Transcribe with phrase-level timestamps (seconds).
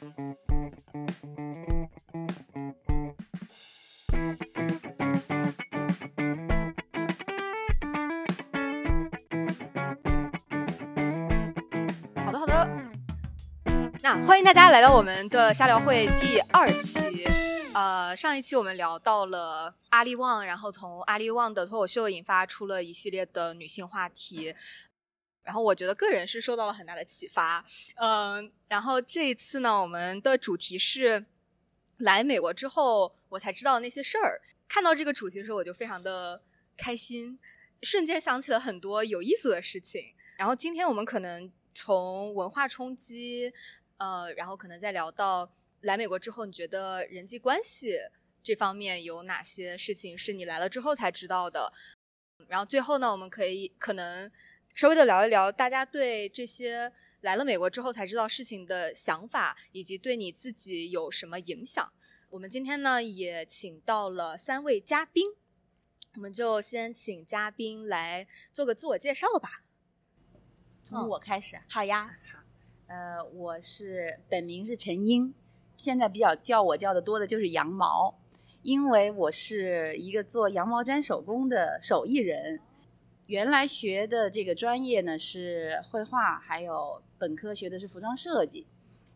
[0.00, 0.06] 好
[12.32, 12.70] 的，好的。
[14.02, 17.28] 那欢迎大家来到我们的瞎聊会第二期。
[17.74, 24.54] 呃，上一期我们聊到了阿里旺，然后从阿里旺的脱口秀引发出了一系列的女性话题。
[25.42, 27.64] 然后我觉得个人是受到了很大的启发。
[27.96, 31.26] 嗯，然后这一次呢，我们的主题是
[31.98, 34.40] 来美国之后我才知道那些事儿。
[34.68, 36.42] 看到这个主题的时候，我就非常的
[36.76, 37.38] 开心，
[37.82, 40.14] 瞬间想起了很多有意思的事情。
[40.36, 43.52] 然后今天我们可能从文化冲击，
[43.98, 47.98] 呃，然后可能再聊到来美国之后，你觉得人际关系
[48.42, 51.72] 这方面有哪些事情是你来了之后才知道的？
[52.48, 54.30] 然后最后呢，我们可以可能
[54.74, 61.92] 稍微的聊一聊大家对这些来了美国之后才知道事情的想法，以及对你自己有什么影响。
[62.30, 65.26] 我们今天呢也请到了三位嘉宾，
[66.14, 69.62] 我们就先请嘉宾来做个自我介绍吧。
[70.82, 72.16] 从我开始啊，好呀，
[72.86, 75.34] 呃，我是本名是陈英，
[75.76, 78.18] 现在比较叫我叫的多的就是羊毛，
[78.62, 82.60] 因为我是一个做羊毛毡手工的手艺人。
[83.30, 88.66] 原来学的这个专业呢是绘画，还有本科学的是服装设计。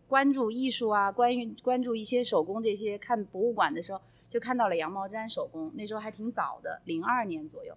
[0.07, 7.77] 关注艺术啊，关于关注一些手工这些，看博物馆的时候就看到了羊毛毡手工，那时候还挺早的，零二年左右。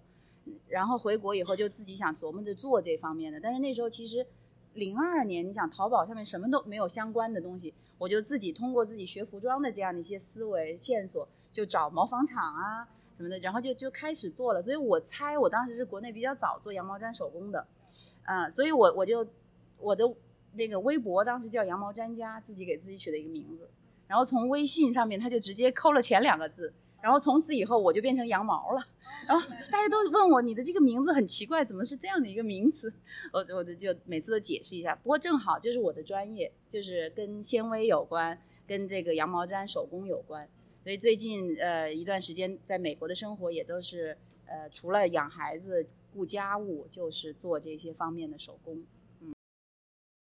[0.68, 4.24] 然后回国以后就自己想琢磨着做这方面的，但是那时候其实
[4.74, 12.86] 零二年，你想淘宝上面什么都没有相关的东西，我就自己通过自己学服装的这样的一些思维线索，就找毛纺厂啊
[13.18, 14.62] 什么的，然后就就开始做了。
[14.62, 17.66] 所以我猜我当时是国内比较早做羊毛毡手工的，
[18.24, 19.26] 嗯，所以我我就
[19.78, 20.04] 我的
[20.54, 23.68] 那个微博当时叫羊毛毡家，自己给自己取了一个名字，
[24.06, 26.72] 然后从微信上面他就直接扣了前两个字。
[27.00, 28.84] 然后从此以后我就变成羊毛了，
[29.24, 32.92] 然后大家都问我你的这个名字很奇怪，怎么是这样的一个名词？
[33.32, 34.96] 我我就就每次都解释一下。
[34.96, 40.48] 不过正好就是我的专业就是跟纤维有关，跟这个羊毛毡手工有关，
[40.88, 44.16] 所以最近呃一段时间在美国的生活也都是
[44.46, 48.82] 呃除了养孩子顾家务，就是做这些方面的手工。
[49.20, 49.34] 嗯，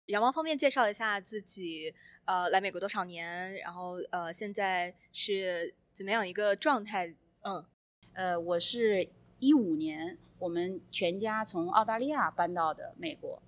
[0.06, 1.93] 羊毛方面介绍一下自己，
[2.27, 3.56] 呃，来美国多少年？
[3.56, 5.75] 然后呃现在是。
[5.93, 7.12] 怎么样一个状态？
[7.41, 7.65] 嗯，
[8.12, 9.09] 呃，我是
[9.41, 13.43] 一五年，我们全家从澳大利亚搬到的美国，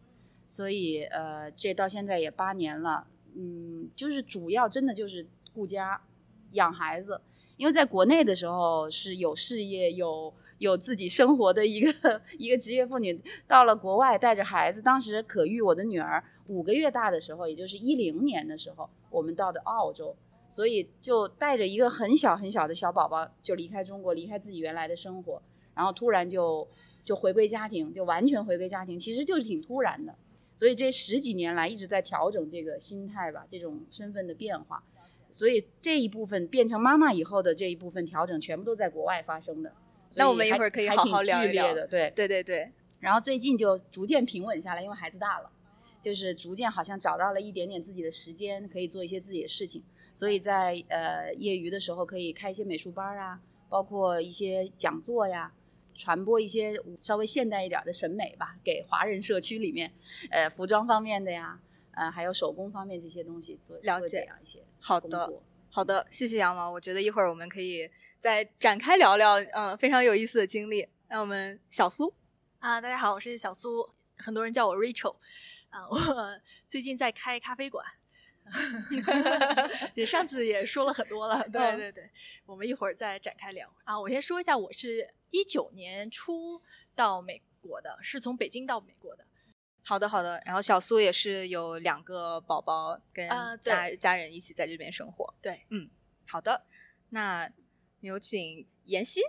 [0.49, 3.07] 所以呃，这到现在也八年了。
[3.35, 6.03] 嗯，就是主要真的就是顾家、
[6.55, 7.21] 养孩子，
[7.57, 20.17] 因为在国内的时候是有事业、有有自己生活的一个一个职业妇女，到了国外带着孩子，当时可遇我的女儿五个月大的时候，也就是一零年的时候，我们到的澳洲。
[20.51, 25.43] 所以就带着一个很小很小的小宝宝就离开中国，离开自己原来的生活，
[25.75, 26.69] 然后突然就
[27.05, 30.15] 就回归家庭，就完全回归家庭，其实就是挺突然的。
[30.55, 34.81] 所以这十几年来一直在调整这个心态吧，这种身份的变化。
[35.35, 39.73] 所以这一部分变成妈妈以后的这一部分调整，全部都在国外发生的。
[40.15, 42.71] 那我们一会儿可以好好聊一聊的，对对对对。
[43.01, 45.51] 然后最近就逐渐平稳下来，因为孩子大了，
[46.01, 49.83] 就是逐渐好像找到了一点点自己的时间，可以做一些自己的事情。
[50.15, 55.53] 所以在呃业余的时候可以开一些美术班啊，包括一些讲座呀，
[55.97, 59.91] 传播一些稍微现代一点的审美吧，给华人社区里面，
[60.31, 61.59] 呃服装方面的呀，
[61.97, 64.65] 呃还有手工方面这些东西做了解一些。
[64.81, 66.71] 好的，好的，谢谢羊毛。
[66.71, 70.89] 我觉得一会儿我们可以再展开聊聊，嗯，非常有意思的经历。
[71.09, 72.15] 那我们小苏
[72.59, 75.17] 啊，大家好，我是小苏，很多人叫我 Rachel，
[75.71, 77.85] 啊，我最近在开咖啡馆。
[79.95, 82.11] 也上次也说了很多了，对对对，
[82.45, 83.99] 我们一会儿再展开聊啊。
[83.99, 86.61] 我先说一下，我是一九年初
[86.95, 89.25] 到美国的，是从北京到美国的。
[89.87, 93.29] 好的好的，然后小苏也是有两个宝宝跟
[93.61, 95.35] 家家人一起在这边生活。
[95.43, 95.91] 对，嗯，
[96.27, 96.63] 好的，
[97.11, 97.51] 那
[98.01, 99.21] 有请妍希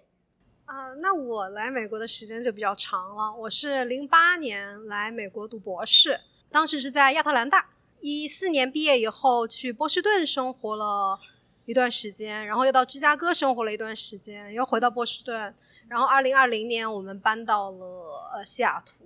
[0.64, 0.94] 啊。
[1.02, 7.72] 那我来美国的时间就比较长了，我是零八年来美国读博士，当时是在亚特兰大。
[8.00, 11.20] 一四年毕业以后，去波士顿生活了
[11.66, 15.54] 一段时间，然后又到芝加哥生活了一段时间，又回到波士顿，
[15.88, 19.05] 然后二零二零年我们搬到了呃西雅图，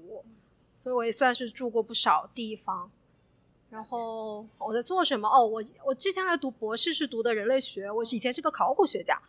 [0.79, 2.89] 所以我也算是住过不少地方。
[3.69, 5.27] 然后我在做什么？
[5.27, 9.21] 哦，我我之前来读博士是读的人类学，我以前是个考古学家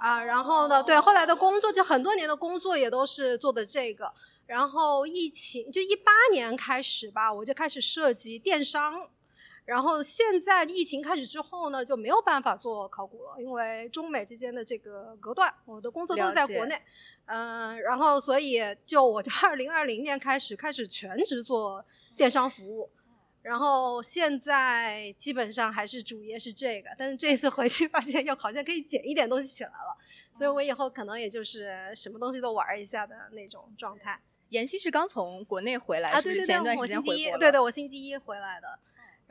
[0.00, 0.24] 啊。
[0.24, 4.12] 然后呢，对后来的工作就很多年的工作也都是做的这个。
[4.46, 9.08] 然后疫情就一八年开始吧，我就开始涉及电商，
[9.70, 16.82] 然后现在疫情开始之后呢，就没有办法做考古了，因为中美之间的这个隔断，我的工作都是在国内，
[17.26, 21.84] 嗯，然后所以就我就二零二零年开始开始全职做
[22.16, 22.90] 电商服务，
[23.42, 29.96] 然后现在基本上还是主业是这个，但是这次回去发现又好像可以捡一点东西起来了，
[30.32, 34.20] 所以我以后可能也就是什么东西都玩一下的那种状态。
[34.48, 38.80] 妍希是刚从国内回来，啊，对对对，我星期一，对对，我星期一回来的。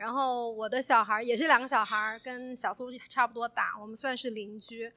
[0.00, 4.90] 然后我的小孩也是两个小孩，跟小苏差不多大，我们算是邻居。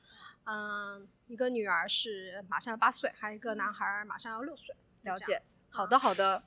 [0.46, 4.74] 嗯，一个女儿是马上要八岁，还有一个男孩马上要六岁。
[5.02, 6.44] 了解，好的好的。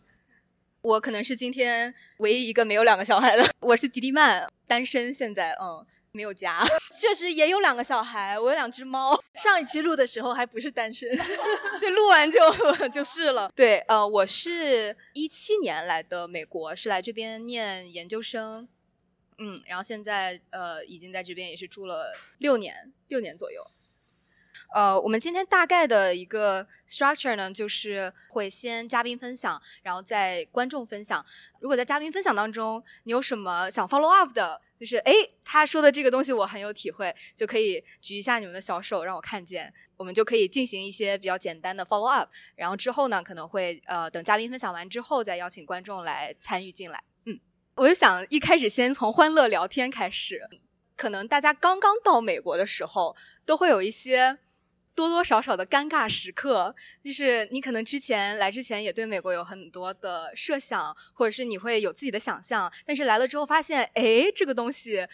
[0.81, 5.87] 我可能是今天唯一一个没有两个小孩的，我是迪迪曼，单身，现在嗯。
[6.17, 6.65] 没有家，
[6.99, 9.23] 确实也有两个小孩，我有两只猫。
[9.35, 11.07] 上一期录的时候还不是单身，
[11.79, 12.41] 对，录完就
[12.89, 13.53] 就是了。
[13.55, 18.67] 对，呃，我是一七年来的美国，是来这边念研究生，
[19.37, 23.63] 嗯，然后现在呃已经在这边也是住了六年，六年左右。
[24.75, 31.25] 呃，我们今天大概的一个 structure 呢，就是会先嘉宾分享，然后再观众分享。
[31.61, 35.13] 如果在嘉宾分享当中，你有什么想 follow up 的，就是哎，
[35.45, 42.31] 他说的这个东西我很有体会，就可以举一下你们的小手让我看见，我们就可以进行一些比较简单的 follow up。
[42.55, 47.03] 然后之后呢，可能会呃等嘉宾分享完之后，再邀请观众来参与进来。
[47.25, 47.41] 嗯，
[47.77, 50.41] 我就想一开始先从欢乐聊天开始，
[50.97, 54.39] 可能大家刚刚到美国的时候，都会有一些。
[54.97, 65.07] 多多少少的尴尬时刻，就是你可能之前来之前也对美国有很多的设想，或者是你会有自己的想象，但是来了之后发现，哎，这个东西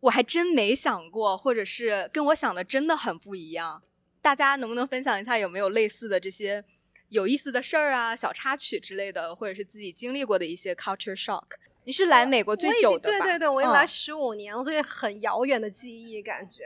[0.00, 3.82] 我还真没想过，或者是跟我想的真的很不一样。
[4.20, 6.64] 大家能不能分享一下有没有类似的这些
[7.08, 11.44] 有意思的事儿啊、小插曲之类的，或者是自己经历过的一些 culture shock？
[11.84, 13.18] 你是来美国最久的吧？
[13.18, 16.64] 对对对，我来十五年了，所以很遥远的记忆感觉。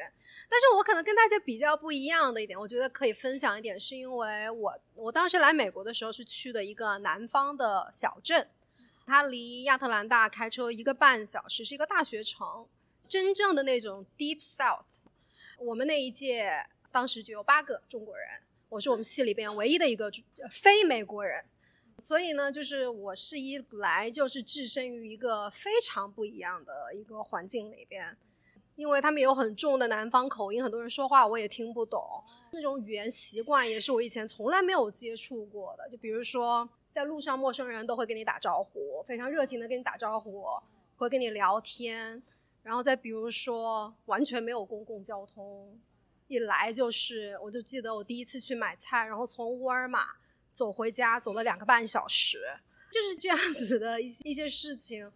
[0.55, 8.49] 但是我可能跟大家比较不一样的一点，我觉得可以分享一点，是因为我我当时来美国的时候是去的一个南方的小镇，
[9.05, 12.69] 它离亚特兰大开车一个半小时，是一个大学城，
[13.09, 14.99] 真正的那种 Deep South。
[15.59, 18.29] 我们那一届当时只有八个中国人，
[18.69, 20.09] 我是我们系里边唯一的一个
[20.49, 21.45] 非美国人，
[21.99, 28.17] 所以呢，就是我是一来就是置身于一个非常不一样的一个环境里边。
[28.77, 32.03] 因为他们有很重的南方口音，很多人说话我也听不懂，
[32.53, 35.89] 那种语言习惯也是我以前从来没有接触过的。
[35.89, 40.45] 就比如说，在路上陌生人都会跟你打招呼，非常热情的跟你打招呼，
[40.97, 42.23] 会跟你聊天。
[42.63, 45.79] 然后再比如说，完全没有公共交通，
[46.29, 50.05] 一来就是，我就记得我第一次去买菜，然后从沃尔玛
[50.51, 52.39] 走回家，走了两个半小时，
[52.91, 55.13] 就是这样子的一些一些事情。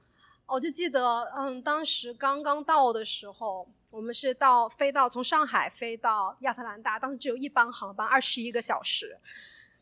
[0.48, 9.18] 我就记得，嗯，当时刚刚到的时候，我们是到飞到从上海飞到亚特兰大，当时只有一班航班，二十一个小时。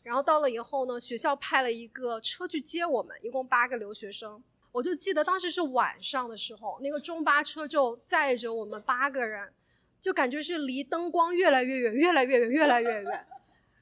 [0.02, 4.42] 然后到了以后呢，学校派了一个车去接我们，一共八个留学生。
[4.72, 9.52] 我就记得当时是晚上的时候，那个中巴车就载着我们八个人，
[10.00, 13.26] 就感觉是离灯光越来越远，越来越远，越来越远。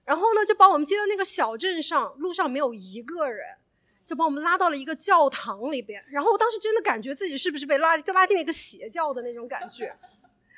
[0.04, 3.56] 然后呢，就把我们接到那个小镇上，路上没有一个人。
[4.04, 9.94] 就把我们拉到了一个教堂里边，然后我当时真的感觉自己是不是被拉拉进了一个邪教的那种感觉。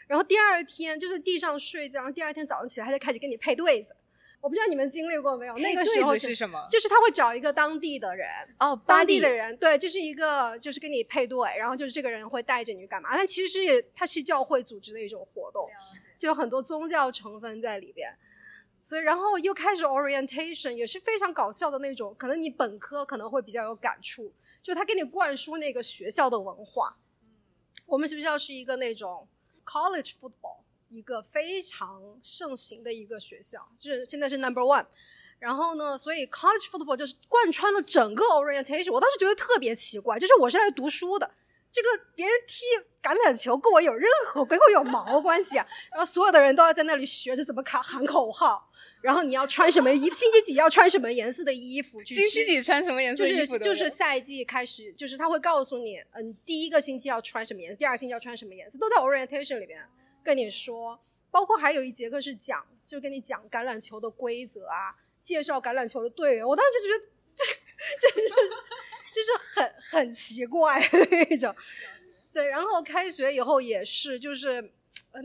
[0.06, 3.96] 然后第二天就是地上睡觉，然后第二天早上起来他就开始跟你配对子。
[4.40, 5.56] 我不知道你们经历过没有？
[5.56, 6.68] 那个时候是什么？
[6.70, 8.28] 就是他会找一个当地的人
[8.60, 13.16] 哦，当地的人对，就是一个就是跟你配对，然后就是这个人会带着你干嘛？
[13.16, 15.68] 但其实也他是教会组织的一种活动，
[16.16, 18.16] 就有很多宗教成分在里边。
[18.86, 22.14] 所以，然后又开始 orientation，也是非常搞笑的那种。
[22.16, 26.96] 可能你本科可能会比较有感触，就他给你灌输那个学校的文化。
[27.84, 29.26] 我们学校是一个那种
[29.64, 34.86] college football，一个非常盛行的一个学校，就是现在是 number one。
[35.40, 38.92] 然后呢，所以 college football 就是贯穿了整个 orientation。
[38.92, 41.28] 我当时觉得特别奇怪，就是我是来读书的。
[41.72, 42.64] 这个别人踢
[43.06, 45.64] 橄榄球跟我有任何跟我有毛关系啊？
[45.92, 48.68] 然后所有的人都要在那里学着怎么喊喊口号，
[49.00, 50.10] 然后你要穿什么衣？
[50.10, 52.02] 星期几要穿什么颜色的衣服？
[52.04, 53.56] 星期几穿什么颜色衣服？
[53.56, 59.80] 就是就是下一季开始，就是他会告诉你，嗯，第一个星期要穿什么颜色，第二个星期要穿什么颜色，都在 orientation 里边
[60.24, 60.98] 跟你说。
[61.30, 66.48] 包括还有一节课是讲，就跟你讲橄榄球的规则啊，介绍橄榄球的队员。
[66.48, 67.04] 我当时就觉得
[67.36, 68.34] 这这是。
[69.16, 70.78] 就是很很奇怪
[71.30, 71.54] 那种，
[72.36, 74.70] 对，然后开学以后也是，就是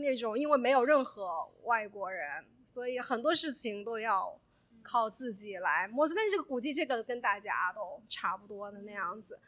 [0.00, 4.40] 那种因为没有任何外国人，所以很多事情都要
[4.82, 6.16] 靠自己来摸索。
[6.16, 9.38] 但是估计这个跟大家都差不多的那样子。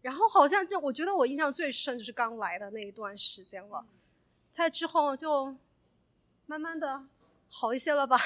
[0.00, 3.84] 然后好像就我觉得我印象最深就是刚来的那一段时间了，
[4.50, 5.54] 在之后就
[6.46, 7.04] 慢慢的
[7.50, 8.18] 好一些了吧。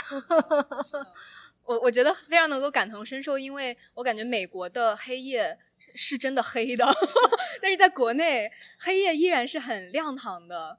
[1.66, 5.58] 我我觉得非常能够感同身受，因为我感觉美国的黑夜
[6.00, 6.87] 是真的黑的，
[7.61, 10.78] 但是在国内黑夜依然是很亮堂的。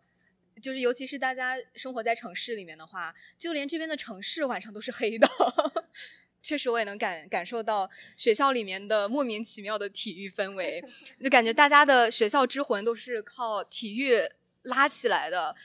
[0.62, 5.28] 就是尤其是大家生活在城市里面的话，就连这边的城市晚上都是黑的。
[6.42, 10.84] 确实，我也能感感受到学校里面的莫名其妙的体育氛围，
[11.24, 14.22] 就感觉大家的学校之魂都是靠体育
[14.64, 15.56] 拉起来的。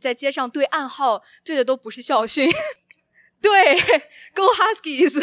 [0.00, 2.48] 在街上对暗号对的都不是校训。
[3.40, 3.74] 对
[4.34, 5.18] ，Go Huskies！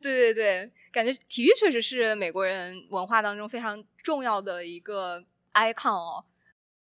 [0.00, 6.24] 对对对，感觉体育确实是美国人文化当中非常重要的一个 icon 哦。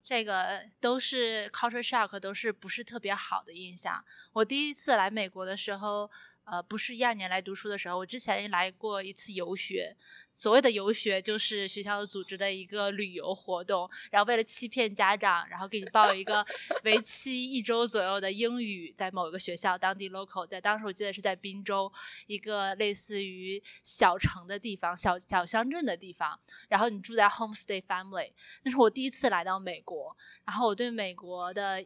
[0.04, 4.04] 这个都是 culture shock，都是不是特别好的印象。
[4.34, 6.10] 我第一次来美国的时候。
[6.52, 9.96] 呃，不是一二年来读书的时候，我之前来过一次游学。
[10.34, 16.46] 所谓的游学，就是学校组织的一个旅游活动，然后为了欺骗家长，然后给你报一个
[16.84, 21.90] 为期一周左右的英语，在某一个学校当地 local，在当时我记得是在滨州
[22.28, 26.38] 一个类似于小城的地方，小小乡镇的地方。
[26.68, 31.86] 然后你住在 homestay family，那是我第一次来到美国，然后我对美国的。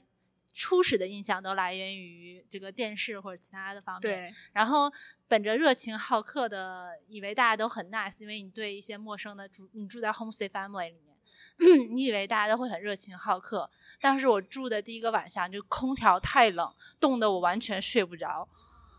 [0.57, 4.01] 初始的印象都来源于这个电视或者其他的方面。
[4.01, 4.89] 对，然后
[5.27, 13.69] 本着热情好客的，以为大家都很 nice，因为你对一些陌生的住，你住在 homestay family 里面， 你以为大家都会很热情好客。
[13.99, 18.47] 但是我住的第一个晚上就空调太冷，冻得我完全睡不着。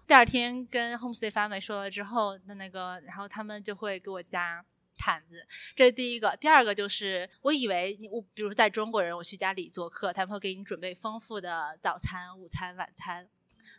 [0.06, 4.62] 第二天跟 homestay family 说了之后，那那个，然后他们就会给我加。
[4.97, 6.37] 毯子，这是第一个。
[6.37, 13.29] 第二个就是，我以为你我，比如在中国人，我去家里做客，他们会给你准备丰富的早餐、午餐、晚餐，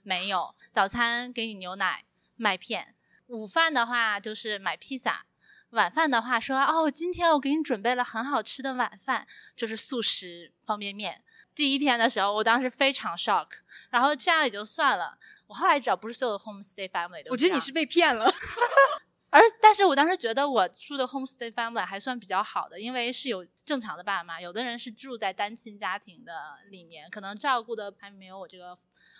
[0.03, 0.55] 没有。
[0.71, 2.05] 早餐给你牛奶、
[2.35, 2.95] 麦片，
[3.27, 5.25] 午饭的话就是买披萨，
[5.71, 11.23] 晚饭的话说哦，今天我给你准备了很好吃的晚饭，就是速食方便面。
[11.53, 13.47] 第一天的时候，我当时非常 shock，
[13.89, 15.17] 然后这样也就算了。
[15.47, 17.31] 我后来知道，不是所有的 homestay family 都。
[17.31, 18.29] 我觉得你是被骗了。
[19.37, 28.75] 而但是我当时觉得我住的 homestay family 还算比较好的，因为是有正常的爸妈，有的人是住在单亲家庭的里面，可能照顾的还没有我这个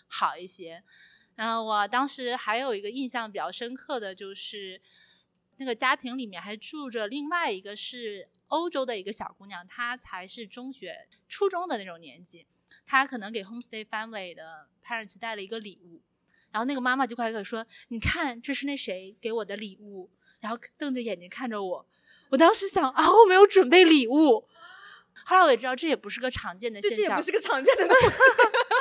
[0.08, 0.84] 好一些。
[1.36, 4.82] 然后我当时还有一个印象比较深刻的就是，
[5.58, 12.48] 那个家庭里面还住着另外一个是欧洲的一个小姑娘，她才是中学、初中的那种年纪，
[12.88, 16.02] 她可能给 homestay family 的 parents 带了一个礼物。
[16.58, 20.10] 然后那个妈妈就快快说：“你看，这是那谁给我的礼物。”
[20.42, 21.88] 然后瞪着眼睛看着我。
[22.32, 24.48] 我当时想啊，我没有准备礼物。
[25.24, 28.18] 后来我也知道这也不是个常见的现象，这也不是个常见的东西。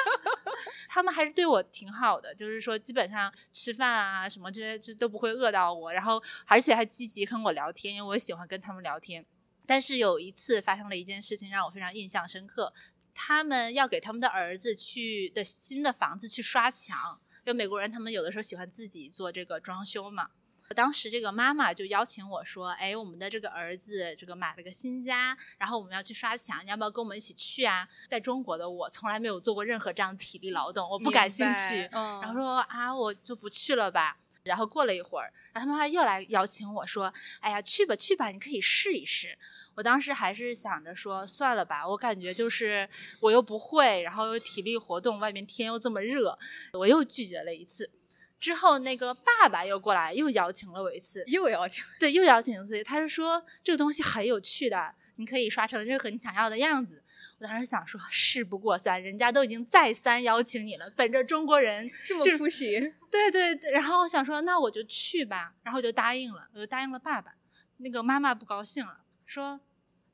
[0.88, 5.92] 他们还是对我挺好的，就是说基本上吃饭啊什么这些这都不会饿到我。
[5.92, 9.26] 然后而且还积极跟我聊天，因为我喜欢跟他们聊天。
[9.66, 12.72] 但是有一次发生了一件事情让我非常印象深刻，
[13.12, 17.20] 他们要给他们的儿子去的新的房子去刷墙。
[17.46, 20.30] 就美国人，他们有的时候喜欢自己做这个装修嘛。
[20.74, 31.88] 当时这个妈妈就邀请我说：“哎，我们的这个儿子这个买了个新家，然后我们要去刷墙，你要不要跟我们一起去啊？”在中国的我从来没有做过任何这样的体力劳动，我不感兴趣。
[31.92, 34.18] 然后说啊，我就不去了吧。
[34.42, 39.38] 然后过了一会儿，然后他妈妈又来邀请我说：“哎呀，去吧去吧，你可以试一试。”
[39.76, 42.88] 我当时还是想着说算了吧，我感觉就是
[43.20, 46.36] 我又不会，然后又体力活动，外面天又这么热，
[46.72, 47.90] 我又拒绝了一次。
[48.38, 52.82] 之后那个爸爸又过来又邀请了我一次，又邀请，对，又邀请一次。
[52.82, 57.02] 他就说这个东西很有趣的，你可以刷成任何你想要的样子。
[57.38, 63.70] 我当时想说事不过三，人家都已经再三邀请你了，本着中国人这么敷衍， 对对对。
[63.72, 67.34] 然后我想说那我就去吧，然后我就答应了，我就答应了爸爸。
[67.78, 69.60] 那个妈妈不高兴了，说。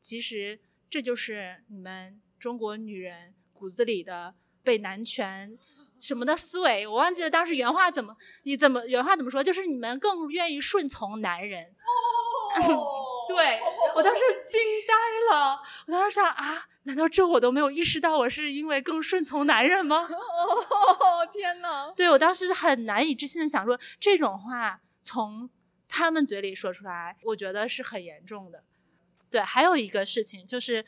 [0.02, 0.58] 其实
[0.90, 5.56] 这就是你们中国女人骨子里的被男权
[6.00, 6.84] 什么的思维。
[6.84, 9.44] 我忘记了当时原话怎么，你怎么原话怎么说？
[9.44, 11.64] 就是你们更愿意顺从男人。
[11.64, 12.82] 哦
[13.28, 13.60] 对
[13.94, 14.94] 我当时惊呆
[15.34, 19.98] 了，我当时想啊，难道这我都没有意识到我是因为更顺从男人吗？
[20.02, 21.92] 哦 天哪！
[21.96, 25.48] 对我当时很难以置信的想说这种话从
[25.88, 28.64] 他们嘴里说出来，我觉得是很严重的。
[29.32, 30.84] 对，还有一个事情就是，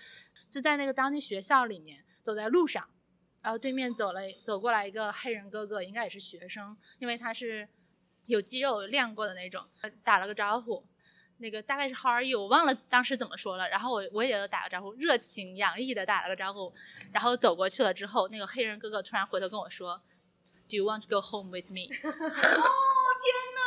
[0.50, 2.86] 就在那个当地学校里面，走在路上，
[3.40, 7.66] 然后对面走了走过来一个黑人哥哥，应该也是学生，因为他是
[8.26, 9.66] 有肌肉练过的那种，
[10.04, 10.86] 打了个招呼，
[11.38, 12.38] 那个大概是 How are you？
[12.38, 16.70] 我忘了当时怎么说了，然后我我也打个招呼，热情洋溢的打了个招呼，
[17.12, 20.02] 然后走过去了之后，那个黑人哥哥突然回头跟我说
[20.68, 21.88] ，Do you want to go home with me？
[21.96, 22.12] 哦
[23.24, 23.64] 天哪！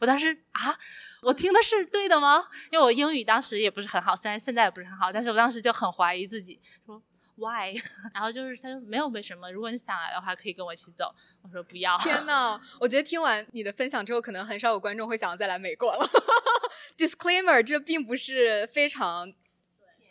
[0.00, 0.78] 我当时啊。
[1.22, 2.44] 我听的是对的吗？
[2.70, 7.02] 因为我英语当时也不是很好，虽然现在也不是很好，但是我当时就很怀疑自己，说
[7.36, 7.74] why？
[8.14, 11.14] 然后就是他说没有为什么，如果你想来的话，可以跟我一起走。
[11.42, 11.96] 我说不要。
[11.98, 16.08] 天 呐，我觉得听完你的分享之后，可能很少有观众会想要再来美国了。
[16.96, 19.32] Disclaimer，这并不是非常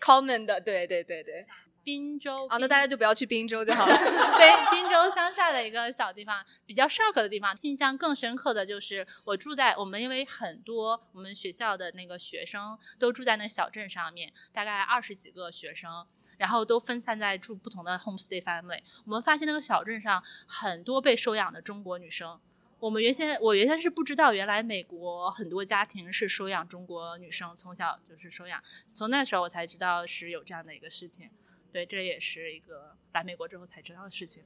[0.02, 1.46] common 的，对对对对。
[1.88, 3.96] 滨州啊，那大家就不要去滨州就好了。
[4.36, 7.58] 对，滨州乡下的一个小地方，比较 shock 的地方。
[7.62, 16.06] 印象更深刻的就是我住在我们，因为很多我们学校的那个学生都住在那小镇上面，大概二十几个学生，
[16.38, 18.82] 然后都分散在住不同的 homestay family。
[19.06, 22.38] 我们发现那个小镇上很多被收养的中国女生。
[22.80, 28.62] 我们原先我原先是不知道，原来美国很多家庭是收养中国女生，从小就是收养。
[28.90, 31.30] 从那时候我才知道是有这样的一个事情。
[31.72, 34.44] 对，这也是一个来美国之后才知道的事情。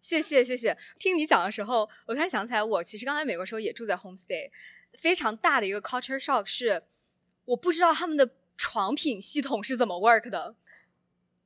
[0.00, 4.50] 谢谢谢谢，听你讲的时候，我突然想起来，我其实刚来美国时候也住在 homestay，
[4.92, 6.84] 非常大的一个 culture shock 是，
[7.44, 10.54] 我不知道他们的床品系统是怎么 work 的。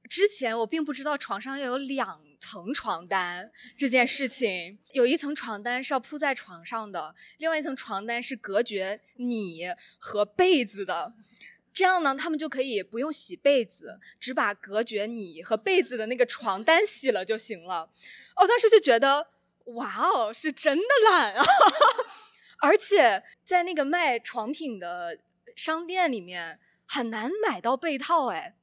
[0.09, 9.65] 之前我并不知道床上要有两层床单这件事情，有一层床单是要铺在床上的，另外一层床单是隔绝你
[9.99, 11.15] 和被子的。
[11.75, 17.89] 这样呢，他们就可以不用洗被子，只把隔绝你和被子的那个床单洗了就行了。
[18.37, 19.29] 我当时就觉得，
[19.65, 21.45] 哇哦，是真的懒啊！
[22.61, 25.19] 而且在那个卖床品的
[25.57, 28.55] 商店里面很难买到被套，哎，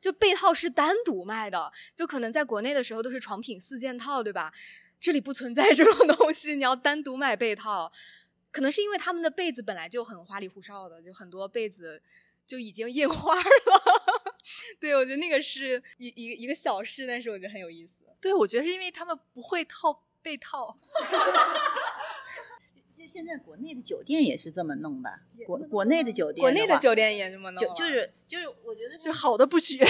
[0.00, 4.52] 就被套是单独卖的，就可能在国内的时候都是床品四件套，对吧？
[4.98, 7.92] 这里不存在 这种东西，你要单独买被套，
[8.50, 12.02] 可能是因为他们的被子本来就很花里胡哨的，就很多被子。
[12.46, 13.42] 就已经印花了，
[14.80, 18.04] 对我觉得那个是一一一个小事，但是我觉得很有意思。
[18.20, 20.78] 对，我觉得是因为他们不会套被套。
[22.96, 29.84] 就现在国内的酒店也是这么弄吧，国国内的酒店，国内的酒店也这么弄，就就是就是，我觉得就好的不学，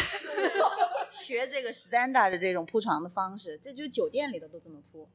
[1.25, 5.08] 学这个 standard 的这种铺床的方式，这就酒店里头都这么铺。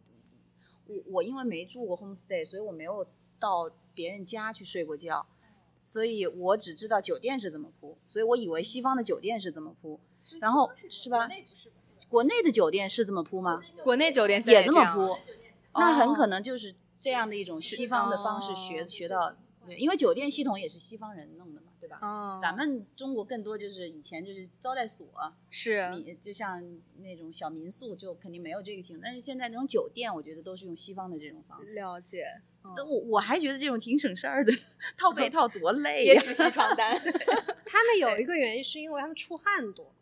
[0.86, 3.06] 我我因为没住过 homestay，所以我没有
[3.38, 5.28] 到别人家去睡过觉。
[5.82, 10.00] 所以我只知道酒店是怎么铺，所以我以为西方的酒店是怎么铺，
[10.40, 11.30] 然后是吧？
[12.08, 13.62] 国内的酒店是这么铺吗？
[13.84, 15.18] 国内酒店也这么铺，
[15.74, 21.68] 那很可能就是这样的一种西方的方式学学到，对，因为酒店系统也是西方人弄的嘛。
[21.82, 21.98] 对吧？
[22.00, 25.08] 哦，咱们中国更多就是以前就是招待所，
[25.50, 26.64] 是你就像
[27.00, 29.02] 那种小民宿，就肯定没有这个系统。
[29.04, 31.74] 但是现在那种酒店，我觉得都是用西方的这种方式。
[31.74, 32.44] 了解。
[32.76, 34.54] 那我我还觉得这种挺省事儿的，
[34.96, 36.98] 套被 套多累呀，别只洗床单。
[37.66, 39.94] 他们有一个原因是因为他们出汗多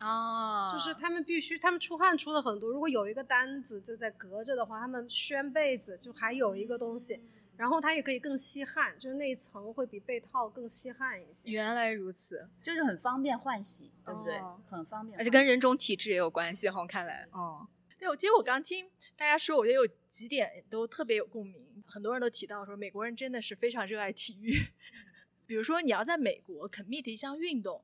[0.00, 2.70] 啊，就是他们必须他们出汗出的很多。
[2.70, 7.20] 如果有一个单子就在隔着的话，他们掀被子就还有一个东西。
[7.56, 11.50] 然后它也可以更吸汗，就是那一层会比被套更吸汗一些。
[11.50, 14.38] 原来如此，就是很方便换洗，对不对？
[14.70, 16.68] 很方便，而且跟人种体质也有关系。
[16.68, 17.66] 好，看来，哦，
[17.98, 21.66] 对，我其实我刚听大家说，我觉得有几点都特别有共鸣。
[21.88, 24.54] 很多人都提到说，美国人真的是非常热爱体育。
[25.46, 27.82] 比如说，你要在美国 commit 一项运动，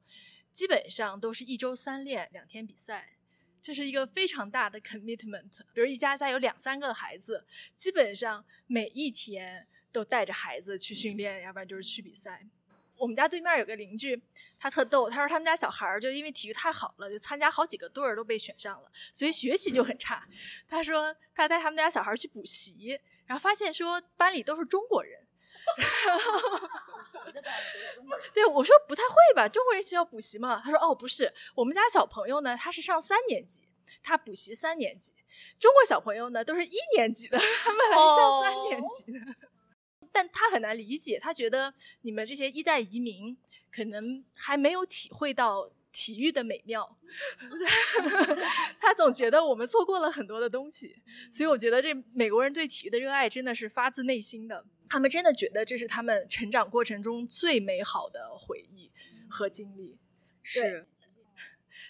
[0.53, 3.17] 基本上都是一周三练，两天比赛。
[3.63, 5.61] 这是一个非常大的 commitment。
[5.73, 12.47] 比如一家家有两三个孩子，基本上每一天都带着孩子去训练，要不然就是去比赛。
[12.97, 14.23] 我们家对面有个邻居，
[14.59, 20.29] 他特逗，他说他们家小孩儿就因为体育太好了，就参加好几个队儿都被选上了，所以学习就很差。
[20.69, 25.21] 他说他带他们家小孩去补习，然后发现说班里都是中国人。
[28.35, 29.49] 对，我说不太会吧？
[29.49, 30.61] 中国人需要补习吗？
[30.65, 33.63] 他说哦，不是，我们家小朋友呢，他是上三年级，
[34.03, 35.13] 他补习三年级。
[35.59, 39.35] 中国小朋友呢，都是一年级的，他们还上三年级呢。
[40.13, 43.37] 但他很难理解，他觉得你们这些一代移民
[43.71, 46.99] 可能还没有体会到体育的美妙。
[48.81, 54.67] 他总觉得我们错过了很多的东西，所以我觉得这美国人对体育的热爱真的是发自内心的。
[54.91, 58.91] 他们真的觉得这是他们成长过程中最美好的回忆
[59.31, 59.97] 和经历。
[60.43, 60.87] 是，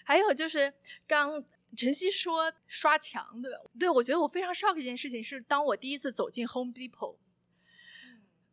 [0.05, 0.73] 还有就是
[1.07, 1.43] 刚
[1.75, 3.57] 晨曦说刷墙，对吧？
[3.79, 7.17] 对我觉得我非常 shock 一件事情是，当我第一次走进 Home Depot，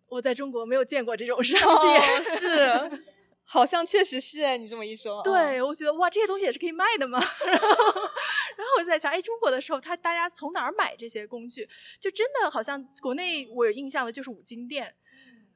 [0.08, 3.12] 我在中国没有见过这种商店，是。
[3.52, 7.18] 好像确实是哎，你这么一说，对我觉得哇，这些东西也是可以卖的嘛？
[7.46, 7.68] 然后，
[8.56, 11.68] 然后我在想，哎，中国的时候，他大家从哪儿买这些工具？
[12.00, 14.94] 就真的好像国内我有印象的就是五金店，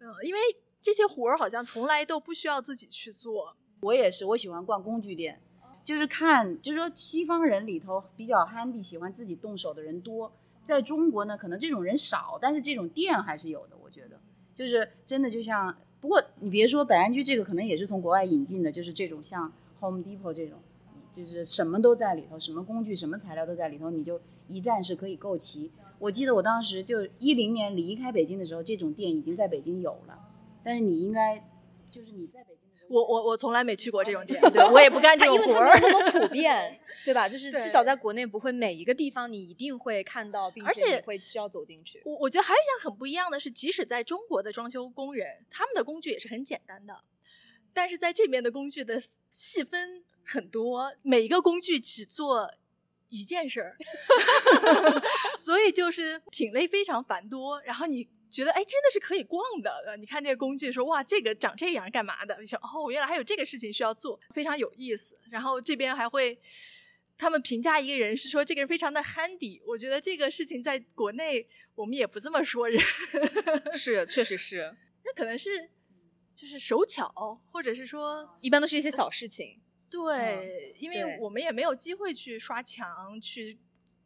[0.01, 0.41] 嗯，因为
[0.83, 3.57] 这些活儿好像从来都不需要自己去做。
[3.81, 5.41] 我也是，我喜欢逛工具店，
[5.83, 10.31] 就是看，就是说西方人里头比较 handy，喜欢自己动手的人多，
[10.63, 14.21] 在中国呢，可能这种人少，但是这种店还是有的，我觉得。
[14.55, 20.59] 就是真的就像，不过你别说百安居这个，可能也是从国外引进的，就是这种像 Home Depot 这种，
[21.13, 25.71] 就是什么都在里头，什么工具、什么材料都在里头，你就一站式可以购齐。
[25.99, 30.19] 我记得我当时就一零年离开北京的时候，这种店已经在北京有了，
[30.63, 31.43] 但是你应该
[31.91, 32.56] 就是你在北，
[32.88, 35.81] 我我我从来没去过这种店， 对我也不干这它因为它种活儿。
[35.81, 37.29] 没有那么普遍， 对吧？
[37.29, 42.03] 就是至少在国内不会每一个地方你一定会看到，并而且会需要走进去。
[42.05, 47.01] 我我觉得还有一样很不一样的是，即使在中国的装修工人，他们的工具也是很简单的，
[47.72, 52.51] 但是在这边的工具的细分很多，每一个工具只做
[53.09, 53.77] 一件事儿，
[55.38, 57.61] 所以就是品类非常繁多。
[57.62, 59.70] 然后你觉得哎，真的是可以逛的。
[59.87, 62.37] 呃你看这个工具说哇，这个长这样干嘛的？
[62.40, 65.18] 你想哦，原来还有这个事情需要做，非常有意思。
[65.31, 66.38] 然后这边还会。
[67.18, 72.79] 他们评价一个人是说这个人非常的 handy，我觉得这个事情在国内我们也不这么说人，
[73.72, 75.70] 是，确实是，那可能是
[76.35, 79.59] 就是手巧，或者是说一般都是一些小事情。
[79.90, 83.59] 对，因为我们也没有机会去刷墙、去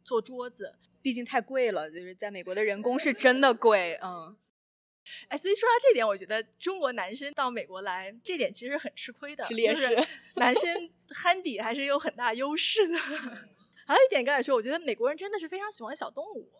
[0.03, 0.75] 做桌子。
[1.01, 4.37] 毕竟太贵了，就是在美国的人工是真的贵，嗯，
[5.29, 12.97] 哎，所以说到这点，我觉得中国男生到美国来，这点其实很吃亏的，是劣势就是男生 handy 还是有很大优势的。
[13.87, 16.51] 还有一点，刚才说，我觉得美国人真的是非常喜欢小动物，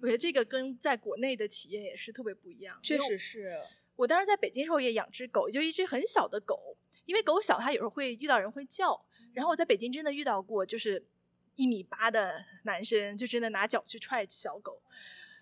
[0.00, 2.78] 我觉得这个跟在国内的体验也是特别不一样。
[2.82, 3.46] 确实是。
[3.96, 9.02] 我当时在北京时候也养只狗，就一只很小的狗，因为狗小，它有时候会遇到人会叫。
[9.34, 11.04] 然后我在北京真的遇到过，就是
[11.58, 14.80] 一米八的男生，就真的拿脚去踹小狗，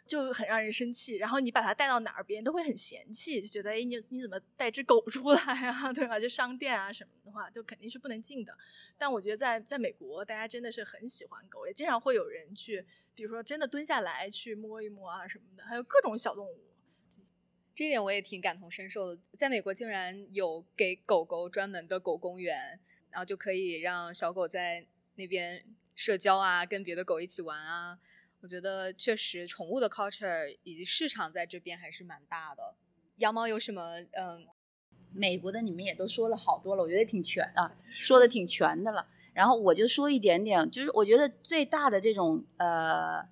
[0.06, 1.16] 就很让人生气。
[1.16, 6.18] 然后你把它带到哪儿，别人都会很嫌弃，就觉得哎，你你怎么带只狗出来啊， 对吧？
[6.18, 8.56] 就商店啊什么的话，就肯定是不能进的。
[8.96, 12.82] 但我觉得在在美国，大家真的是很喜欢狗，也经常会有人去，
[13.14, 16.60] 比如说真的蹲下来去摸一摸啊什么的，还有各种小动物。
[17.74, 19.20] 这一点我也挺感同身受的。
[19.36, 25.62] 在美国竟然有给狗狗专门的狗公园，然后就可以让小狗在那边
[25.96, 27.98] 社交啊，跟别的狗一起玩啊。
[28.42, 32.76] 我觉得确实宠物的 culture 以及市场在这边还是蛮大的。
[33.16, 34.46] 羊毛有什么嗯
[35.12, 39.08] 美国的你们也都说了好多了，我觉得挺全啊，说的挺全的了。
[39.32, 43.26] 然后我就说一点点，就是我觉得最大的这种呃，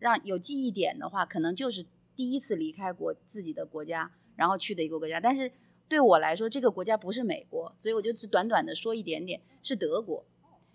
[0.00, 5.20] 让有记忆点的话，可能就是第一次离开国自己的国家，然后去的一个国家。
[5.20, 5.50] 但是
[5.88, 10.24] 对我来说，这个国家不是美国，所以我就只短短的说一点点，是德国。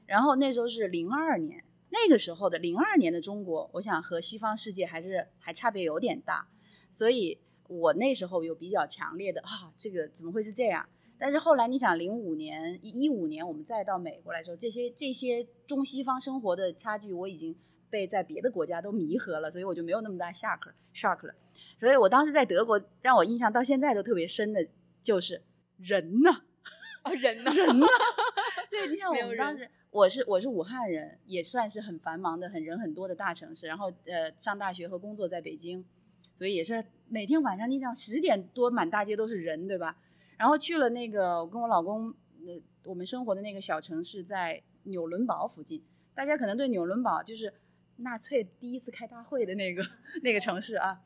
[0.05, 6.47] 然后那时候是零二年，那个时候的零二年的中国，我想和西方世界还是还差别有点大，
[6.91, 10.87] 所以我那时候有比较强烈的啊，这个怎么会是这样？
[11.17, 17.55] 但是后来你想，零五年、一五年我们再到美国来说，这些这些中西方生活的差距，我已经
[17.89, 20.59] 被在别的国家都弥合了，所以我就没有那么大 shock
[20.93, 21.33] shock 了。
[21.79, 24.67] 所以我当时在德国，让我印象到现在都特别深的
[25.01, 25.41] 就是
[25.77, 26.29] 人呢、
[27.03, 27.51] 啊人呢？
[27.53, 27.87] 人呢、
[28.69, 33.65] 对，你像没有人我们当时，我是我是武汉人，也算是很繁忙的、很人很多的大城市。
[33.65, 35.85] 然后呃，上大学和工作在北京，
[36.33, 39.95] 所以也是每天晚上你想十点多满大街都是人，对吧？
[40.35, 42.13] 然后去了那个我跟我老公
[42.45, 45.81] 呃我们生活的那个小城市，在纽伦堡附近。
[46.13, 47.53] 大家可能对纽伦堡就是
[47.95, 49.81] 纳粹第一次开大会的那个
[50.23, 51.03] 那个城市啊，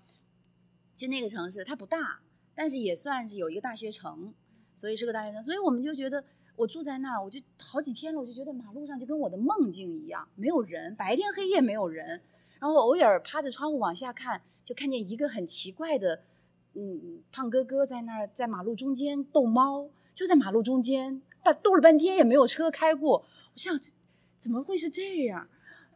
[0.96, 2.22] 就那个城市它不大，
[2.56, 4.34] 但是也算是有一个大学城，
[4.74, 5.44] 所以是个大学城。
[5.44, 6.24] 所以我们就觉得
[6.60, 12.22] 我住在那儿，我就好几天了，我就觉得马路上就跟我的梦境一样，没有人，白天黑夜没有人。
[12.60, 16.22] 然后我偶尔趴着窗户往下看，就看见一个很奇怪的，
[16.74, 23.24] 嗯，胖哥哥在那儿在马路中间逗猫，就在马路中间，半逗了半天也没有车开过。
[23.54, 23.94] 我想这
[24.38, 25.48] 怎么会是这样？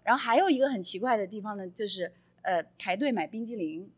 [0.02, 2.10] 然后还有一个很奇怪的地方呢，就是
[2.44, 3.90] 呃排队买冰激凌，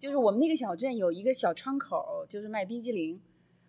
[0.00, 3.20] 就是我们那个小镇有一个小窗口，就是卖冰激凌，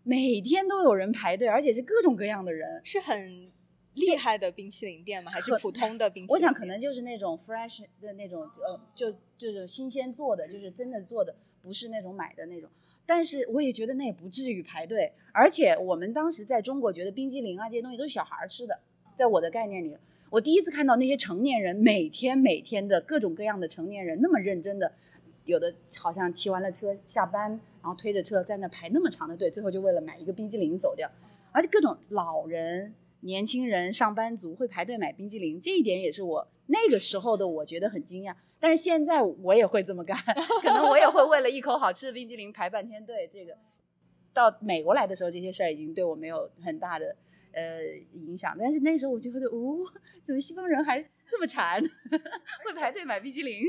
[0.10, 2.82] 每天都有人排队，而且是各种各样的人。
[2.84, 3.52] 是很
[3.94, 5.30] 厉害的冰淇淋店吗？
[5.30, 6.50] 还是普通的冰淇淋店？
[6.50, 12.68] 我想可能就是那种 fresh 的那种，呃，就就是新鲜做的，就是真的做的，不是那种买的那种。
[13.06, 18.80] 但是我也觉得那也不至于排队，而且我们当时在中国觉得冰激凌啊这些东西都是小孩儿吃的，
[19.16, 19.96] 在我的概念里，
[20.32, 24.92] 我第一次看到那些成年人每天每天的各种各样的成年人那么认真的，
[25.46, 31.10] 有的好像骑完了车下班，然后推着车在那排那么长的队，最后就为了买一个冰激凌走掉，
[31.52, 38.36] 而且各种老人、年轻人、上班族会排队买冰激凌，这一点也是我那个时候的我觉得很惊讶。
[38.60, 40.18] 但是现在我也会这么干，
[40.62, 43.30] 可能我也会为了一口好吃的冰激凌排半天队。
[43.32, 43.58] 这个
[44.34, 47.16] 到美国来的时候，这些事儿已经对我没有很大的
[47.54, 47.82] 呃
[48.14, 49.80] 影响，但是那时候我就觉得，哦，
[50.22, 51.82] 怎么西方人还这么馋，
[52.66, 53.64] 会排队买冰激凌？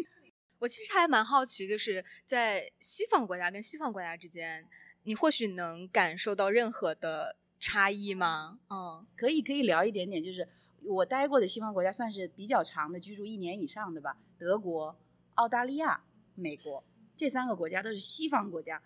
[0.60, 4.66] 我其实还蛮好奇，就是在西方国家跟西方国家之间，
[5.02, 8.58] 你或许能感受到任何的差异吗？
[8.70, 10.48] 嗯，可以可以聊一点点，就是
[10.82, 14.96] 我待过的西方国家算是比较长的居住一年以上的吧，德国、
[15.34, 16.84] 澳大利亚、美国
[17.16, 18.82] 这三个国家都是西方国家，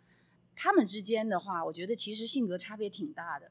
[0.57, 3.51] 他们之间的话，我觉得其实性格差别挺大的。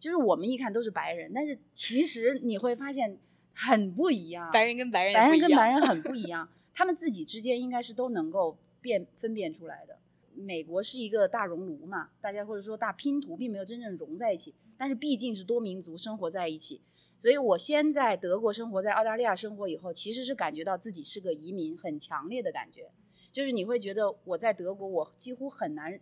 [0.00, 3.18] 就是我们一看都是白人，但是其实你会发现
[3.52, 9.98] 很不一样，白人跟白人白人跟白人很不一样，他们自己之间应该是都能够辨分辨出来的。
[10.32, 16.80] 美国是一个大熔炉嘛，大家或者说大拼图，并没有真正融在一起，但是毕竟是多民族生活在一起，
[17.18, 22.92] 所以我先在德国生活，在澳大利亚生活以后，其实是感觉到自己是个移民，很强烈的感觉，
[23.32, 25.98] 就是你会觉得我在德国，我几乎很难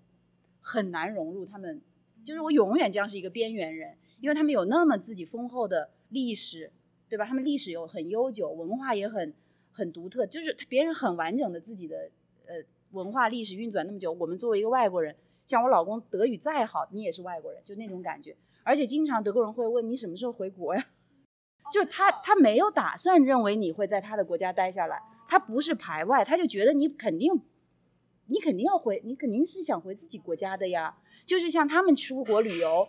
[0.60, 1.80] 很难融入他们，
[2.22, 6.70] 就是我永远将是一个边缘人，因为他们有那么自己丰厚的历史，
[7.08, 7.24] 对吧？
[7.24, 9.32] 他们历史又很悠久，文化也很
[9.76, 12.10] 很独特，就是别人很完整的自己的
[12.46, 12.54] 呃
[12.92, 18.34] 文化历史运转那么久，我们作为一个外国人，像我老公德语再好，你也是外国人，就那种感觉。
[18.62, 20.86] 而且经常德国人会问你什么时候回国呀？
[21.70, 27.30] 就他他没有打算认为你会在他的国家待下来，他不是排外，他就觉得你肯定
[28.28, 30.96] 你肯定要回，你肯定是想回自己国家的呀。
[31.26, 32.88] 就是像他们出国旅游，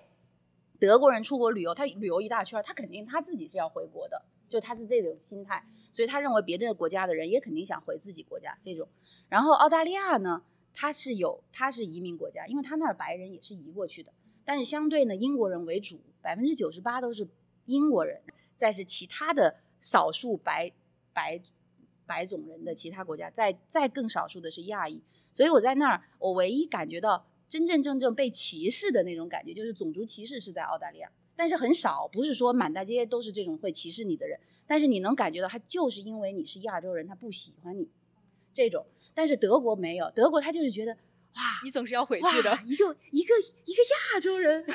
[0.80, 8.88] 德国人出国旅游，他旅游一大圈，他肯定他自己是要回国的，就他是这种心态，所以他认为别的国家的人也肯定想回自己国家这种。
[9.30, 14.14] 然后澳大利亚呢，它是有它是移民国家，因为他那儿白人也是移过去的，
[14.46, 17.28] 但是相对呢，英国人为主，百分之九十八都是
[17.66, 18.22] 英国人，
[18.56, 20.72] 再是其他的少数白
[21.14, 21.42] 白
[22.06, 37.90] 白种人的其他国家，再再更少数的是亚裔，所以我在那儿，我唯一感觉到真真正正被歧视的那种感觉，就是种族歧视是在澳大利亚，但是很少，不是说满大街都是这种会歧视你的人，但是你能感觉到他就是因为你是亚洲人，他不喜欢你
[38.54, 42.52] 这种，但是德国没有，德国他就是觉得哇，你总是要回去的。
[42.66, 43.34] 一个一个
[43.66, 44.74] 一个亚洲人， 哇，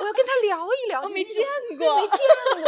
[0.00, 1.44] 我要跟他聊一聊，我没见
[1.76, 2.18] 过对没见
[2.54, 2.66] 过，就是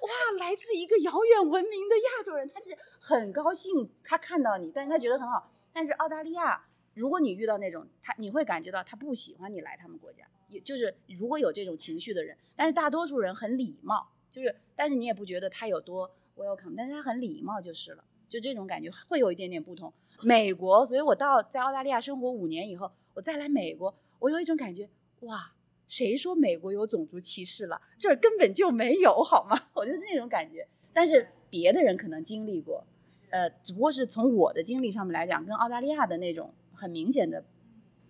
[0.00, 5.50] 哇，来自一个遥远文明的亚洲人，他是很高兴他看到你，但是他觉得很好。
[5.72, 10.24] 但是澳大利亚，如果你遇到那种他，你会感觉到他不喜欢你来他们国家，也
[10.60, 19.92] 就是如果有这种情绪的人，但是大多数人很礼貌，就是但是你也不觉得他有多 welcome，但是他很礼貌就是了，就这种感觉会有一点点不同。
[20.22, 24.88] 美国，所以我到在澳大利亚生活五年以后，我再来美国，我有一种感觉，
[25.20, 25.52] 哇，
[25.86, 27.80] 谁说美国有种族歧视了？
[27.96, 29.68] 这儿根本就没有，好吗？
[29.74, 30.66] 我就是那种感觉。
[30.92, 32.84] 但是别的人可能经历过，
[33.30, 37.42] 呃，只不过是从我的经历上面来讲，跟澳大利亚的那种很明显的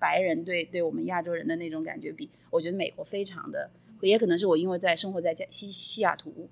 [0.00, 6.48] 白人对对我们亚洲人的那种感觉比，我觉得美国非常的，也可能是我因为在生活在加西西雅图，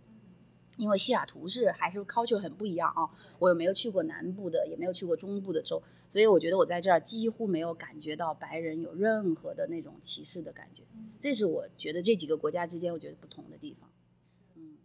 [0.77, 3.09] 因为西雅图是还是 culture 很不一样啊，
[3.39, 10.83] 我也没有去过南部的，也没有去过中部的州，所以我觉得我在这儿几乎没有感觉到白人有任何的那种歧视的感觉，
[11.19, 13.91] 这是我觉得这几个国家之间我觉得不同的地方。
[14.57, 14.77] 嗯，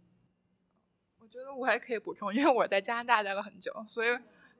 [1.20, 4.08] 我觉得我还可以补充，因为我在加拿大待了很久，所以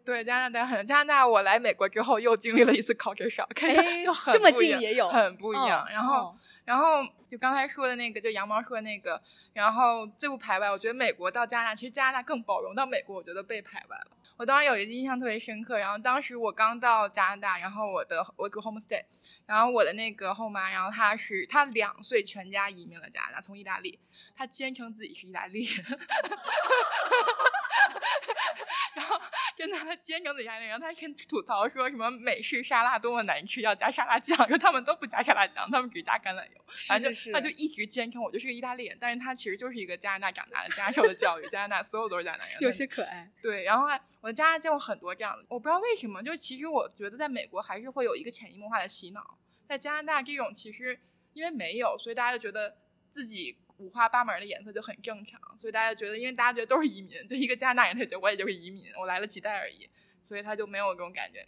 [0.04, 0.86] 对加拿大很。
[0.86, 5.84] 加拿大我来美国之后又经历了一次 culture shock，看起来哎就很这么不一样近也有很不一样。
[5.88, 9.20] 嗯然后嗯然后就刚才说的那个，就羊毛说的那个，
[9.52, 14.06] 然后最不排外，我觉得美国到加拿大，其实加拿大更包容，到美国我觉得被排外了。
[14.38, 19.04] 我当时有一个印象特别深刻，然后当时我刚到加拿大，然后我的我有个 homestay，
[19.46, 23.98] 然后我的那个后妈，然后她是她两岁全家移民了加拿大，从意大利，
[24.34, 25.84] 她坚称自己是意大利人，
[28.94, 29.20] 然后
[29.56, 43.30] 真的她坚称自己是意大利人，然后她还吐槽说什么美式沙拉多么难吃，要加沙拉酱，说他们都不加沙拉酱，他们只加橄榄油，反正是他就一直坚称我就是个意大利人，但是他其实就是一个加拿大长大的，加受的教育，加拿大所有都是加拿大人，有些可爱。
[43.42, 50.98] 对，然后还我在加拿大见过很多这样的，我不知道为什么，就其实我觉得在美国还是会有一个潜移默化的洗脑，在加拿大这种其实
[51.32, 52.76] 因为没有，所以大家就觉得
[53.10, 59.88] 自己五花八门的颜色就很正常，所以大家觉得，因为大家觉得都是移民，就一个加拿大人，他觉得我也就是移民，我来了几代而已，
[60.20, 61.46] 所以他就没有这种感觉。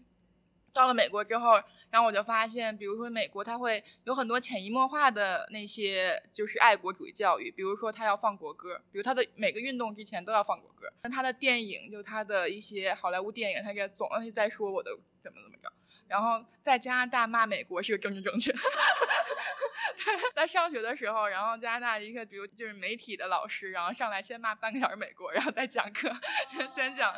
[0.74, 1.54] 到了美国之后，
[1.90, 10.92] 然后我就发现，比如说美国，它会有很多潜移默化的那些就是爱国主义教育，比如说他要放国歌，比如他的每个运动之前都要放国歌。
[11.00, 14.90] 但他的电影，就他的一些好莱坞电影，他给总是在说我的
[15.22, 15.72] 怎么怎么着。
[16.08, 18.52] 然后在加拿大骂美国是个政治正确，
[20.34, 26.10] 在上学的时候，然后加拿大一个比如就是媒体的老师，然后上来先骂半个小时美国，然后再讲课，
[26.48, 27.12] 先先讲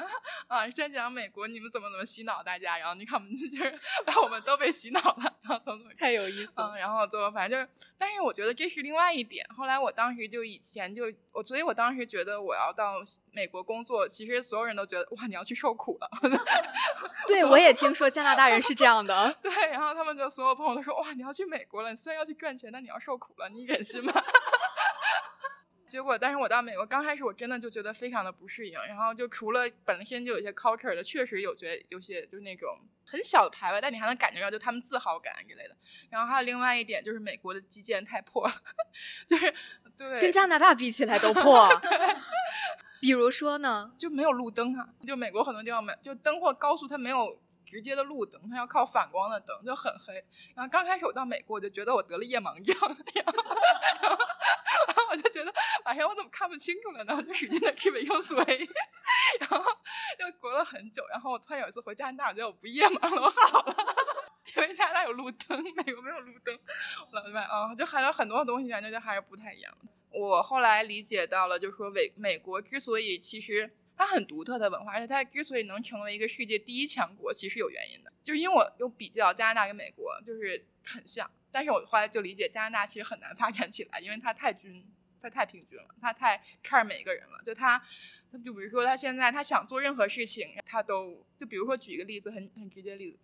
[0.49, 9.47] 啊，先讲美国你们怎么怎么洗脑大家，然后你看我们就是 把我们都被洗脑了，然后怎么怎么太有意思嗯，然后最后反正就是，但是我觉得这是另外一点。
[9.55, 12.95] 后来我当时就以前就我，所以我当时觉得我要到
[13.33, 16.09] 美国工作，其实所有人都觉得哇，你要去受苦了。
[17.27, 19.37] 对，我也听说加拿大人是这样的。
[19.43, 24.13] 对，然后他们就所有朋友都说哇，你要去美国了，你虽然要去赚钱，但你要受苦了，你忍心吗？
[25.89, 28.75] 结果，但是我到美国刚开始，我真的就觉得非常的不适应。
[28.87, 32.69] 然后就除了本身就有一些 culture 的，确实有觉有些就是那种
[33.07, 35.75] 很小的排外，但你还能感觉到就他们自豪感之类的。
[36.11, 38.53] 然后还有另外一点就是美国的基建太破了，
[39.27, 39.53] 就是
[39.97, 41.69] 对，跟加拿大比起来都破。
[43.01, 50.15] 比如说呢，就没有路灯啊，就美国很多地方没，就灯或高速它没有直接的路灯，它要靠反光的灯，就很黑。
[50.57, 52.75] 然后刚开始我到美国，我就觉得我得了夜盲症，
[53.15, 53.27] 然
[54.97, 55.53] 后我就觉得
[55.85, 57.15] 晚上我怎么看不清楚了呢？
[57.15, 58.37] 我就使劲的 keep 用嘴，
[59.41, 59.59] 然后
[60.19, 63.77] 又隔了很久，然后我突然有一次回加拿大，我觉得我不夜盲了，我好了。
[64.57, 66.59] 因为加拿大有路灯，美国没有路灯，
[67.13, 69.71] 我明白啊，就还有很多东西感觉就还是不太一样。
[70.11, 78.13] 我后来理解到了，就是说美美国之所以其实它很独特的文化，而且它之所以能成为一个世界第一强国，其实有原因的。
[78.23, 84.87] 就是因为我有比较加拿大跟美国，就是很像，但是我后来就理解加拿大其实很难发展起来，因为它太均，
[85.21, 87.43] 它太平均了，它太 care 每一个人了。
[87.45, 87.77] 就他，
[88.31, 93.19] 他就比如说他现在他想做任何事情，他都就比如说举一个例子，很很直接例子。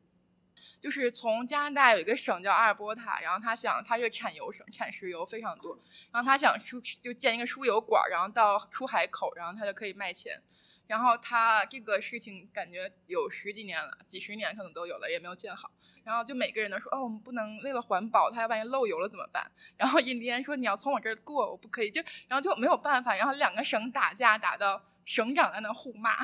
[0.81, 5.79] 就是从加拿大有一个省叫阿尔伯塔，然后他想，他是产油省，产石油非常多，
[6.11, 10.43] 然后他想出就建一个输油管，然后到出海口，然后他就可以卖钱。
[10.87, 15.71] 然后他这个事情感觉有十几年了，几十年可能都有了，也没有建好。
[16.05, 19.51] 然后就每个人都说，哦，我们不能为了环保，他万一漏油了怎么办？
[19.77, 23.17] 然后印第安说你要从我这儿过，我不可以，就然后就没有办法。
[23.17, 26.19] 然后两个省打架，打到省长在那互骂。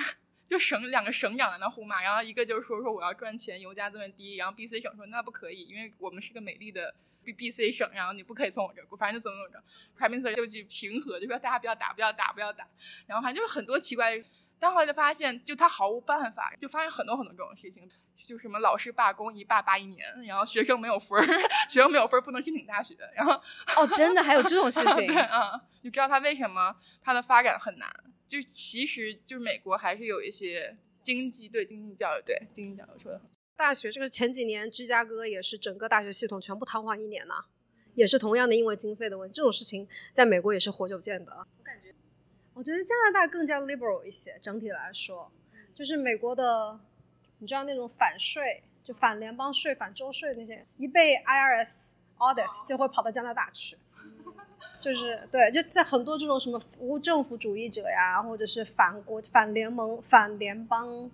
[0.46, 6.92] 就省两个省长在那互骂，然后一个就是说说我要赚钱，油价这么低，然后 B C 省说那不可以，因为我们是个美丽的
[7.22, 9.64] B B C 省，然后你不可以从我这儿过，反正就怎么怎么着
[9.96, 12.66] ，Prime Minister 就去平和，就说大家不要打，不要打，不要打，
[13.06, 14.20] 然后反正就是很多奇怪，
[14.60, 21.24] 但后来就发现就他毫无办法，就发现很多很多这种事情，就什么老师罢工一罢罢一年，然后学生没有分儿，
[21.68, 23.32] 学生没有分儿不能申请大学，然后
[23.76, 27.90] 哦，真的还有这种事 情对啊，你知道他为什么他的发展很难？
[28.28, 33.28] 就其实就是美国还是有一些经济对经济教育对经济教育说的很。
[33.56, 37.34] 大学这个前几年芝加哥也是整个大学系统全部瘫痪一年呢，
[37.94, 39.34] 也是同样的因为经费的问题。
[39.34, 41.32] 这种事情在美国也是活久见的。
[41.58, 41.89] 我感觉，
[42.60, 45.32] 我觉得加拿大更加 liberal 一些，整体来说，
[45.74, 46.78] 就是美国的，
[47.38, 53.78] 你知道那种反税，就反联邦税、反州税那些，一被 IRS audit 就会跑到加拿大去。
[54.78, 61.10] 就是对，就在很多这种什么无政府主义者呀，或者是反国、反联盟、反联邦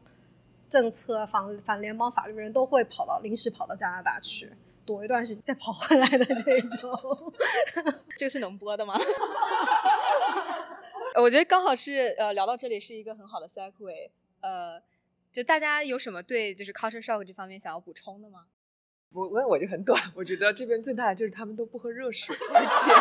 [0.68, 4.50] 政策、反反联邦法律人都会跑到临时跑到加拿大去
[4.84, 7.32] 躲一段时间，再跑回来的这种。
[8.18, 8.98] 这个是能播的吗？
[11.22, 14.80] 我觉得刚好是呃聊到这里是一个很好的 segue，呃，
[15.32, 18.46] 就大家有什么对就是 culture shock 这方面想要补充的吗？
[19.12, 22.92] 我问我就很短，我觉得这边最大的就是他们都不喝热水，而且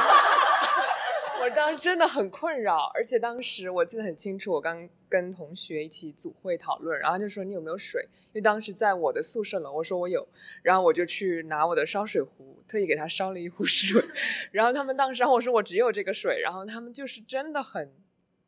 [1.46, 8.02] 我当时真的很困扰，而且当时我记得很清楚，我刚跟同学一起组会讨论，然后就说你有没有水？
[8.30, 10.28] 因为当时在我的宿舍楼，我说我有，
[10.64, 14.04] 然后我就去拿我的烧水壶，特意给他烧了一壶 水，
[14.52, 17.92] 然后他们当时，我说我只有这个水，然后他们就是真的很，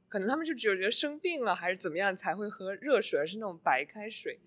[0.09, 4.39] 可能他们就只有觉得生病了还是怎么样才会喝热水，而是那种白开水。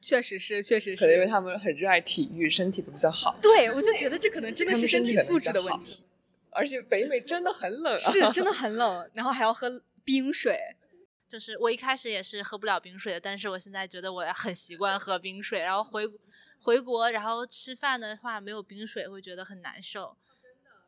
[0.00, 1.26] 确实是，确实是可能因为。
[1.26, 3.36] 他们很热爱体育，身体都比较好。
[3.42, 6.02] 对，我就觉得这可能真的是身体素质的问题，
[6.52, 10.58] 而且北美真的很冷、啊，是真的很冷，然后还要喝冰水。
[11.28, 15.60] 就是我一开始也是喝不了冰水的，但是我现在觉得我很习惯喝冰水。
[15.60, 16.04] 然后回
[16.60, 20.16] 回国，然后吃饭的话没有冰水会觉得很难受，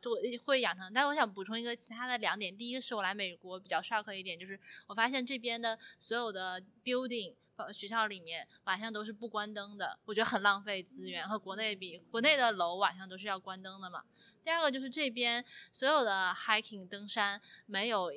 [0.01, 0.11] 就
[0.43, 0.91] 会养成。
[0.93, 7.35] 但是我想补充一个其他的两点，第一个是我来美国比较 shock 一点，就是我发现这边的所有的 building。
[7.71, 14.03] 学校里面晚上都是不关灯的，我觉得很浪费资源，和国内比，国内的楼晚上都是要关灯的嘛。
[14.41, 18.11] 第二个就是这边所有的 hiking 登山没有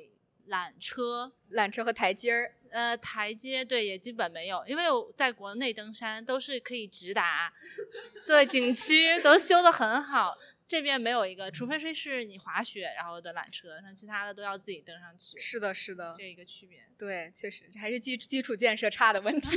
[0.49, 7.53] 缆车，缆车和台阶儿，呃，台阶对也基本没有，因为我在国内登山都是可以直达，
[8.25, 10.37] 对景区都修得很好，
[10.67, 16.79] 这边没有一个，除非是是你滑雪然后的缆车，那其他的都要自己登上去，是的，是的这，一个区别。
[16.97, 19.55] 对，确实还是基基础建设差的问题。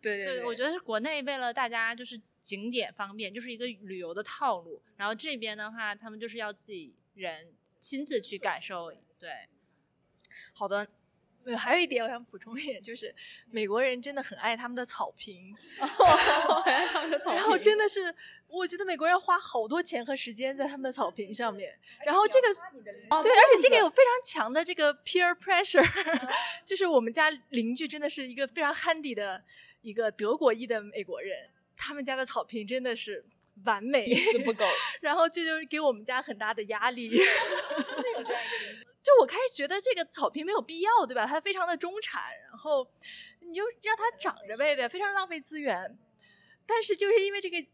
[0.00, 4.80] 对 对，我觉得是国内为了大家就是景点方便，就是一个旅游的套路。
[4.96, 8.92] 然后这边的话，他们就是要自己人亲自去感受。
[9.18, 9.30] 对，
[10.52, 10.86] 好的，
[11.56, 13.14] 还有一点我想补充一点，就是
[13.50, 18.14] 美国人真的很爱他们的草坪，他们的草 然后真的是，
[18.48, 22.48] 我觉得美国人花好多钱和时间在他们的草坪上面，然后这个
[23.22, 25.86] 对，而且这个有非常强的这个 peer pressure，
[26.66, 29.44] 就是我们家邻居真的是一个非常 handy 的
[29.82, 33.24] 一个德国裔的美国人，他们家的草坪真的是
[33.64, 34.06] 完美，
[34.44, 34.64] 不够。
[35.00, 37.10] 然后这就是给我们家很大的压力。
[39.02, 41.24] 就我开始觉得这个草坪没有必要，对吧？
[41.24, 42.84] 它非常的中产，然后
[43.40, 45.96] 你就让它长着呗，对，非常浪费资源。
[46.66, 47.64] 但是就是因为这个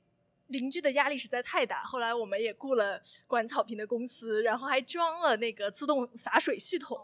[0.49, 6.99] 邻居的压力实在太大，后来我们也雇了管草坪的公司，然后还装了那个自动洒水系统，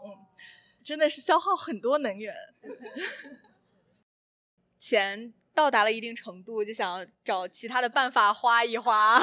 [0.83, 2.35] 真的是消耗很多能源。
[4.77, 9.21] 钱到达了一定程度，就想找其他的办法花一花。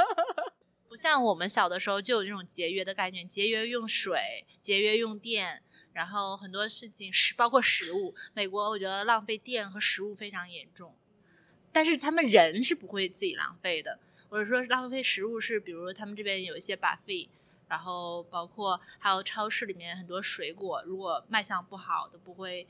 [0.88, 5.62] 不像我们小的时候就有这种节约的概念，节约用水，节约用电，
[5.92, 8.14] 然后很多事情食包括食物。
[8.32, 10.96] 美国我觉得浪费电和食物非常严重，
[11.70, 13.98] 但是他们人是不会自己浪费的。
[14.30, 17.28] 或者说浪费食物是，比如他们这边有一些 buffet，
[17.68, 22.66] 然后包括还有超市里面很多水果，如果卖相不好都不会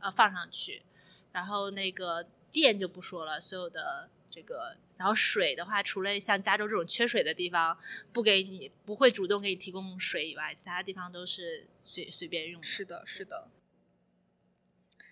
[0.00, 0.82] 呃放上去。
[1.30, 7.76] 然后那个电就不说了，所有的这个，然后水的话，除了像加州这种缺水的地方
[8.12, 12.62] 不给你不会主动给你提供水以外，其他地方都是随随便用。
[12.62, 13.48] 是的，是的。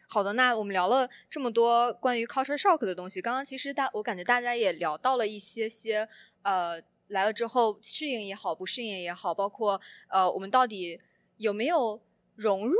[0.08, 6.08] 好的，那我们聊了这么多关于 culture shock 的东西，刚刚其实大我感觉大家也聊到了一些些
[6.42, 11.00] 呃来了之后适应也好，不适应也好，包括呃我们到底
[11.38, 12.00] 有没有
[12.36, 12.74] 融入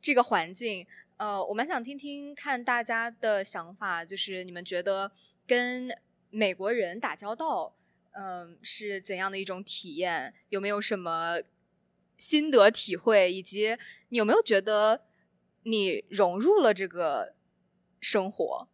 [0.00, 0.86] 这个环境。
[1.16, 5.12] 呃，我蛮想听听看大家的想法，就是你们觉得
[5.46, 5.88] 跟
[6.30, 7.76] 美国人打交道，
[8.12, 10.34] 嗯，是怎样的一种体验？
[10.48, 11.40] 有没有什么
[12.16, 13.32] 心得体会？
[13.32, 13.76] 以及
[14.08, 15.04] 你有没有觉得
[15.62, 17.36] 你融入了这个
[18.00, 18.68] 生活？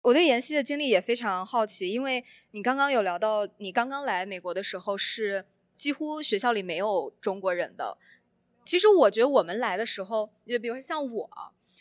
[0.00, 7.98] 我对妍希的经历也非常好奇，因为你刚刚有聊到，你刚刚来美国的时候是几乎学校里没有中国人的。
[8.64, 11.30] 其实我觉得我们来的时候，就比如说像我，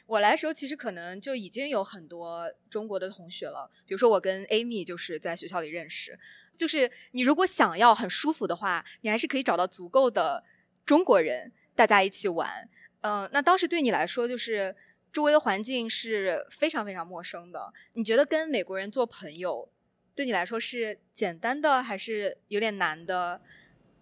[0.06, 3.70] 我来的时候其实可能就已经有很多中国的同学了。
[3.86, 6.20] 比如说我跟 Amy 就是在学校里认识，
[6.58, 10.44] 就是你如果想要很舒服的话，你还是可以找到足够的
[10.86, 12.70] 中国人，大家一起玩。
[13.02, 14.76] 嗯，那当时对你来说，就是
[15.12, 17.74] 周围的环境是非常非常陌生的。
[17.94, 19.70] 你觉得跟美国人做朋友，
[20.14, 23.42] 对你来说是简单的还是有点难的？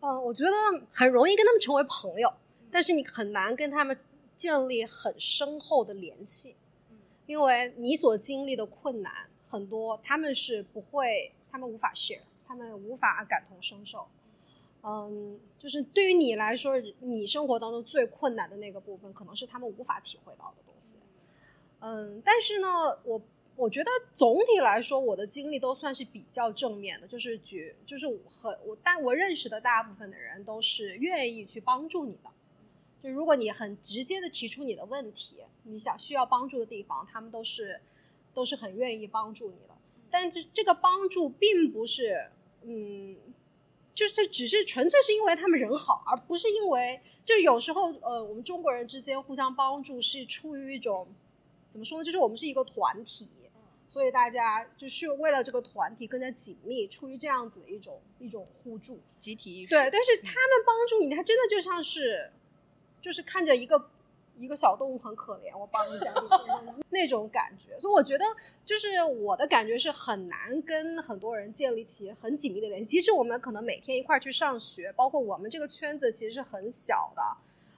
[0.02, 0.52] 嗯，我觉得
[0.92, 2.34] 很容易跟他们成为朋友。
[2.72, 3.98] 但是你很难跟他们
[4.36, 6.56] 建立很深厚的联系，
[7.26, 14.08] 因为你所经历的困难很多，他们是不会，他们无法 share，他们无法感同身受。
[14.84, 20.98] 嗯，就是对于你来说，你生活当中最困难的那个部分，可能是他们无法体会到的东西。
[21.82, 22.68] 嗯，但是呢，
[23.04, 23.22] 我
[23.56, 32.32] 我觉得总体来说，我的经历都算是比较正面的，就是觉，就是很我，但我认识的大部分的人都是愿意去帮助你的。
[33.04, 37.82] 就如果你很直接的提出你的问题，你想需要帮助的地方，他们都是
[38.32, 39.76] 都是很愿意帮助你的。
[40.10, 42.30] 但这这个帮助并不是，
[42.62, 43.18] 嗯，
[43.96, 51.08] 就是只是纯粹是因为他们人好，而不是因为就是有时候呃，我们中国人之间互相帮助是出于一种
[51.70, 52.04] 怎么说呢？
[52.04, 53.28] 就是我们是一个团体，
[53.88, 59.70] 所以大家就是为了这个团体更加紧密，出于这样子的一种一种互助、集体意识。
[59.70, 62.32] 对，但是他们帮助你，他真的就像是。
[63.02, 63.90] 就是看着一个
[64.38, 66.14] 一个小动物很可怜，我帮一下
[66.90, 68.26] 那种感觉，所以我觉得
[68.66, 72.86] 就是我的感觉是很难跟很多人建立起很紧密的联系。
[72.86, 77.22] 即使我们可能每天一块去上学，包括我们这个圈子其实是很小的。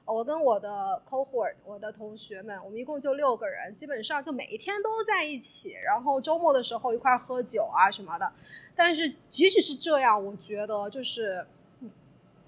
[0.05, 8.33] 我跟我的 cohort，我的同学们，我们一共就六个人，基本上就每一天都在一起，然后周末的时候一块喝酒啊什么的。
[8.75, 11.47] 但是即使是这样，我觉得就是。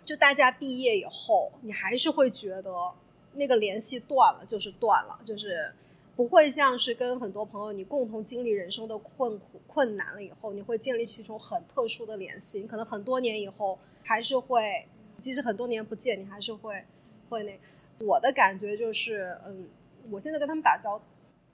[0.06, 2.94] 就大家毕业以后，你还是会觉得
[3.34, 5.74] 那个联系断了，就是断了，就是
[6.16, 12.60] 不会像是跟很多朋友你共同经历人生的困苦困难了以后，你会建立起一种很特殊的联系。
[12.60, 14.88] 你可能很多年以后还是会，
[15.20, 16.86] 即使很多年不见，你还是会
[17.28, 17.60] 会那。
[18.06, 19.68] 我的感觉就是，嗯，
[20.12, 21.04] 我现在跟他们打交道，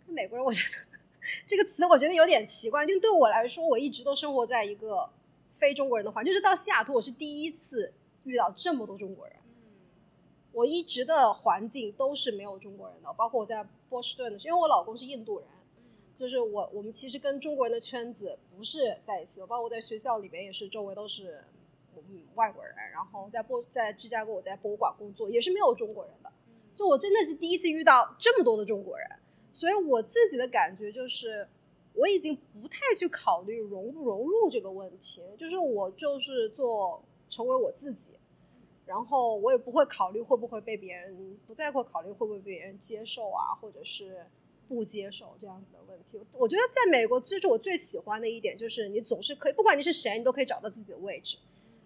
[0.07, 0.99] 美国人，我觉得
[1.47, 5.09] 这个词我觉得有点奇怪，就对我来说，我一直都生活在一个
[5.51, 7.93] 非中国人的环境，就是到西雅图，我是第一次。
[8.23, 9.35] 遇到这么多中国人，
[10.51, 15.47] 我一直的环境都是没有中国人的，包括我在波士顿的时候，因为我老公是印度人，
[16.13, 21.43] 就是我我们其实跟中国人的圈子不是在一起的，包括我在学校里边也是，周围都是
[21.95, 26.31] 嗯外国人，然后在波在芝加哥我在博物馆工作也是没有中国人的，
[26.75, 29.07] 就我真的是第一次遇到这么多的中国人，
[29.53, 31.47] 所以我自己的感觉就是
[31.93, 38.13] 我已经不太去考虑融不融入这个问题，就是我就是做成为我自己。
[38.85, 44.25] 然后我也不会考虑会不会被别人，不再会考虑会不会被别人接受啊，或者是
[44.67, 46.19] 不接受这样子的问题。
[46.33, 51.37] 我觉得在美国，这是我最喜欢的一点，就是你总是可以，不管你是谁，你都可以找到自己的位置，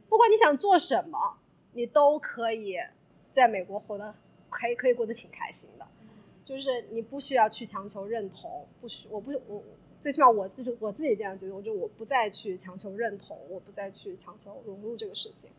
[0.10, 1.38] 不管你想做什么，
[1.74, 2.78] 你都可以
[3.32, 4.16] 在美国活得
[4.50, 5.88] 可以可以过得挺开心的。
[6.44, 9.64] 就是你不需要去强求认同，不需我不我
[10.06, 15.50] 最起码我自己我自己这样觉得，我就我不再去强求认同，我不再去强求融入这个事情。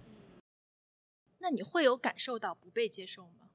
[1.38, 3.50] 那你会有感受到不被接受吗？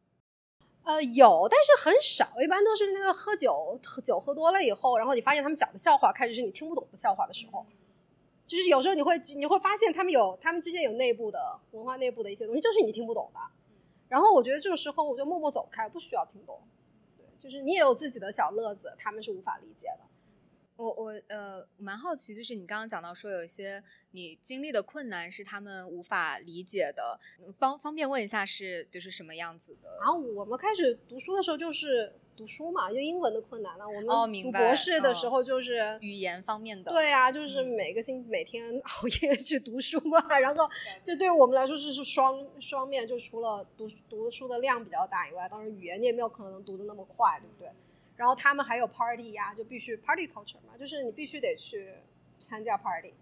[0.84, 7.66] 呃，有，但是很少，一般都是那个喝酒，喝酒喝多了以后，然后你发现他们讲的笑话开始是你听不懂的笑话的时候，
[8.46, 13.40] 就是有时候你会你会发现他们有他们之间有内部的文化内部的一些东西，就是你听不懂的。
[14.10, 16.60] 然后我觉得这种时候我就默默走开，不需要听懂。
[17.18, 20.11] 对，就是你也有自己的小乐子，他们是无法理解的。
[20.82, 27.20] 我我呃蛮好奇，就是你刚刚讲到说有一些你经历的困难是他们无法理解的，
[27.56, 29.98] 方方便问一下是就是什么样子的？
[30.00, 33.86] 然后我们开始读书的时候就是读书嘛，就英文的困难了。
[33.88, 34.52] 我哦，们读。
[34.52, 36.92] 博士的嗯时候就是语言方面的。
[36.92, 40.68] 对啊，就是每个星每天熬夜去读书嘛，然后
[41.04, 47.72] 就对于我们来说是是双双面，就除了读读书的量比较大以外，当然语言你也没有可能读的那么快，对不对？
[48.22, 51.92] 然后他们还有 party 呀、就必须 party culture 嘛，就是你必须得去
[52.38, 53.16] 参加 party，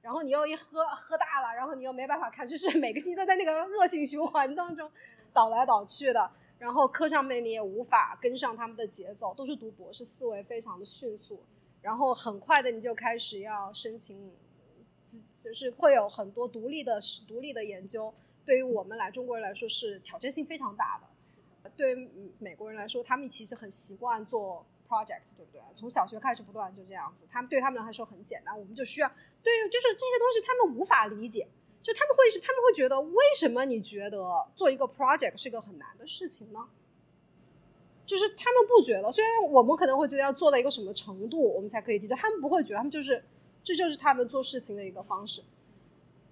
[0.00, 4.90] 然后你又一喝喝大了，然后你又没办法看，就是每个星期都在那个恶性循环当中
[5.32, 6.28] 倒来倒去的。
[6.58, 11.44] 然后课上面你也无法跟上他们的节奏，都是读博士，思维非常的迅速，
[11.80, 14.32] 然后很快的你就开始要申请，
[15.30, 18.12] 就是会有很多独立的独立的研究，
[18.44, 21.06] 对于我们来中国人来说是挑战性非常大的。
[21.76, 25.60] 对于美国人来说，他们其实很习惯做 project，对不对？
[25.74, 29.08] 从小学开始不断就这样子，他们对他们来说很简单，我们就需要
[29.42, 31.48] 对，就是这些东西他们无法理解，
[31.82, 36.68] 就他们会他们会觉得为什么你觉得做一个 project 是个很难的事情呢？
[38.04, 43.24] 就是他们不觉得，虽然我们可能会觉得要做到一个什么程度，我们才可以提交，他们不会觉得，他们就是
[43.62, 45.42] 这就是他们做事情的一个方式。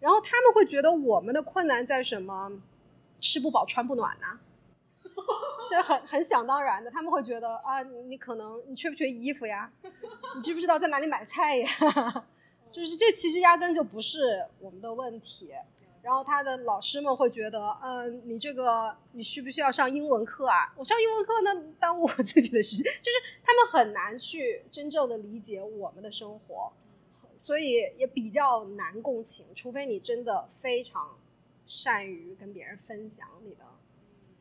[0.01, 2.61] 然后他们会觉得我们的困难在什么？
[3.23, 4.41] 吃不饱穿不暖呐、
[5.69, 6.91] 这很很想当然的。
[6.91, 9.71] 他们会觉得啊，你可能你缺不缺衣服呀？
[10.35, 11.69] 你知不知道在哪里买菜呀？
[12.73, 15.51] 就是这其实压根就不是我们的问题。
[16.03, 20.73] 然后他的老师们会觉得，嗯、你这个你需不需要上英文课啊？
[20.79, 26.73] 我上英文课那耽误我自己的时间， 就是他们很难去真正的理解我们的生活，
[27.37, 31.19] 所以也比较难共情，除非你真的非常
[31.67, 33.67] 善于跟别人分享你的、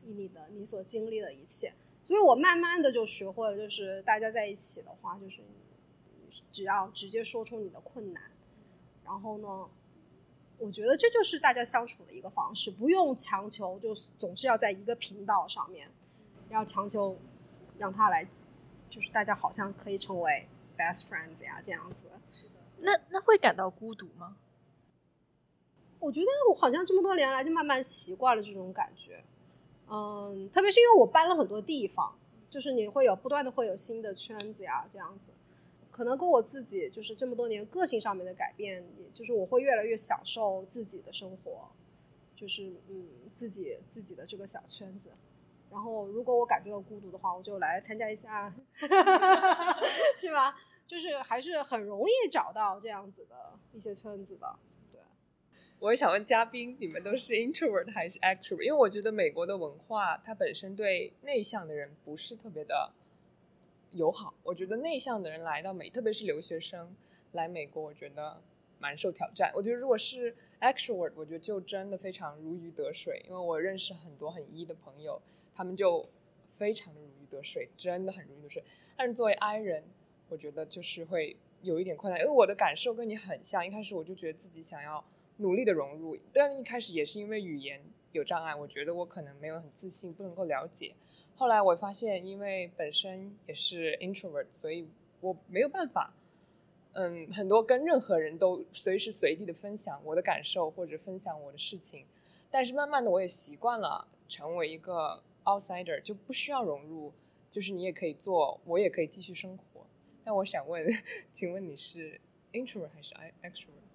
[0.02, 1.72] 你的、你所经历的一切。
[2.02, 5.42] 所以我慢慢的就学会了，就是大家在一起的话，就是
[6.50, 8.22] 只要直接说出你的困难，
[9.04, 9.68] 然后呢，
[10.58, 15.88] 我觉得这就是大家相处的一个方式，不用强求，就总是要在一个频道上面，
[16.48, 17.16] 要强求
[17.78, 18.26] 让他来，
[18.88, 22.06] 就是大家好像可以成为 best friends 呀这样子。
[22.78, 24.36] 那那会感到孤独吗？
[26.00, 29.22] 我觉得我好像这么多年来就慢慢习惯了这种感觉，
[29.90, 32.14] 嗯，特别是因为我搬了很多地方，
[32.48, 35.32] 就是你会有不断的会有新的圈子呀，这样子，
[35.90, 41.68] 可能跟我自己就是这么多年个性上面的改变，也就是我会越来越享受自己的生活，
[42.36, 45.10] 就是嗯自己自己的这个小圈子。
[45.70, 48.52] 然后，如果我感觉到孤独的话，我就来参加一下，
[50.18, 50.56] 是吧？
[50.86, 54.56] 就是还是很容易找到这样子的一些圈子的。
[55.80, 58.60] 我也想问嘉宾，你们都是 introvert 还是 extrovert？
[58.62, 62.92] 因为我觉得美国的文化它本身对内向的人不是特别的
[63.92, 64.34] 友好。
[64.42, 66.94] 我觉得内向的人来到美，特别是留学生
[67.32, 68.42] 来美国，我觉得
[68.78, 69.50] 蛮受挑战。
[69.54, 75.22] 我觉得如果是 extrovert，我觉得就真的非常如鱼得水，因为我认识很多很 E 的朋友，
[75.54, 76.06] 他们就
[76.58, 78.62] 非常的如鱼得水，真的很如鱼得水。
[78.98, 79.84] 但是作为 I 人，
[80.28, 83.66] 我觉得就是会有一点困难，因为我的感受跟你很像。
[83.66, 85.02] 一开始我就觉得自己想要
[85.40, 87.82] 努力的融入，但一开始也是因为语言
[88.12, 90.94] 有障碍，我觉得我可能没有很自信，不能够了解。
[91.34, 94.86] 后来我发现，因为本身也是 introvert，所以
[95.20, 96.12] 我没有办法，
[96.92, 102.04] 嗯，很多跟任何人都随时随地的分享我的感受或者分享我的事情。
[102.50, 107.12] 但是慢慢的，我也习惯了成为一个 outsider，就不需要融入，
[107.48, 109.86] 就是你也可以做，我也可以继续生活。
[110.22, 110.86] 但那我想问，
[111.32, 112.20] 请问你是
[112.52, 113.12] introvert 还是
[113.42, 113.89] extrovert？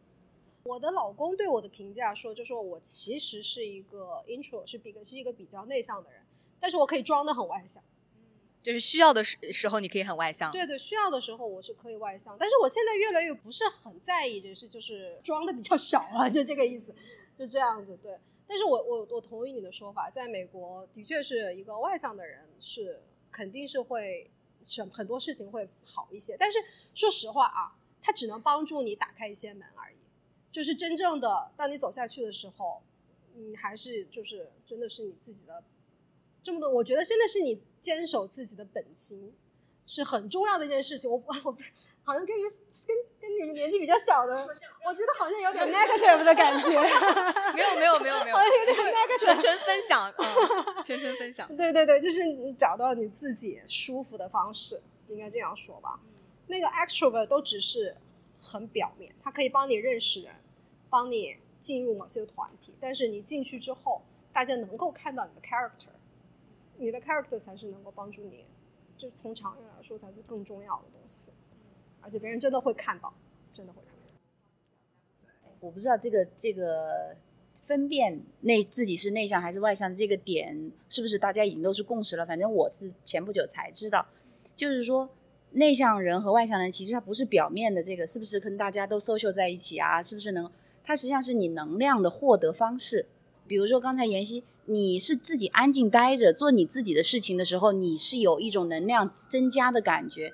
[0.65, 6.25] 我的老公对我的评价说，就说我其实是一个 intro，是比是一个比较内向的人，
[6.59, 7.83] 但是我可以装的很外向。
[8.63, 10.51] 就是需要的时时候，你可以很外向。
[10.51, 16.95] 对对，需要的时候我是可以外向，但是我现在越来越不是很在意就是，就是装的比较少啊，就这个意思，
[17.37, 17.95] 就这样子。
[18.01, 24.31] 对，但是我我我同意你的说法，在美国的确是一个外向的人是肯定是会
[24.63, 26.57] 什很多事情会好一些，但是
[26.95, 29.94] 说实话啊，它只能帮助你打开一些门而已，
[30.55, 32.81] 就是真正的当你走下去的时候，
[33.33, 35.61] 你，还是就是真的是你自己的
[36.41, 39.35] 这么多，我觉得真的是你坚守自己的本心
[39.85, 41.11] 是很重要的一件事情。
[41.11, 41.57] 我我我
[42.03, 42.51] 好像跟你们
[42.87, 46.69] 跟跟你们年纪比较小的，我觉得好像有点 negative 的感觉。
[47.53, 51.53] 没有没有没有没有，好像有点 negative 纯纯分享，嗯，纯纯分享。
[51.57, 55.99] 对对对，就是你找到你自己舒服的方式，应该这样说吧。
[56.47, 57.97] 那个 extrovert 都只是
[58.39, 60.33] 很表面，它可以帮你认识人，
[60.95, 65.89] 帮你进入某些团体，但是你进去之后，大家能够看到你的 character，
[66.77, 68.45] 你的 character 才是能够帮助你，
[68.97, 71.33] 就从长远来说才是更重要的东西，
[71.99, 73.13] 而且别人真的会看到，
[73.53, 74.13] 真的会看到。
[75.59, 77.17] 我不知道这个这个
[77.65, 82.25] 分辨内自己是内向还是外向这个点是不是大家已经都是共识了？
[82.25, 84.07] 反正我是前不久才知道，
[84.55, 85.09] 就是说
[85.51, 90.01] 内向人和外向人其实他不是表面的这个是不是跟大家都 social 在一起啊？
[90.01, 90.49] 是不是能？
[90.85, 93.07] 它实际上是你能量的获得方式。
[93.47, 100.33] 比如说刚才妍希，你是自己安静待着做你自己的事情的时候，你是有一种能量增加的感觉。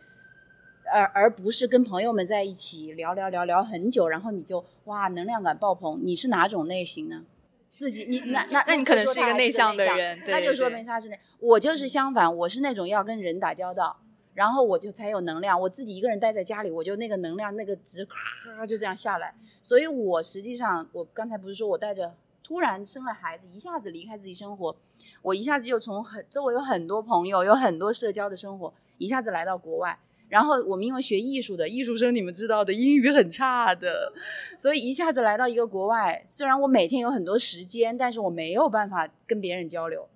[0.94, 6.02] 而而不是跟朋友们在一起聊聊聊聊很久，然后你就哇能量感爆棚。
[6.04, 7.24] 你是哪种类型呢？
[7.66, 11.18] 自己你那那那你可能是一个内向的人，对那就说对明他是内。
[11.40, 14.02] 我就是相反，我是那种要跟人打交道，
[14.42, 15.62] 然后我就才有能量。
[15.62, 19.36] 我自己一个人待在家里，我就那个能量那个值咔就这样下来。
[19.62, 24.76] 所以我实际上我刚才不是说我带着突然生了孩子，一下子离开自己生活，
[25.22, 30.00] 我一下子就从很周围有很多朋友，有很多社交的生活，一下子来到国外。
[30.28, 34.12] 然后我们因为学艺术的，艺术生你们知道的，英语很差的，
[34.58, 40.10] 所以一下子来到一个国外，虽然我每天有很多时间，但是我没有办法跟别人交流，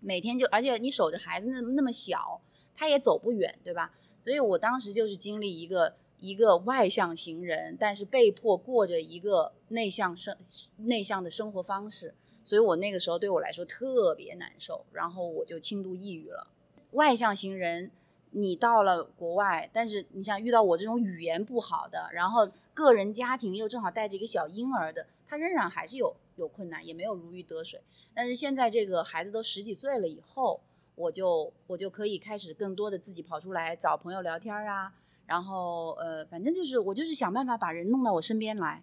[0.00, 2.38] 每天就而且你守着孩子那那么小，
[2.76, 3.92] 他也走不远，对吧？
[4.22, 10.36] 所以我当时就是经历一个一个外向型人，但是被迫过着一个内向生
[10.78, 12.14] 内向的生活方式，
[12.44, 16.46] 所以我那个时候对我来说特别难受，然后我就轻度抑郁了。
[16.92, 17.90] 外向型人。
[18.32, 27.80] 你到了国外，但是你像遇到我这种语言不好的，然后个人家庭又正好带着一个小婴儿的，他仍然还是有有困难，也没有如鱼得水。
[28.12, 30.60] 但是现在这个孩子都十几岁了以后，
[30.96, 34.92] 我就我就可以开始更多的自己跑出来找朋友聊天啊，
[35.26, 38.82] 然后呃，反正就是我就是想办法把人弄到我身边来。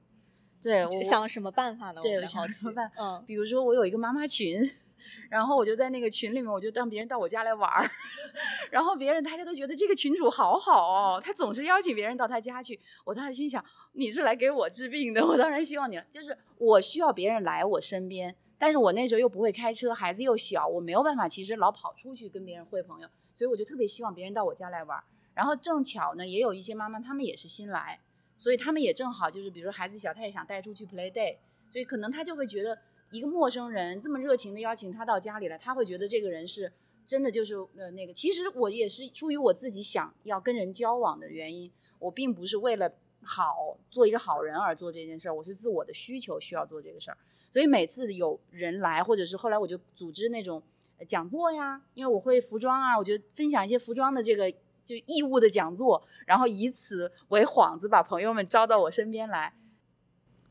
[0.62, 2.02] 对，我想了什么办法呢？
[2.02, 2.90] 对，我想 什么办？
[2.98, 4.62] 嗯，比如说我有一个妈妈群，
[5.30, 7.90] 然后我就在那个群里面，我就让别人到我家来玩儿，
[8.72, 12.80] 然后别人大家都觉得这个群主好好哦，他总是邀请别人到他家去。
[13.04, 13.62] 我当时心想，
[13.92, 18.34] 你是来给我治病的，我当然希望你了，就是我需要别人来我身边，
[18.64, 25.04] 但是我那时候又不会开车，孩子又小，我没有办法，其实老跑出去跟别人会朋友，所以我就特别希望别人到我家来玩。
[25.34, 28.00] 然后正巧呢，也有一些妈妈，她们也是新来，
[28.38, 31.36] 所以他们也正好就是，比如说孩子小，他也想带出去 play day，
[31.70, 32.80] 所以可能他就会觉得
[33.12, 36.72] 一个陌生人这么热情的邀请他到家里来，他会觉得这个人是
[37.06, 38.14] 真的就是呃那个。
[38.14, 42.90] 其实我也是出于我自己想要跟人交往的原因，我并不是为了
[43.24, 47.18] 好做一个好人而做这件事儿，我是自我的需求需要做这个事儿。
[47.54, 50.64] 所以每次有人来，或者是后来我就组织那种
[51.08, 54.52] 讲座呀，因为我会服装啊，我就分享一些服装的这个
[54.84, 59.54] 就义务的讲座，然后以此为幌子，把朋友们招到我身边来，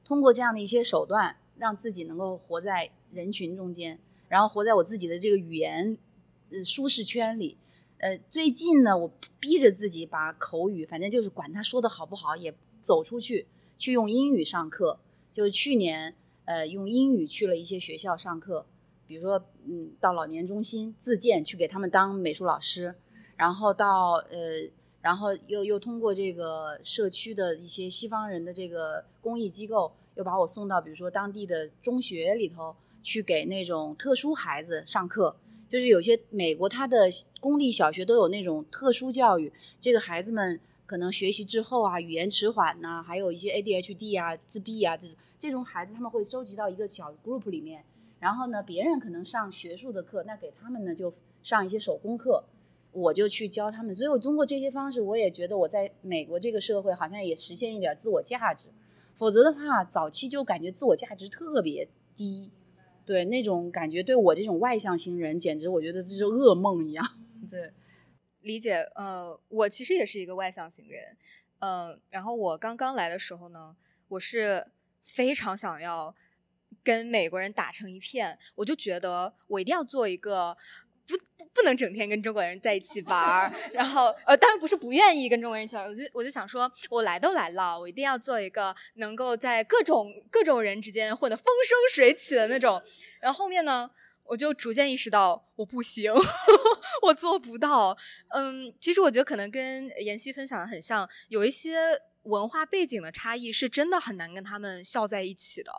[0.04, 3.98] 通过这样的一些手段，让自己能够活在人群中间，
[4.28, 5.98] 然后活在我自己的这个语言
[6.52, 7.58] 呃舒适圈里。
[7.98, 15.00] 呃，最近呢，我逼着自己把口语，反正就是管他说的好不好，也走出去，去用英语上课。
[15.32, 16.14] 就去年，
[16.44, 18.66] 呃，用英语去了一些学校上课，
[19.06, 22.94] 比如说，嗯，到老年中心自荐去给他们当美术老师，
[23.36, 24.68] 然后到呃，
[25.00, 35.36] 然后又又通过这个社区的一些西方人的这个公益机构，又把我送到比如说当地的中学里头去给那种特殊孩子上课。
[35.68, 37.08] 就是有些美国它的
[37.40, 47.84] 公立小学都有那种特殊教育，这个孩子们可能学习之后啊，语言迟缓呐、还有一些 ADHD 啊、自闭啊这种这种孩子，他们会收集到一个小 group 里面，
[48.20, 51.12] 然后呢，别人可能上学术的课，那给他们呢就
[51.42, 52.44] 上一些手工课，
[52.92, 53.92] 我就去教他们。
[53.92, 58.68] 所以我通过这些方式，我也觉得我在美国这个社会好像也实现一点自我价值。
[59.14, 62.52] 否则的话，早期就感觉自我价值特别低，
[63.04, 67.04] 对那种感觉，对我这种外向型人，简直我觉得这是噩梦一样。
[67.50, 67.72] 对，
[68.42, 68.74] 理解。
[68.94, 71.16] 呃，我其实也是一个外向型人，
[71.58, 73.76] 嗯，然后我刚刚来的时候呢，
[74.06, 74.64] 我是
[75.02, 76.14] 非常想要
[76.82, 80.56] 跟美国人打成一片，我就觉得我一定要做一个。
[81.04, 81.16] 不
[81.52, 92.80] 不能整天跟中国人在一起玩儿，然后呃，当然不是不愿意跟中国人一起玩，我就我就想说，我来都来了，我一定要做一个能够在各种各种人之间混得风生水起的那种。
[93.20, 93.90] 然后后面呢，
[94.22, 96.14] 我就逐渐意识到我不行，
[97.02, 97.98] 我做不到。
[98.28, 105.72] 嗯，其实我觉得可能跟妍希分享的很像，有一些文化背景的差异是真的很难跟他们笑在一起的。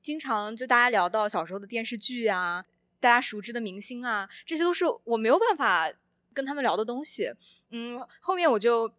[0.00, 2.64] 经常就大家聊到小时候的电视剧啊。
[3.00, 5.92] 大家熟知的明星啊，这些都是我没有办法
[6.32, 7.32] 跟他们聊的东西。
[7.70, 8.94] 嗯，后面我就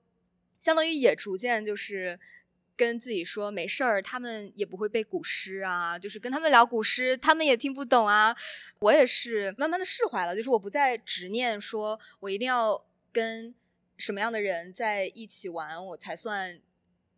[0.60, 2.20] 相当于也逐渐就是
[2.76, 8.36] 跟自己说没事儿，他们也不会背古诗啊，就是跟他们聊古诗，他们也听不懂啊。
[8.80, 12.84] 我也是慢慢的释怀了，就是我不再执念，说我一定要
[13.14, 13.56] 跟
[13.98, 16.60] 什么样的人在一起玩，我才算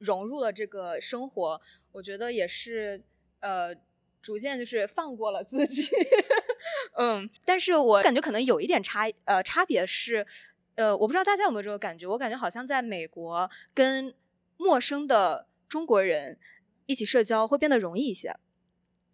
[0.05, 1.59] 融入了这个生活。
[1.93, 3.03] 我觉得也是，
[3.39, 3.75] 呃，
[4.21, 5.89] 逐渐就是放过了自己。
[6.97, 10.25] 嗯，但是我感觉可能有一点差，呃，差别是，
[10.75, 14.13] 呃，我不知道大家有没有这个感觉，我感觉好像在美国跟
[14.57, 16.39] 陌生的中国人
[16.85, 18.33] 一起社交会变得容易一些，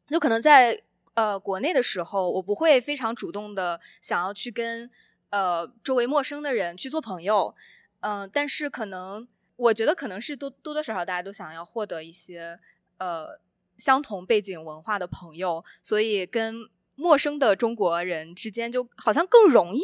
[0.08, 0.84] 就可能在
[1.16, 4.90] 呃国内的时候，我不会非常主动的想要去跟
[5.32, 7.56] 呃周围陌生的人去做朋友，
[8.02, 9.28] 嗯，但是可能
[9.62, 12.60] 我觉得可能是多多多少少大家都想要获得一些
[12.98, 13.40] 呃
[13.78, 16.70] 相同背景文化的朋友，所以跟。
[16.94, 19.82] 陌生的中国人之间就好像更容易，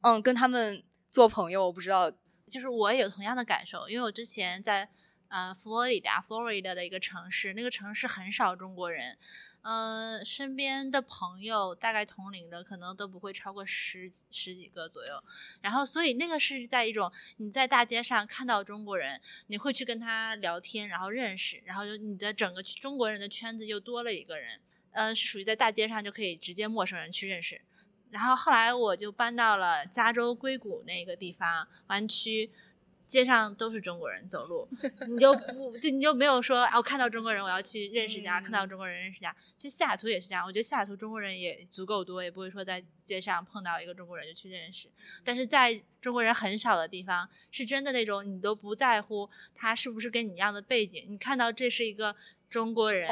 [0.00, 1.66] 嗯，跟他们做朋友。
[1.66, 2.10] 我不知道，
[2.46, 4.88] 就是我也有同样的感受，因为我之前在
[5.28, 9.18] 呃佛罗里达佛罗里达的一个城市，那个城市很少中国人，
[9.62, 15.22] 嗯，身边的朋友大概同龄的可能都不会超过十十几个左右。
[15.60, 24.60] 然后，所以那个是在一种你在大街上看到中国人，你会去跟他聊天，然后认识，然后就你的整个中国人的圈子又多了一个人。
[24.92, 27.60] 嗯，是属于在大街上就可以直接陌生人去认识，
[28.10, 32.50] 然后后来我就搬到了加州硅谷那个地方湾区，
[33.10, 34.68] 街上都是中国人走路，
[35.08, 39.34] 你就不就你就没有说啊，我看到中国人我要去认识一下，看到中国人认识一下。
[39.56, 44.88] 其实西雅图也是这样，我觉得西雅图中国人也足够多，也不会说在街上碰到一个中国人就去认识。
[45.24, 52.14] 但是在中国人很少的地方，是真的那种你都不在乎他是不是跟你一样的背景，你看到这是一个。
[52.50, 53.08] 中国人，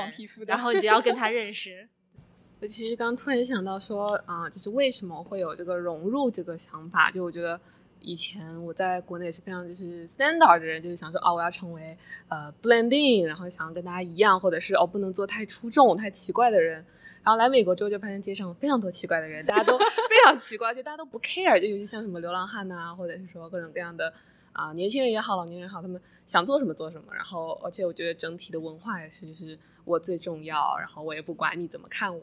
[0.49, 1.89] 然后你就要跟他认识。
[2.61, 7.09] 我其实刚突然想到说，啊，就是为什么会有这个融入这个想法？
[7.09, 7.61] 就我觉得
[8.01, 11.97] 以前我在国内是非常就是 standard 的人，就是想说，哦，我要成为
[12.29, 16.85] 呃 blending，然后想要跟大家一样，或者是哦不能做太出众、太奇怪的人。
[17.23, 19.85] 然后来美国之后，就发现街上非常多奇怪的人，大家都 非
[20.25, 24.13] 常奇怪，就大家都不 care，就尤其像什么流浪汉呐，或者是说各种各样的。
[24.55, 27.15] 啊，年轻人也好，老年人好，他们想做什么做什么。
[27.15, 30.75] 然后，而且我觉得整体的文化也是，就是我最重要。
[30.81, 32.21] 然后我也不管你怎么看我。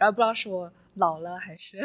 [0.00, 1.78] 然后不知道是我老了还是，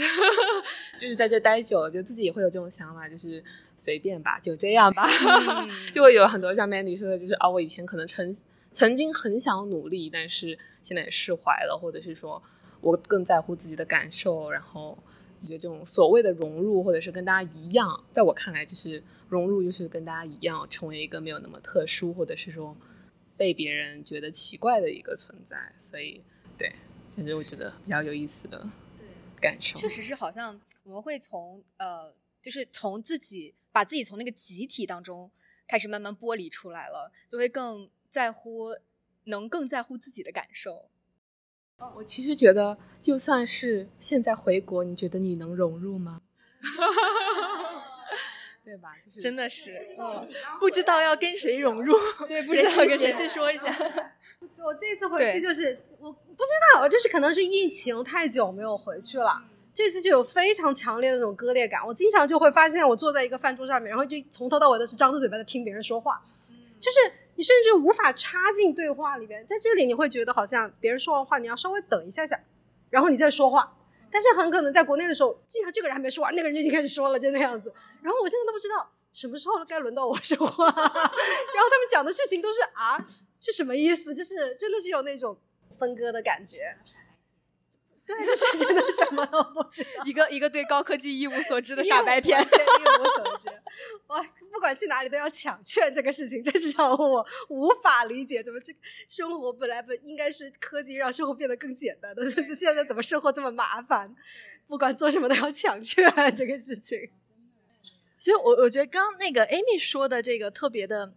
[0.98, 3.44] 就是在这待久了，就自己也会有这种想法，就是
[3.76, 5.06] 随便吧，就这样吧。
[5.94, 8.36] 就会有很多像 Mandy 说的，就是啊，我以前可能曾
[8.72, 12.42] 曾经很想努力，但是现在也释怀了，或者是说
[12.82, 14.50] 我更在乎自己的感受。
[14.50, 14.98] 然后
[15.42, 19.04] 觉得这种所谓的融入，或者是跟大家一样，在我看来就是。
[19.28, 22.78] 融入就是跟大家一样，成为一个没有那么特殊，或者是说
[23.36, 25.58] 被别人觉得奇怪的一个存在。
[25.80, 26.22] 所以，
[26.60, 26.72] 对，
[27.16, 28.70] 其实我觉得比较有意思的
[29.40, 29.78] 感受。
[29.78, 35.32] 确实是，好像我们会从呃，就是从自己把自己从那个集体当中
[35.68, 38.76] 开始慢慢剥离出来了，就会更在乎，
[39.26, 40.90] 能更在乎自己的感受。
[41.96, 46.22] 我其实觉得，就算是现在回国，你觉得你能融入吗？
[48.66, 48.90] 对吧？
[49.06, 50.28] 就是真的是，嗯，
[50.60, 51.96] 不知道要跟谁融入，
[52.28, 53.70] 对，不知道跟谁去说一下。
[54.66, 59.44] 我这次回去就是我不知道，就是可能是疫情太久没有回去了，
[59.74, 61.86] 这次就有非常强烈的那种割裂感。
[61.86, 66.20] 我经常就会发现，我坐在一个饭桌上面，然后就从头到尾都是张着嘴巴在听别人说话，
[66.80, 66.98] 就是
[67.36, 69.46] 你甚至无法插进对话里边。
[69.46, 72.40] 在这里，你会觉得好像别人说完话，你要稍微等一下下，
[72.90, 73.78] 然后你再说话。
[74.16, 77.70] 但是很可能在国内的时候，经常这个人还没说完，那个人就已经开始说了，就那样子。
[78.02, 82.98] 然后我现在都不知道什么时候该轮到我说话， 然后他们讲的事情都是啊，
[83.42, 84.16] 是什么意思？
[84.16, 85.38] 就是真的是有那种
[85.78, 86.78] 分割的感觉。
[88.06, 90.06] 对，就是真的什么都不知道。
[90.06, 93.50] 一个一个对高科技一无所知的傻白甜一无所知。
[94.08, 98.44] 哇，不管去哪里都要抢券这个事情，真是让我无法理解。
[98.44, 98.80] 怎么这个
[99.10, 104.16] 生活本来本应该是科技让生活变得更简单的， 现在怎么生活这么麻烦？
[104.68, 107.10] 不管做什么都要抢券这个事情。
[108.20, 111.14] 所以我，我觉得刚刚那个 Amy 说的这个特别的、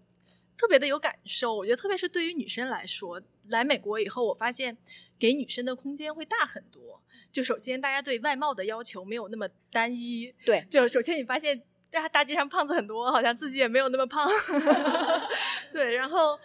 [0.58, 1.54] 特别的有感受。
[1.54, 4.76] 我觉得，特别是对于女生来说，来美国以后，我发现
[5.18, 7.00] 给女生的空间会大很多。
[7.30, 10.34] 就首先，大家对外貌的要求没有那么单一。
[10.44, 14.28] 对就首先你发现大家大街上胖子很多，好像自己也没有那么胖。
[15.72, 16.38] 对，然后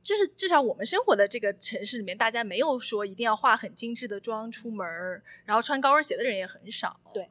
[0.00, 7.00] 就是至少我们生活的这个城市里面，大家没有说一定要化很精致的妆出门儿，然后穿高跟鞋的人也很少。
[7.12, 7.28] 对。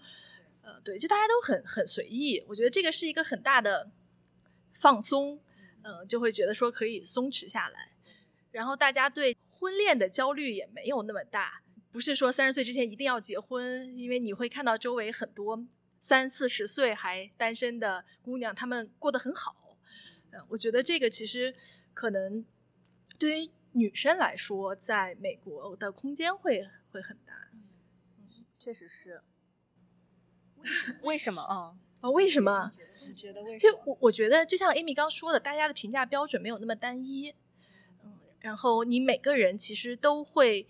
[0.63, 3.89] 呃，对，就大家都很很随意，我觉得这个是一个很大的
[4.73, 5.39] 放松，
[5.83, 7.93] 嗯、就会觉得说可以松弛下来，
[8.51, 15.65] 然后大家对婚恋的焦虑也没有那么大，不是说三十岁之前一定要结婚，因为你会看到周围很多
[15.99, 19.77] 三四十岁还单身的姑娘，她们过得很好，
[20.31, 21.55] 嗯，我觉得这个其实
[21.93, 22.45] 可能
[23.17, 27.33] 对于女生来说，在美国的空间会会很大。
[28.59, 29.21] 确实是。
[31.01, 31.75] 为什么啊？
[32.01, 32.71] 啊，为什么？
[33.07, 37.33] 你觉得为就我我觉得，就像 Amy 刚说的，大家的评价标准没有那么单一，
[38.03, 40.67] 嗯，然后你每个人其实都会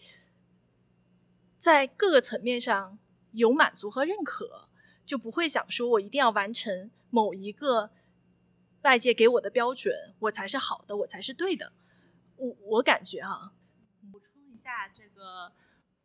[1.58, 2.98] 在各个层面上
[3.32, 4.70] 有满足和认可，
[5.06, 7.92] 就不会想说我一定要完成某一个
[8.84, 11.74] 外界给我的标准，我才是好的，我才是对的。
[12.38, 13.54] 我我感觉哈、
[14.12, 15.52] 补充一下这个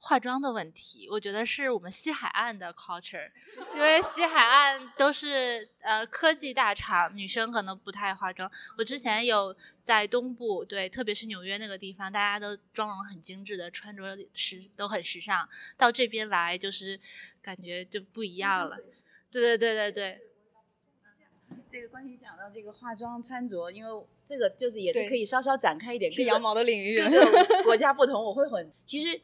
[0.07, 3.29] 化妆的问题，我觉得是我们西海岸的 culture，
[3.75, 8.49] 因为西海岸都是呃科技大厂，女生可能不太化妆。
[8.79, 15.49] 我之前有在东部，对，特别是纽约那个地方，大家都妆容很精致的，穿着时都很时尚。
[15.77, 17.01] 到这边来就是
[17.43, 18.77] 感觉就不一样了。
[19.29, 20.21] 对对对对对，
[21.69, 26.97] 这个关于讲到这个化妆穿着，因为这个就是也是可以稍稍展开一点，是羊毛的领域。
[26.97, 29.21] 各 个国家不同，我会很其实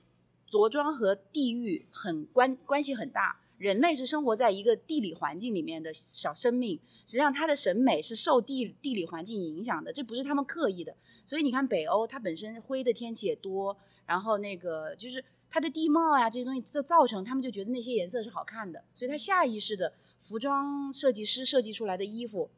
[0.52, 3.40] 着装和地域很关关系很大。
[3.56, 10.94] 人类是生活在一个地理环境里面的小生命，实际上他的审美是受地地理环境影响的，这不是他们刻意的。
[11.24, 13.74] 所以你看北欧，它本身灰的天气也多，
[14.04, 22.50] 然后那个就是它的地貌呀这些东西，就造成他们就觉得那些颜色是好看的，所以他下意识的服装设计师设计出来的衣服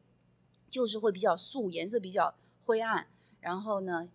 [0.67, 2.33] 就是会比较素，颜色比较
[2.65, 3.07] 灰暗，
[3.41, 4.07] 然后呢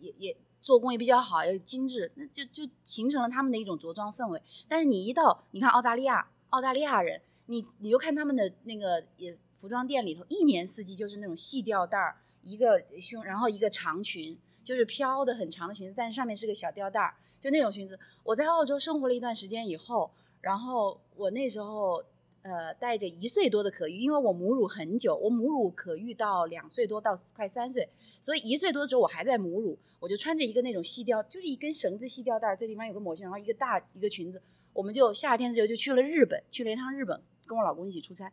[0.00, 0.36] 也也
[0.68, 4.42] 做工也比较好，也精致，那就就形成了他们的一种着装氛围。
[4.68, 17.98] 但是你一到你看澳大利亚，澳大利亚人，你你就看他们的那个也服装店里头，一年四季就是那种细吊带儿，一个胸，然后一个长裙，就是飘的很长的裙子，但是上面是个小吊带儿，就那种裙子。
[18.24, 20.10] 我在澳洲生活了一段时间以后，
[20.42, 22.04] 然后我那时候
[22.42, 27.88] 呃带着一岁多的可育，因为我母乳很久，我母乳可育到两岁多到快三岁，
[28.20, 34.40] 所以一岁多的时候我还在母乳，我就穿着一个那种细吊，就是一根绳子细吊带，这地方有个抹胸，然后一个大一个裙子，
[34.72, 38.32] 我们就夏天的时候就去了日本，去了一趟日本，跟我老公一起出差。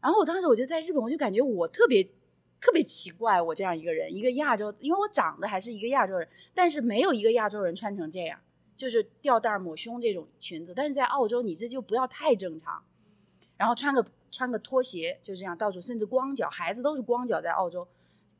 [0.00, 2.02] 然后我当时我就在日本，我就感觉我特别
[2.60, 8.38] 特别奇怪，我这样一个人，一个亚洲，因为我长得还是一个亚洲人，但是没有一个亚洲人穿成这样，
[8.76, 10.72] 就是吊带抹胸这种裙子。
[10.74, 12.82] 但是在澳洲，你这就不要太正常，
[13.60, 17.86] 然后穿个穿个拖鞋就这样到处，甚至光脚，孩子都是光脚在澳洲，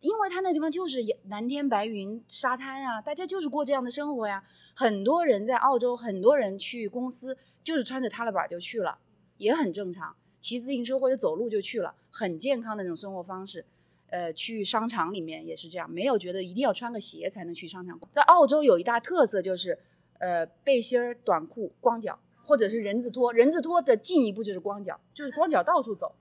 [0.01, 4.43] 因为他那地方就是蓝天白云、沙滩啊，大家就是过这样的生活呀。
[4.75, 8.97] 很多人在澳洲，很多人去公司就是穿着踏拉板就去了，
[9.37, 10.17] 也很正常。
[10.41, 13.67] 骑自行车或者走路就去了，很健康的那种生活方式。
[14.09, 18.01] 呃，去商场里面也是这样，没有觉得一定要穿个鞋才能去商场。
[18.11, 19.79] 在澳洲有一大特色就是，
[20.19, 22.19] 呃，背心儿、短裤、光脚，
[22.51, 23.33] 或者是人字拖。
[23.33, 26.17] 人字拖的进一步就是光脚，就是光脚到处走。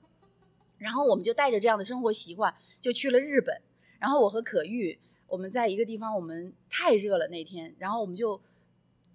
[0.78, 3.60] 然后我们就带着这样的生活习惯，就去了日本。
[3.98, 8.40] 然后我和可玉，我们在一个地方，我们太热了那天，然后我们就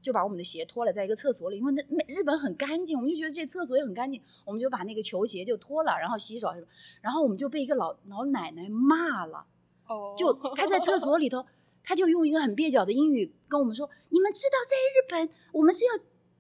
[0.03, 6.67] 就把我们的鞋脱了，在一个厕所里，因为那那日本很干净，我们就觉得这厕所也很干净，我们就把那个球鞋就脱了，然后洗手什么，
[7.01, 9.47] 然后我们就被一个老老奶奶骂了。
[9.87, 11.47] 哦就她在厕所里头，
[11.83, 15.93] 她就用一个很蹩脚的英语跟我们说：“你们知道在日本我们是要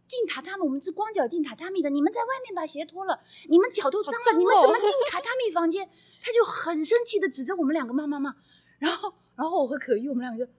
[0.07, 5.89] 进榻榻米，我们是光脚进榻榻米的，你们在外面把鞋脱了，你们脚都脏了，脏你们怎么哦进榻榻米房间？”
[6.23, 8.35] 他就很生气的指着我们两个骂骂骂，
[8.79, 10.51] 然后然后我和可玉我们两个就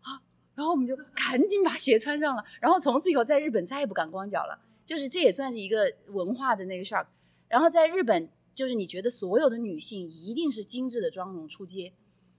[0.00, 0.22] 啊，
[0.54, 7.06] 然后我们就赶紧把鞋穿上了，然后从此以后在日本再也不敢光脚了，就是这也算是一个文化的那个 shock。
[7.48, 11.92] 然后在日本，就是你觉得所有的女性一定是精致的妆容出街，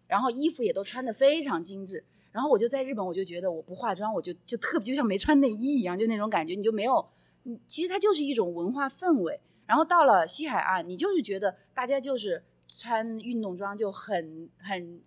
[0.07, 2.03] 然后衣服也都穿的非常精致，
[2.34, 7.07] 然后我就在日本，我就觉得我不化妆，我就就特别就像没穿内衣一样，就那种感觉，你就没有，
[7.67, 9.39] 其实它就是一种文化氛围。
[9.67, 14.99] 然后到了西海岸，你就是觉得大家就是穿运动装就很很，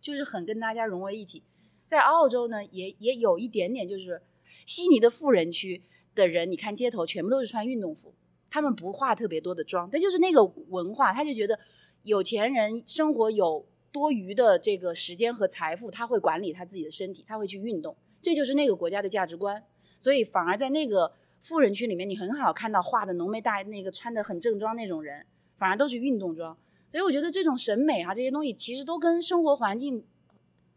[0.00, 1.44] 就是很跟大家融为一体。
[1.86, 4.20] 在澳洲呢，也也有一点点，就是
[4.66, 5.80] 悉尼的富人区
[6.16, 8.12] 的人，你看街头全部都是穿运动服，
[8.50, 11.60] 他们不化特别多的妆，但就是那个文化，他就觉得
[12.02, 13.64] 有钱人生活有。
[13.92, 19.62] 多余的这个时间和财富，他会管理他自己的身体，他会去运动，这就是那个国家的价值观。
[19.98, 25.26] 所以反而在那个富人区里面，你很好看到画的浓眉大那个穿的很正装那种人，
[25.58, 26.56] 反而都是运动装。
[26.88, 30.04] 所以我觉得这种审美啊，这些东西其实都跟生活环境，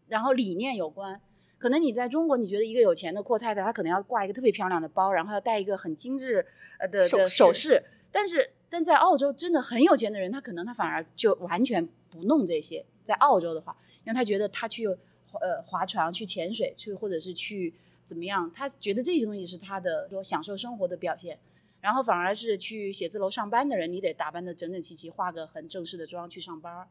[0.08, 1.22] 然后理念有关。
[1.58, 6.46] 可能你在中国，你觉得一个有钱的阔太太，她可能要挂一个特别漂亮的包，然后要戴一个很精致
[6.80, 12.86] 呃的的首饰，但是但在澳洲，真的很有钱的人，他可能他反而就完全不弄这些。
[13.06, 21.40] 在澳洲的话，因为他觉得他去呃划船、去潜水、去或者是去怎么样，他觉得这些东西是他的说享受生活的表现。
[21.82, 26.88] 然后反而是去写字楼上班的人，你得打扮的整整齐齐，化个很正式的妆去上班，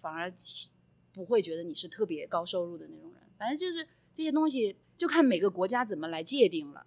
[0.00, 0.32] 反而
[1.12, 3.20] 不会觉得你是特别高收入的那种人。
[3.36, 6.86] 反正就是这些东西，就看每个国家怎么来界定了。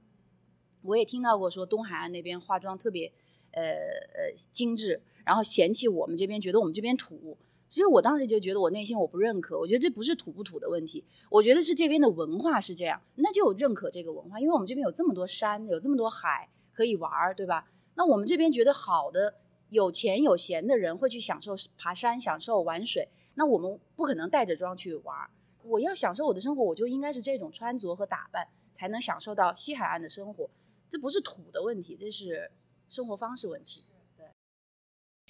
[0.81, 3.13] 我也听到过说东海岸那边化妆特别
[3.51, 7.37] 呃呃精致，然后嫌弃我们这边，觉得我们这边土。
[7.71, 9.57] 其实我当时就觉得，我内心我不认可。
[9.57, 14.37] 我觉得这不是土不土的问题，我觉得是这边的文化是这样，那就认可这个文化。
[14.41, 17.71] 因为我们这边有这么多山，有这么多海可以玩，对吧？
[17.95, 19.35] 那我们这边觉得好的、
[19.69, 23.07] 有钱有闲的人会去享受爬山、享受玩水。
[23.35, 25.29] 那我们不可能带着妆去玩。
[25.63, 30.49] 我要享受我的生活，我就应该是这种穿着和打扮，才能享受到西海岸的生活。
[30.89, 32.51] 这不是土的问题，这是
[32.89, 33.85] 生活方式问题。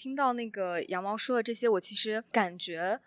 [0.02, 2.99] 听到那个羊毛说的这些，我其实感觉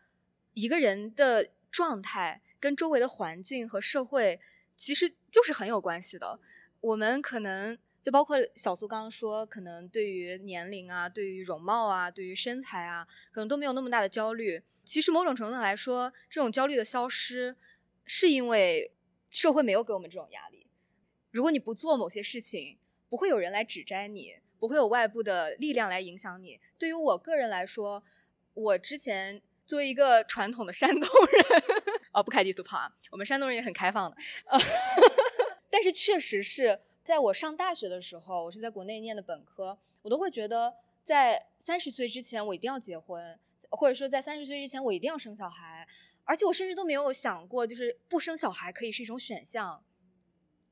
[0.52, 4.40] 一个人的状态跟周围的环境和社会
[4.76, 6.38] 其实就是很有关系的。
[6.80, 14.62] 我们可能就包括小苏刚刚说，可能对于年龄啊、对于容貌啊、对于身材啊，可能都没有那么大的焦虑。
[14.84, 17.56] 其实某种程度来说，这种焦虑的消失，
[18.04, 18.92] 是因为
[19.30, 20.68] 社会没有给我们这种压力。
[21.32, 22.78] 如果你不做某些事情，
[23.08, 24.36] 不会有人来指摘你。
[24.66, 26.58] 不会有外部的力量来影响你。
[26.78, 28.02] 对于我个人来说，
[28.54, 31.62] 我之前作为一个传统的山东人，
[32.14, 34.16] 哦，不开地图炮啊，我们山东人也很开放的。
[35.68, 43.38] 但是确实是在我上大学的时候，我是在国内念的本科，我都会觉得在三十岁之前我一定要结婚，
[43.70, 45.86] 或者说在三十岁之前我一定要生小孩，
[46.24, 49.84] 而且我甚至都没有想过，就是不生小孩可以是一种选项。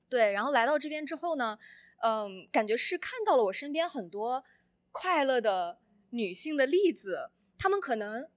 [0.08, 1.58] 对，然后来到这边之后呢？
[2.02, 4.44] 嗯，感觉是看到了我身边很多
[4.90, 5.78] 快乐的
[6.10, 8.28] 女性的例子，她们可能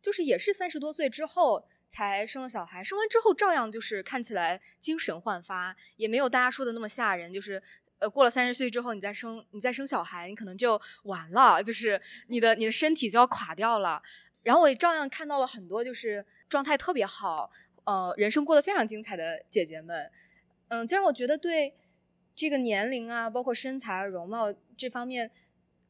[0.00, 7.30] 就是也是三十多岁之后才生了小孩，生完之后照样就是看起来精神焕发，也没有大家说的那么吓人。
[7.30, 7.62] 就是
[7.98, 14.02] 呃，过了三十岁之后，你再生你再生小孩，你可能就完了，就是你的你的身体就要垮掉了。
[14.42, 17.50] 然后我也照样看到了很多就是状态特别好，
[17.84, 20.10] 呃，人生过得非常精彩的姐姐们，
[20.68, 21.74] 嗯，就让我觉得对。
[22.40, 25.30] 这个年龄啊，包括身材、容貌这方面，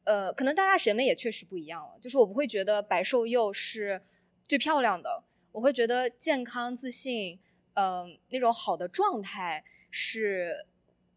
[0.03, 1.97] 呃，可能大家审美也确实不一样了。
[2.01, 4.01] 就是我不会觉得白瘦幼是
[4.43, 5.23] 最漂亮的，
[5.53, 7.39] 我会觉得健康、自信，
[7.75, 10.65] 嗯，那种好的状态是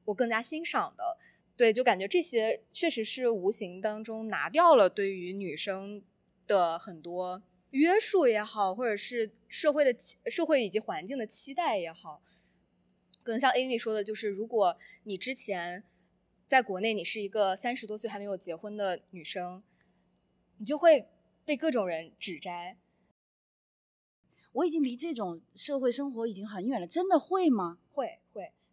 [0.05, 1.19] 我更加欣赏的。
[1.57, 6.05] 对，就感觉这些确实是无形当中拿掉了对于女生
[6.47, 9.93] 的很多约束也好，或者是社会的
[10.31, 12.23] 社会以及环境的期待也好。
[13.25, 15.83] 可能像 Amy 说的，就是如果你之前
[16.47, 19.65] 在国内，你是一个三十多岁还没有结婚的女生，
[20.59, 21.09] 你就会
[21.45, 22.79] 被各种人指摘。
[24.53, 27.79] 我已经离这种社会生活已经很远了，真的会吗？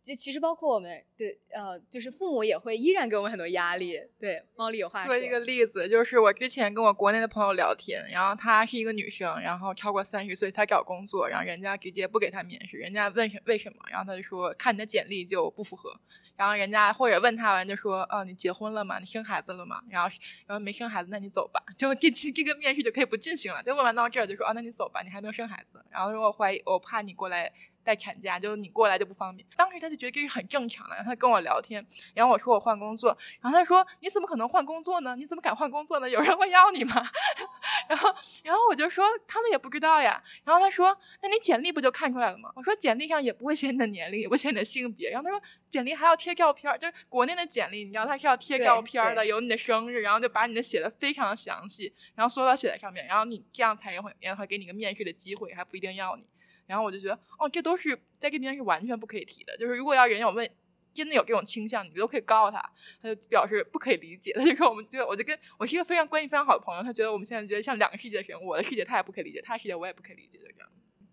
[0.03, 4.01] 就其实包括我们，对，呃，就是父母也会依然给我们很多压力。
[4.19, 5.15] 对，猫里有话说。
[5.15, 15.95] 说一个例子，就是我之前跟我国内的朋友聊天，然后她是一个女生，然后超过三十岁才找工作，然后人家直接不给她面试，人家问什为什么，然后她就说看你的简历就不符合，
[16.35, 18.97] 然后人家或者问她完就说，哦，你结婚了吗？
[18.97, 19.81] 你生孩子了吗？
[19.87, 20.09] 然后
[20.47, 23.61] 然后没生孩子，那你走吧， 就这期这个面试就可以不进行了。
[23.61, 27.51] 就问完到这儿就说，哦，那你走吧，你还没有生孩子，然后说我怀疑，我怕你过来。
[27.83, 29.47] 带产假，就是你过来就不方便。
[29.55, 35.15] 当时他就觉得这是很正常的，他跟我聊天，然后我说我换工作，然后他说你怎么可能换工作呢？
[35.15, 36.09] 你怎么敢换工作呢？
[36.09, 36.95] 有人会要你吗？
[37.89, 38.13] 然后，
[38.43, 40.21] 然后我就说他们也不知道呀。
[40.43, 42.51] 然后他说那你简历不就看出来了吗？
[42.55, 45.09] 我说简历上也不会写你的年龄，也不写你的性别。
[45.09, 56.23] 然后他说简历还要贴照片，就是国内的简历，你知道他是要贴照片的，有你的生日，然后就把你的写的非常的详细，然后缩到写在上面，然后你这样才会，然后给你个面试的机会，还不一定要你。
[56.71, 59.57] 然后我就觉得，哦，这都是在这边是完全不可以提的。
[59.57, 60.49] 就是如果要人有问，
[60.93, 62.61] 真的有这种倾向，你都可以告诉他，
[63.01, 64.31] 他就表示不可以理解。
[64.39, 70.69] 他就说，我们就我就跟我是一个非常关系非常好的朋友，他觉得我们现在觉得像两个世界的人，我的世界他也不可以理解，他的世界我也不可以理解的这样。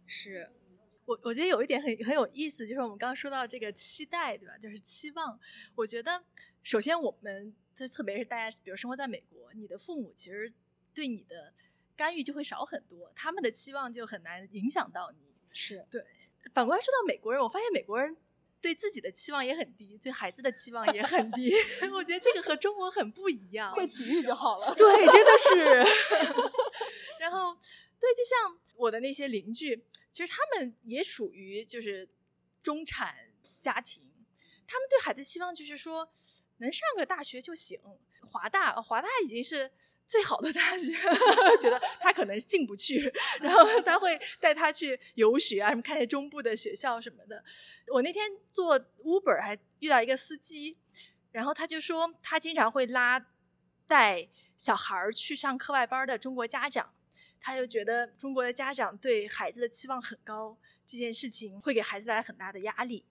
[0.06, 0.48] 是，
[1.04, 4.56] 我我觉得有一点很很有意思，就是我们刚刚说到这个期待，对吧？
[4.59, 5.38] 就是期望。
[5.74, 6.22] 我觉得
[6.62, 10.52] 首先我们，这特别是大家，比如生活在美国，你的父母其实
[10.92, 11.52] 对你的
[11.94, 15.28] 干预就会少很多，他们的期望就很难影响到你。
[15.53, 16.03] 是对。
[16.55, 18.16] 反观说到美国人，我发现美国人
[18.61, 21.53] 对自己的期望也很低，对孩子的期望也很低。
[21.92, 23.70] 我觉得这个和中国很不一样。
[23.76, 24.74] 会体育就好了。
[24.74, 25.74] 对，真的是。
[27.20, 27.55] 然后，
[28.01, 32.09] 对，就像我的那些邻居，其实他们也属于就是
[32.62, 34.11] 中产家庭，
[34.66, 36.09] 他们对孩子期望就是说
[36.59, 37.80] 能上个大学就行。
[38.29, 39.70] 华大，华大已经是
[40.07, 40.93] 最好的大学，
[41.61, 47.43] 觉得他可能进不去，然后他会带他去游学啊，什么看些中部的学校什么的。
[47.93, 50.76] 我那天坐 Uber 还遇到一个司机，
[51.33, 53.26] 然后他就说他经常会拉
[53.87, 56.95] 带小孩儿去上课外班的中国家长。
[57.41, 63.05] 他就觉得中国的家长对孩子的期望很高，这件事情会给孩子带来很大的压力。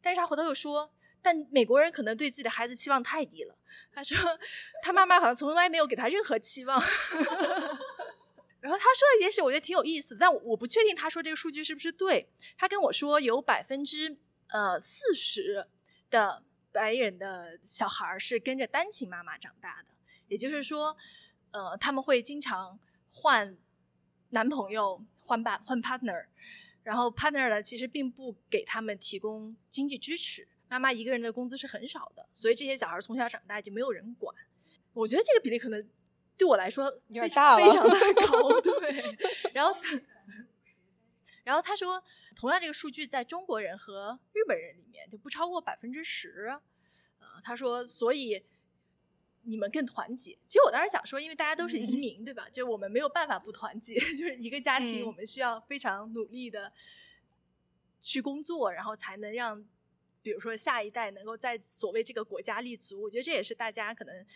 [0.00, 3.56] 但是他回头又说，但美国人可能对自己的孩子期望太低了。
[3.94, 4.16] 他说，
[4.82, 6.78] 他妈妈好像从来没有给他任何期望。
[8.60, 12.28] 然后他说的一件事，我觉得挺有意思，但我不确定他说这个数据是不是对。
[12.58, 14.16] 他跟我说，有百分之
[14.48, 15.66] 呃四十
[16.10, 16.42] 的
[16.72, 19.94] 白人的小孩是跟着单亲妈妈长大的，
[20.28, 20.96] 也就是说，
[21.52, 23.56] 呃，他们会经常换。
[24.34, 26.24] 男朋友换伴换 partner，
[26.84, 30.48] 然后 partner 呢，其实并不给他们提供经济支持。
[30.72, 34.34] 妈妈一个人的工资是很少的，所以这些小孩从小长大就没有人管。
[34.94, 35.86] 我觉得这个比例可能
[36.36, 37.94] 对我来说有点大非常的
[38.26, 38.60] 高。
[38.60, 39.16] 对，
[39.52, 39.76] 然后
[41.44, 42.02] 然后他说，
[42.34, 46.48] 同样这个数据在中国人和日本人里面就不超过百分之十。
[47.18, 48.44] 呃，他说，所以。
[49.44, 50.38] 你们更团结。
[50.46, 52.48] 其实我当时想说，因为大家都是移民，对吧？
[52.48, 53.98] 就是我们没有办法不团结。
[54.14, 56.72] 就是一个家庭，我们需要非常努力的
[57.98, 59.66] 去工作，然后才能让，
[60.22, 63.02] 比如说下一代能够在所谓这个国家立足。
[63.02, 64.26] 我觉得这也是大家可能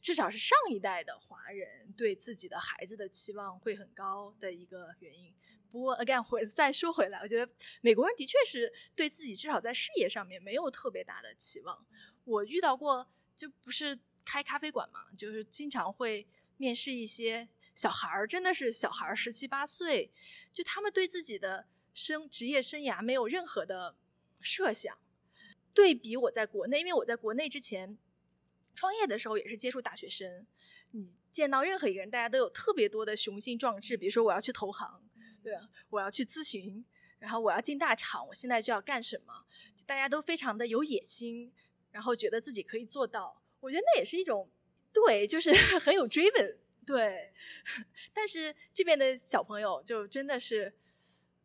[0.00, 5.34] 至少是上一代的华人对自己的孩子的期望会很高的一个原因。
[5.70, 7.50] 不过，again，回再说回来，我觉得
[7.80, 11.86] 美国人的确是对自己至少在事业上面没有特别大的期望。
[12.24, 13.98] 我遇到过，就不是。
[14.24, 16.24] 开咖啡馆嘛，就是经常会
[16.56, 20.12] 面试一些小孩儿，真的是小孩儿十七八岁，
[20.52, 23.96] 就他们对自己的生职业生涯没有任何的
[24.40, 24.96] 设想。
[25.74, 27.96] 对比我在国内，因为我在国内之前
[28.74, 30.46] 创业的时候也是接触大学生，
[30.90, 35.02] 你见到任何一个人，大家都有特别多的雄心壮志，比如说我要去投行，
[35.42, 35.54] 对？
[35.90, 36.84] 我要去咨询，
[37.18, 39.44] 然后我要进大厂，我现在就要干什么？
[39.76, 41.52] 就大家都非常的有野心，
[41.90, 43.42] 然后觉得自己可以做到。
[43.60, 44.50] 我觉得那也是一种，
[44.92, 47.32] 对，就是 很有追问，对。
[48.12, 50.74] 但是这边的小朋友就真的是，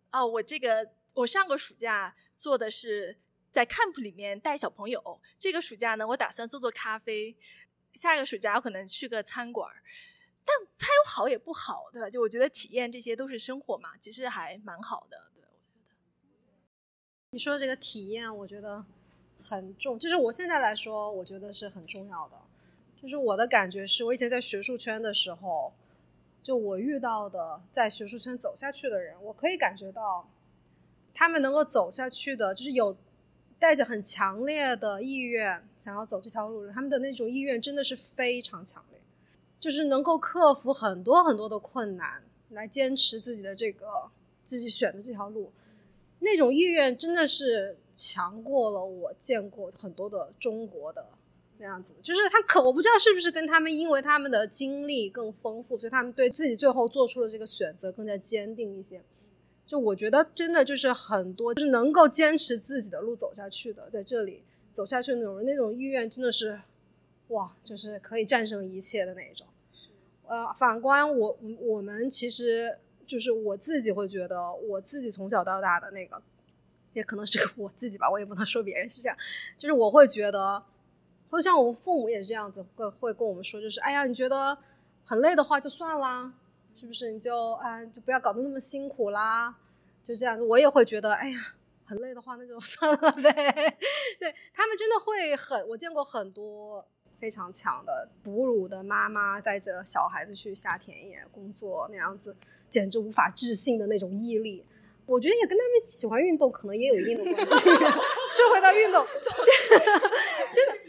[0.10, 3.18] 啊，我这个我上个暑假做的是
[3.52, 7.36] 在 camp 里面带小朋友，这个暑假呢，我打算做做咖啡，
[7.94, 9.72] 下一个暑假我可能去个餐馆
[10.46, 12.10] 但它有好也不好，对吧？
[12.10, 15.50] 就我觉得体验这些都是生活嘛，其实还蛮好的，对，我
[15.86, 15.98] 觉得。
[17.32, 18.86] 你说这个体验，我觉得。
[19.40, 22.36] 很重，就是我现在来说，我觉得是很重要的。
[23.00, 25.72] 就是我的感觉是，我以前在学术圈的时候，
[26.42, 30.28] 就我遇到的在学术圈走下去的人，我可以感觉到，
[31.14, 32.98] 他们能够走下去的，就是有
[33.60, 39.02] 带着很强烈的意愿想要走这条路，他们的那种意愿真的是非常强烈，
[39.60, 44.10] 就是能够克服很多很多的困难来坚持自己的这个
[44.44, 45.52] 自己选的这条路，
[46.20, 47.78] 那种意愿真的是。
[48.00, 51.04] 强过了我见过很多的中国的
[51.58, 59.04] 那样子，就是他可我不知道是不是跟他们因为他们的经历更丰富，所以他们对自己最后做出的这个选择更加坚定一些。
[59.68, 66.62] 就我觉得真的就是很多就是能够坚持自己的路走下去的，在这里走下去那种那种意愿真的是
[67.28, 69.46] 哇，就是可以战胜一切的那一种。
[70.28, 76.24] 呃，反观我我们其实就是我自己会觉得我自己从小到大的那个。
[76.94, 79.16] 也可能是我自己吧，我也不能说别人是这样。
[79.56, 80.64] 就是我会觉得，
[81.30, 84.58] 或者像我父母也是这样子，会会跟我们说，就是哎呀，你觉得
[85.06, 86.34] 很累的话就算啦，
[86.80, 87.12] 是不是？
[87.12, 89.56] 你就啊，就不要搞得那么辛苦啦，
[90.04, 90.44] 就这样子。
[90.44, 91.56] 我也会觉得，哎呀，
[91.86, 93.32] 很累的话那就 算了呗。
[94.20, 96.88] 对他们真的会很，我见过很多
[97.20, 102.36] 非常强的哺乳的妈妈带着小孩子去下田野工作那样子，
[102.70, 104.64] 简直无法置信的那种毅力。
[105.08, 107.54] 我觉得也跟他们喜欢运动可能也有一定的关系。
[107.56, 109.06] 说回到运动，
[110.54, 110.87] 真的，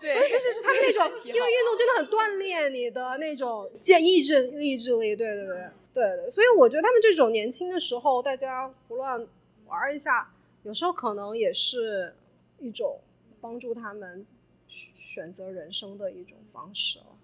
[0.00, 9.26] 对，就是是他们那种， 因为运动真的很锻炼你的那种健意志意志力，对对对对对，所以我觉得他们这种年轻的时候大家胡乱
[9.66, 12.14] 玩一下，有时候可能也是
[12.60, 13.00] 一种
[13.40, 14.24] 帮助他们
[14.68, 17.18] 选择人生的一种方式了。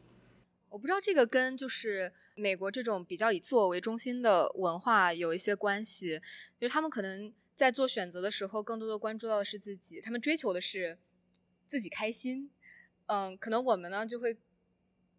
[0.70, 6.20] 我不知道这个跟就是美国这种比较以自我为中心的文化有一些关系，
[6.58, 10.98] 就是他们可能在做选择的时候，更多的关注到的是自己，他们追求的是
[11.68, 12.50] 自己开心。
[13.06, 14.36] 嗯，可能我们呢就会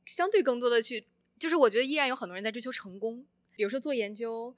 [0.06, 1.06] 相对更多的去，
[1.38, 3.26] 就是我觉得依然有很多人在追求成功，
[3.56, 4.54] 比如说做研究，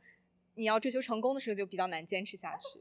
[0.55, 2.79] 你要追求成功的时候就比较难坚持下去。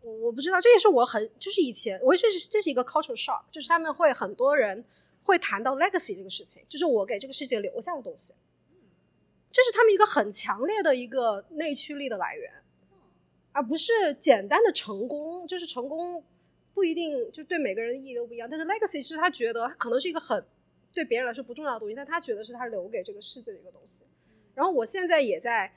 [0.00, 4.84] 我我不知道，这也是我很就是以前我确实这是一个 cultural shock，就是他们会很多人
[5.22, 8.34] 会谈到 legacy 这个事情，就是我给这个世界留下的东西，
[9.50, 12.52] 这是他们一个很强烈的一个内驱力的来源，
[13.52, 16.22] 而不是简单的成功，就是成功
[16.74, 20.44] 不一定就对每个人意义都不一样，但是 legacy 是他觉得可能是一个很
[20.92, 24.04] 对别人来说不重要的东西，但他觉得是他留给这个世界的一个东西。
[24.54, 25.72] 然后我现在也在，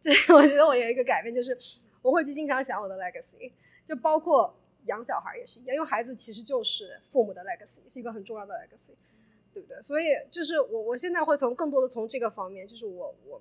[0.00, 1.56] 对 我觉得我有一个改变就是。
[2.02, 3.52] 我会去经常想我的 legacy，
[3.86, 4.52] 就包括
[4.86, 8.90] 养小孩也是一样，因为孩子其实就是父母的 legacy，是一个很重要的 legacy，
[9.54, 9.80] 对不对？
[9.80, 13.40] 所以就是我我现在会从更多的从这个方面，就是我我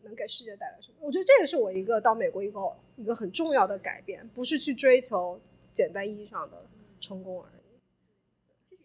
[0.00, 0.94] 能给世界带来什么？
[1.00, 2.58] 我觉得这也是我一个到美国一个
[2.96, 5.38] 一个很重要的改变，不是去追求
[5.72, 6.68] 简单意义上的
[7.00, 8.76] 成功而已。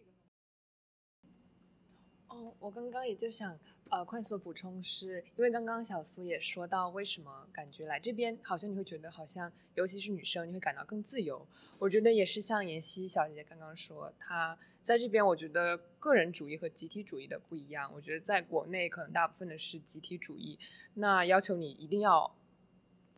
[2.28, 3.58] 哦，我刚刚也就想。
[3.88, 11.46] 呃，快速补充是因为刚刚小苏也说到，为什么感觉来这边好像你会觉得好像，尤其是女生，你会感到更自由。
[11.78, 17.88] 我觉得也是像妍希小姐姐刚刚说，她在这边，我觉得个人主义和集体主义的不一样。
[17.94, 20.58] 我觉得在国内可能大部分的是集体主义，
[20.94, 22.36] 那要求你一定要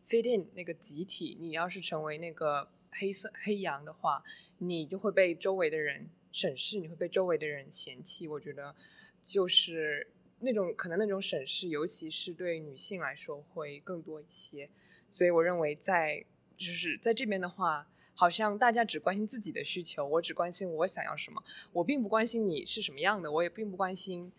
[0.05, 4.23] fit in 那个集体，你要是成为那个黑色黑羊的话，
[4.57, 8.27] 你就会被周围的人审视，你会被周围的人嫌弃。
[8.27, 8.75] 我觉得
[9.21, 10.07] 就是。
[10.41, 14.69] 那种可能那种审视，尤其是对女性来说会更多一些，
[15.09, 16.23] 所以我认为在
[16.55, 21.43] 就是在这边的话，好像大家只关心自己的需求，我只关心我想要什么，
[21.73, 24.31] 我并不关心你是什么样的，我也并不关心，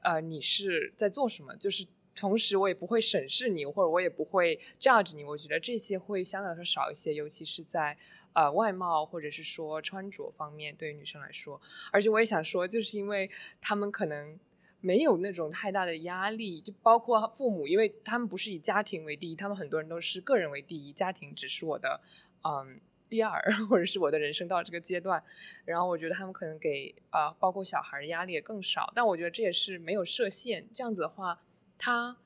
[0.00, 7.96] 呃，你是在做什么，就是同时我也不会审视你，或者我也不会 judge 你，我觉得这些会相对来说少一些，尤其是在
[8.32, 11.60] 呃外貌或者是说穿着方面，对于女生来说，
[11.90, 13.30] 而且我也想说，就是因为
[13.60, 14.38] 他们可能。
[14.84, 22.00] 没有那种太大的压力，就包括父母，因为他们不是以家庭为第一，他们很多人都是个人为第一，家庭只是我的，
[22.42, 23.40] 嗯，第二，
[23.70, 25.22] 或者是我的人生到这个阶段。
[25.64, 31.40] 然后我觉得他们可能给啊，包括小孩压力也更少，但我觉得这也是没有设限，这样子的话，
[31.82, 32.16] 他。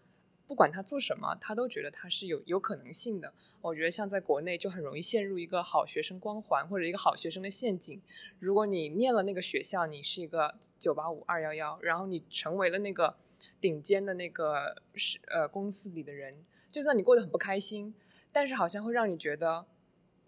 [0.46, 3.32] 不管他做什么，他都觉得他是有有可能性的。
[3.60, 8.00] 我觉得像在国内就很容易陷入一个好学生光环或者一个好学生的陷阱。
[8.38, 13.16] 如果你念了那个学校，你是一个九八五二幺幺，然后你成为了那个
[13.60, 17.92] 顶尖的那个是呃公司里的人，就算你过得很不开心，
[18.30, 19.66] 但是好像会让你觉得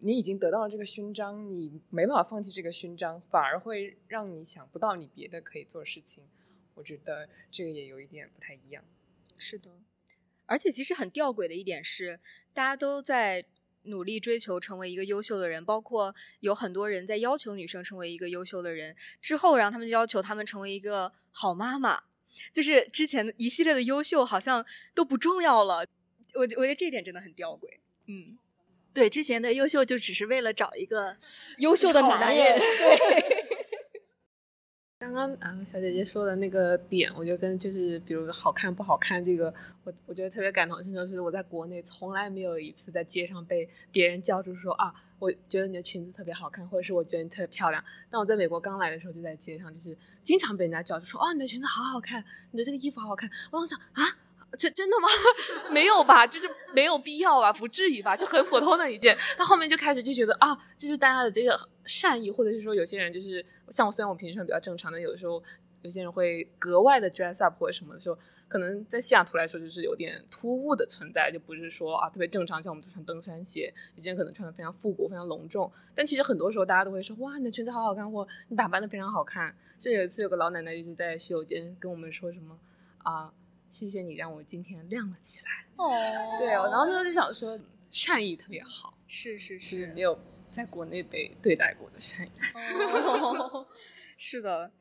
[0.00, 6.24] 你已经得到了这个勋章，你没办法放弃这个勋章，反而会让你想不到你别的可以做事情。
[6.74, 8.82] 我觉得这个也有一点不太一样。
[9.38, 9.70] 是的。
[10.46, 12.18] 而且其实很吊诡的一点是，
[12.54, 13.44] 大家都在
[13.82, 22.02] 努力追求成为一个优秀的人，包括有很多人在要求女生成为一个优秀的人，之后，然后他们就要求他们成为一个好妈妈，
[22.52, 25.86] 就是之前的一系列的优秀好像都不重要了。
[26.34, 27.78] 我我觉得这点真的很吊诡。
[28.06, 28.38] 嗯，
[28.94, 31.16] 对，之前的优秀就只是为了找一个
[31.58, 32.58] 优秀的男人。
[32.58, 33.37] 对。
[35.00, 39.54] 刚刚啊，小姐姐说的那个点，我觉得跟就是比如好看不好看这个，
[39.84, 41.06] 我我觉得特别感同身受。
[41.06, 47.82] 是我在国内从来没有一次在街上被别人叫住说啊，我觉得你的裙子特别好看，或者是我觉得你特别漂亮。
[48.10, 53.30] 但我在美国刚来的时候，就在街上就是经常被人家叫住说，啊，你的裙子好好看，你的这个衣服好好看。
[53.52, 54.02] 我想啊。
[54.56, 55.08] 这真的吗？
[55.70, 59.16] 没有吧，就是没有必要吧，不至于吧，就很普通的一件。
[59.38, 65.42] 那后面就开始就觉得啊，就是大家的这个善意，或者是说有些人就是像我，虽然我平时穿比较正常的，有的时候
[65.82, 68.18] 有些人会格外的 dress up 或者什么的时候，
[68.48, 75.70] 可能在西雅图来说就是有点突兀的存在，就不是说啊特别正常，像我们穿登山鞋，有些人可能穿的非常复古、非常隆重。
[75.94, 79.54] 但其实很多时候大家都会说哇，你的裙子好好看，或你打扮的非常好看。
[79.78, 82.58] 甚至有一次有个老奶奶就是在洗手间跟我们说什么
[82.98, 83.30] 啊。
[83.70, 85.66] 谢谢你让我今天亮了起来。
[85.76, 85.90] 哦，
[86.38, 87.58] 对，然后他就想说
[87.90, 90.18] 善意特别好，是是是，没有
[90.50, 92.30] 在国内被对待过的善意。
[94.16, 94.72] 是的，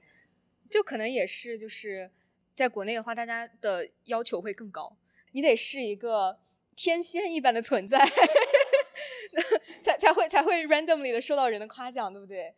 [0.69, 2.11] 就可能也是就是
[2.55, 4.97] 在国内的话，大家的要求会更高，
[5.31, 6.39] 你得是一个
[6.75, 7.99] 天仙一般的存在，
[9.83, 12.55] 才才会才会 randomly 的受到人的夸奖，对不对？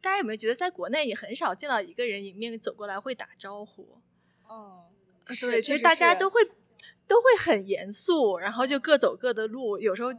[0.00, 4.00] 大家有没有觉得，在国内你很少见到一个人迎面走过来会打招呼？
[4.46, 4.86] 哦，
[5.40, 6.40] 对，其实大家都会
[7.08, 9.76] 都会很严肃，然后就各走各的路。
[9.78, 10.10] 有时候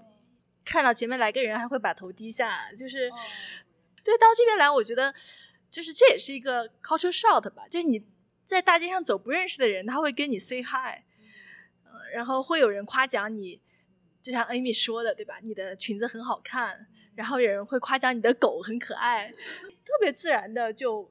[0.65, 3.09] 看到前面来个人，还会把头低下，就是
[4.03, 5.13] 对到这边来，我觉得
[5.69, 8.05] 就是这也是一个 culture shock 吧，就是你
[8.43, 11.03] 在大街上走，不认识的人他会跟你 say hi，
[11.85, 13.61] 嗯，然后会有人夸奖你，
[14.21, 15.39] 就像 Amy 说的，对吧？
[15.41, 21.09] 你的裙子很好看，然后有人会夸奖你的狗很可爱，特别自然的就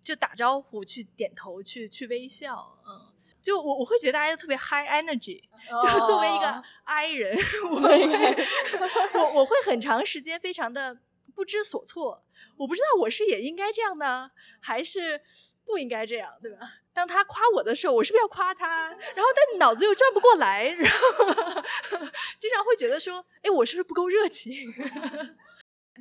[0.00, 3.11] 就打招呼、去点头、去去微笑，嗯。
[3.42, 5.42] 就我我会觉得大家都特别 high energy，
[5.82, 7.36] 就作为一个 I 人，
[7.70, 8.00] 我会
[9.18, 10.96] 我我会很长时间非常的
[11.34, 12.22] 不知所措，
[12.56, 15.20] 我不知道我是也应该这样呢，还是
[15.66, 16.58] 不应该这样，对吧？
[16.94, 18.88] 当他夸我的时候，我是不是要夸他？
[18.90, 21.24] 然后但脑子又转不过来，然后
[22.38, 24.52] 经常会觉得说，哎，我是不是不够热情？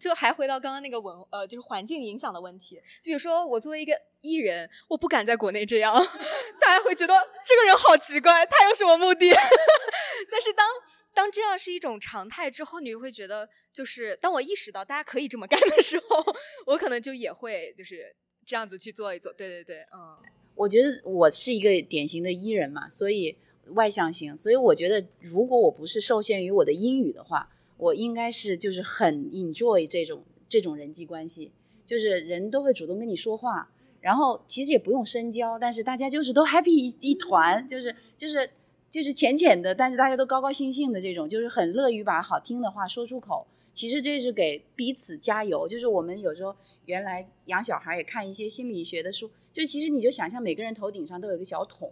[0.01, 2.77] 就还回到刚刚那个文呃，就是环境影响的问题。
[2.99, 5.93] 就比如说，我作为一个艺人，我不敢在国内这样，
[6.59, 7.13] 大家会觉得
[7.45, 9.29] 这个人好奇怪，他有什么目的？
[10.31, 10.67] 但是当
[11.13, 16.25] 当这样是一种常态之后，你会觉得，就是当我意识到大家可以这么干的时候，
[16.65, 19.31] 我可能就也会就是这样子去做一做。
[19.31, 20.17] 对对对，嗯，
[20.55, 23.37] 我觉得我是一个典型的艺人嘛，所以
[23.75, 27.49] 外向型，所以我觉得如果我不是受限于我的英语的话。
[27.81, 31.51] 我应该是就是很 enjoy 这种这种人际关系，
[31.83, 33.71] 就是人都会主动跟你说话，
[34.01, 38.47] 然后其实也不用深交，但是大家就是都 happy 一一团，就是就是
[38.87, 43.47] 就是浅浅的，但是大家都高高兴兴的这种，就是很乐于把好听的话说出口。
[43.73, 45.67] 其实这是给彼此加油。
[45.67, 46.55] 就是我们有时候
[46.85, 51.91] 原来养小孩也看一些心理学的书，就其实你就想象每个人头顶上都有一个小桶，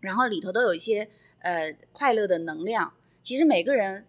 [0.00, 1.10] 然后里头都有一些
[1.40, 2.94] 呃快乐的能量。
[3.22, 4.06] 其实每个人。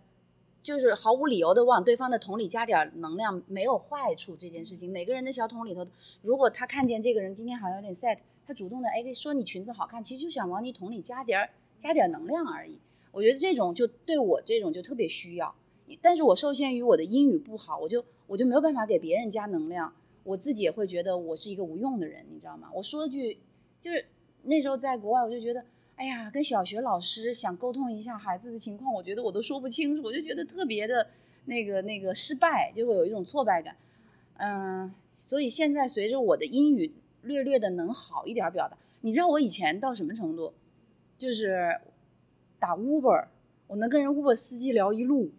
[0.62, 4.36] 就是毫无理由的往对方的桶里加点能量，没有坏处。
[4.36, 5.88] 这件事情，每个人的小桶里头，
[6.22, 12.78] 如果他看见这个人今天好像有点 sad，他主动的哎说你裙子好看，其实就想往你桶里加点加点能量而已。
[13.12, 15.56] 我觉得这种就对我这种就特别需要，
[16.02, 22.70] 但是我受限于我的英语不好，我就我就没有办法给别人加能量，我自己也会觉得我是一个无用的人，你知道吗？
[22.74, 23.40] 我说句
[23.80, 24.06] 就是
[24.44, 25.64] 那时候在国外，我就觉得。
[26.00, 31.06] 哎呀，跟小学老师想沟通一下孩子的情况，我觉得我都说不清楚，我就觉得特别的
[31.44, 33.76] 那个那个失败，就会有一种挫败感。
[34.38, 36.94] 嗯，所以现在随着我的英语
[37.24, 40.54] 略略的能好一点表达，你知道我以前到什么程度？
[41.18, 41.78] 就是
[42.60, 43.26] 打 Uber，
[43.68, 45.30] 我能跟人 Uber 司机聊一路，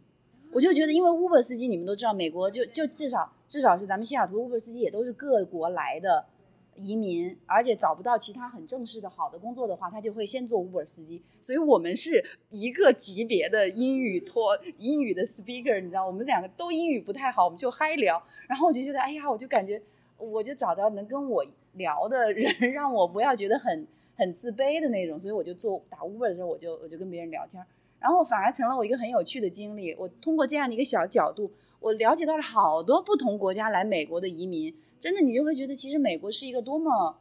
[0.53, 6.27] 我就觉得，因为 Uber 司机你们都知道，美国就就至少至少是咱们西雅图 Uber 司机也都是各国来的。
[6.77, 11.21] 移民，而且找不到其他很正式的好的工作的话，他就会先做 Uber 司机。
[11.39, 18.23] 所以我们是一个级别的英语托英语的 speaker，你知道，我们两个都英语不太好，我们就嗨聊。
[18.47, 19.81] 然后我就觉得，哎呀，我就感觉，
[20.17, 21.45] 我就找到能跟我
[21.75, 23.87] 聊的人， 让我不要觉得很
[24.17, 25.21] 很自卑的那种。
[25.21, 27.63] 所以我就做打 Uber 的时候，我就我就跟别人聊天，
[27.99, 29.95] 然后反而成了我一个很有趣的经历。
[29.95, 34.75] 我通过这样的一个小角度，我了解到了好多不同国家来美国的移民。
[35.01, 37.17] 真的，你就会觉得其实美国是一个多么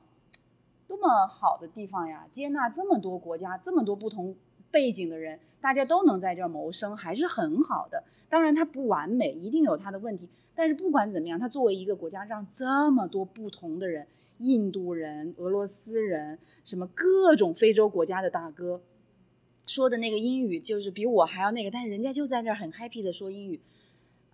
[0.86, 2.28] 多么好的地方呀！
[2.30, 4.36] 接纳这么多国家、这么多不同
[4.70, 8.04] 背景的人，大家都能在这儿谋生，还是很好的。
[8.28, 10.28] 当然，它不完美，一定有它的问题。
[10.54, 14.06] 但是不管怎么样，它作为一个国家，让这么多不同的人——
[14.40, 18.82] 印度人、俄罗斯人，什么各种非洲国家的大哥，
[19.66, 23.62] 说的那个英语就是比我还要那个，但是人家就在这儿很 happy 的说英语。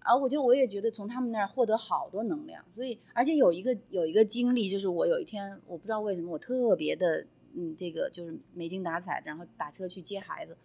[0.05, 7.25] 啊，我就我也觉得从他们那儿获得好多能量，所以而且有一个有一个经历，就是我有一天我不知道为什么我特别的
[7.55, 10.55] 嗯，这个就是没精打采，然后打车去接孩子，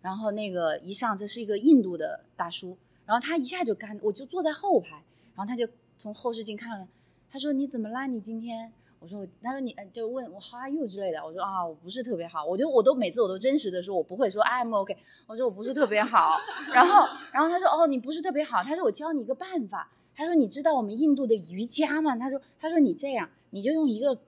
[0.00, 5.02] 然后那个一上车是一个印度的大叔，然后他一下就干，我就坐在后排，
[5.34, 5.66] 然后他就
[5.96, 6.86] 从后视镜看了，
[7.28, 8.06] 他说你怎么啦？
[8.06, 8.72] 你今天？
[9.04, 11.22] 我说，他说你就问我 How are you 之类的。
[11.22, 12.42] 我说啊，我不是特别好。
[12.42, 14.96] 我就我都每次我都真实的说，我不会说 I'm OK。
[15.26, 16.38] 我说我不是特别好。
[16.72, 18.62] 然后然后他说哦，你不是特别好。
[18.62, 19.92] 他说我教你一个办法。
[20.16, 22.16] 他说你知道我们印度的瑜伽吗？
[22.16, 24.18] 他说他说你这样，你就用一个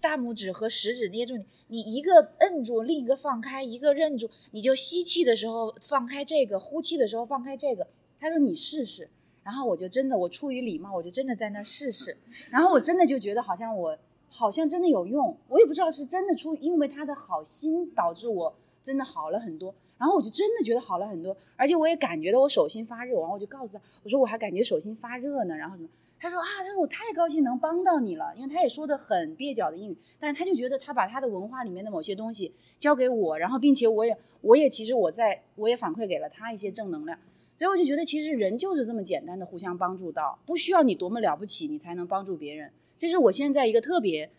[0.00, 7.86] 大拇指和食指捏住你，你一个摁住，另一个放开，一个摁住，你就吸气的时候放开这个，呼气的时候放开这个。
[8.18, 9.08] 他说你试试。
[9.44, 12.16] 然后我就真的，我出于礼貌，我就真的在那试试。
[12.48, 13.98] 然后我真的就觉得好像我。
[14.36, 18.52] 好像真的有用，我也不知道是真的出，因为他的好心导致我
[18.82, 25.88] 真的好了很多，然后我就真的觉得好了很多，而且我也感觉到我手心发热，然后我就告诉他，我说我还感觉手心发热呢，然后什么，
[26.18, 37.16] 他说啊，他说我太高兴能帮到你了，因为他也说的很蹩脚的英语，但是他就觉得他把他的文化里面的某些东西交给我，然后并且我也我也其实我在我也反馈给了他一些正能量，
[37.54, 42.72] 所以我就觉得其实人就是这么简单的互相帮助到，不需要你多么了不起，你才能帮助别人。
[43.04, 44.30] 这是我现在一个特别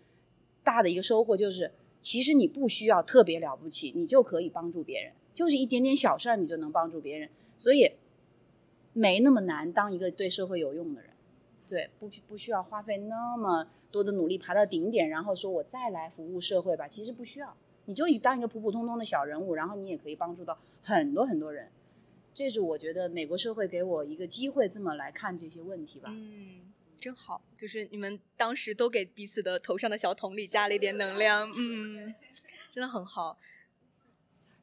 [0.64, 7.30] 大的一个收获，就是其实你不需要特别了不起，你就可以帮助别人，就是一点点小事儿你就能帮助别人，
[7.60, 7.92] 所以
[8.92, 11.12] 没那么难当一个对社会有用的人。
[11.68, 16.88] 对，不不需要花费那么多的努力爬到顶点，然后说我再来服务社会吧。
[16.88, 17.56] 其实不需要，
[17.86, 21.70] 你就当一个普普通通的小人物，然后你也可以帮助到很多很多人。
[22.34, 26.10] 这是我觉得美国社会给我一个机会，这么来看这些问题吧。
[26.12, 26.65] 嗯，
[27.00, 32.14] 真好，就是你们当时都给彼此的头上的小桶里加了一点能量，嗯，
[32.74, 33.38] 真的很好。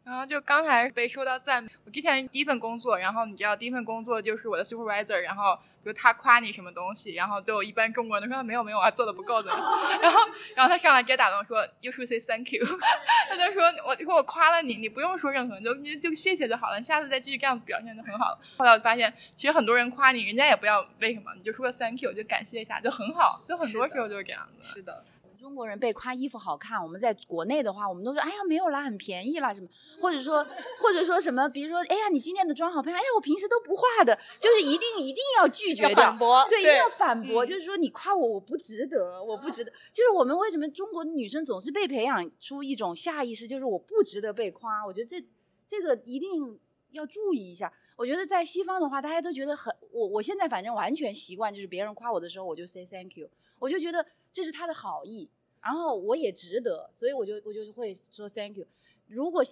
[0.04, 9.50] 然后就刚才被说到赞美，我之前第一份工作，然后你知道第一份工作就是我的 supervisor，然后比如他夸你什么东西，然后对我一般中国人都说没有没有啊，做的不够的，
[10.02, 10.18] 然后
[10.56, 12.64] 然后他上来直接打断说 you should say thank you，
[13.30, 18.38] 他就说我说我夸了你，你不用说任何，就你就谢谢就好了，你下次再继续这样子表现就很好了。
[18.58, 24.74] 后来我发现其实很多人夸你，人家也不要为什么，你就说个 thank you 就感谢一下就很好，就很多时候就是这样子。
[24.74, 25.04] 是的。
[25.42, 29.66] 中国人被夸衣服好看，我们在国内的话，我们都说哎呀没有啦，很便宜啦什么，
[30.00, 30.46] 或者说
[30.78, 45.26] 或者说什么，比如说哎呀你今天的妆好漂亮，哎呀我平时都不化的，就是一定一定要拒绝反驳，对，一定要反驳，就是说你夸我我不值得，我不值得，就是我们为什么中国的女生总是被培养出一种下意识，就是我不值得被夸，我觉得这
[45.66, 46.56] 这个一定
[46.92, 47.72] 要注意一下。
[47.96, 53.28] 我觉得在西方的话，大家都觉得很我我现在反正完全习惯，就是别人夸我的时候，我就 say thank you，
[53.58, 54.06] 我就觉得。
[54.32, 55.28] 这是他的好意，
[55.60, 58.66] 然后我也值得，所以我就我就会说 thank you。
[59.06, 59.42] 如果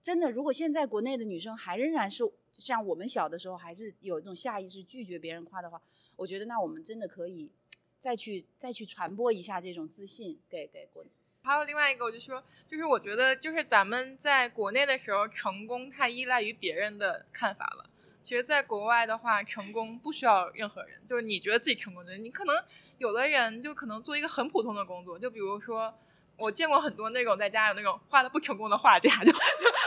[0.00, 2.22] 真的，如果现在国内的女生还仍然是
[2.52, 5.82] 像我们小的时候，还是有一种下意识拒绝别人夸的话，
[6.14, 7.50] 我觉得那我们真的可以
[7.98, 11.10] 再去再去传播一下这种自信给给国内。
[11.42, 17.90] 还有另外一个，我就说，就是我觉得就是咱们在国内的时候，成功太依赖于别人的看法了。
[18.26, 22.56] 其实，在国外的话，成功不需要任何人，就是你觉得自己成功的，你可能
[22.98, 25.96] 有的人就可能做一个很普通的工作，就比如说，
[26.36, 29.38] 我见过很多那种在家有那种画的不成功的画家， 就就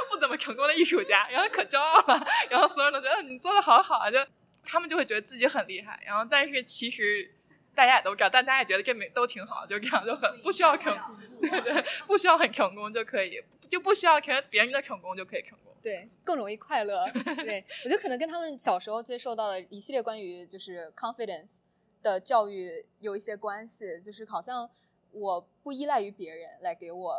[0.10, 4.18] 不怎么成功的艺术家，然后可骄傲了，然后所有人都觉得你做的好好啊，就
[4.64, 7.30] 他们就会觉得自己很厉害，然后但是其实
[7.80, 10.94] 大家也都知道，但大家也觉得这没都挺好，就这样就很不需要成，
[11.40, 15.74] 对对，不需要很成功就可以，就不需要看别人的成功就可以成功。
[15.82, 17.10] 对，更容易快乐。
[17.38, 21.60] 对我觉得可能跟他们小时候接受到的一系列关于就是 confidence
[22.04, 24.70] 的教育有一些关系，就是好像
[25.14, 27.16] 我不依赖于别人来给我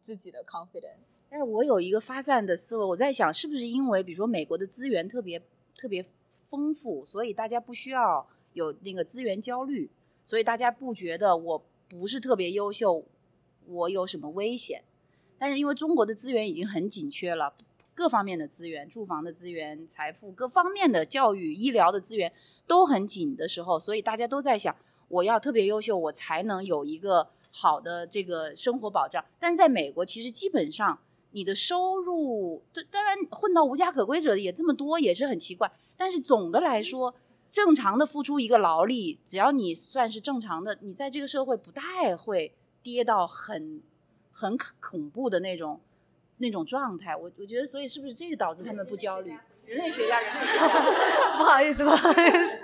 [0.00, 1.26] 自己的 confidence。
[1.28, 5.42] 但是我有一个发散的思维，我在想是不是因为比如说美国的资源特别
[5.76, 6.02] 特别
[6.48, 9.88] 丰富，所以大家不需要有那个资源焦虑，
[10.24, 13.04] 所以大家不觉得我不是特别优秀，
[13.66, 14.82] 我有什么危险。
[15.38, 17.52] 但是因为中国的资源已经很紧缺了。
[17.96, 22.32] 各方面的资源，住房的资源、财富各方面的教育、医疗的资源
[22.66, 24.74] 都很紧的时候，所以大家都在想，
[25.06, 29.24] 我要特别优秀，我才能有一个好的这个生活保障。
[29.38, 30.98] 但是在美国，其实基本上
[31.30, 35.70] 你的收入，当然混到无家可归者也这么多，也是很奇怪。
[35.96, 37.14] 但是总的来说，
[37.54, 42.52] 正常的付出一个劳力，只要你算是正常的，你在这个社会不太会
[42.82, 43.80] 跌到很
[44.32, 45.80] 很恐怖的那种。
[46.38, 49.30] 那种状态，我我觉得，所以是不是这个导致他们不焦虑？
[49.64, 52.58] 人类学家， 人类学家，不好意思，不好意思，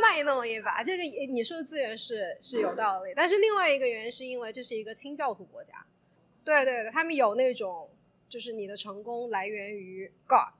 [0.00, 0.82] 卖弄一把。
[0.82, 5.84] 这个你说的资源是是有道理，但是另外一个原因是因为这是一个清教徒国家，
[6.42, 7.90] 对对对，他们有那种
[8.26, 10.54] 就是你的成功来源于 God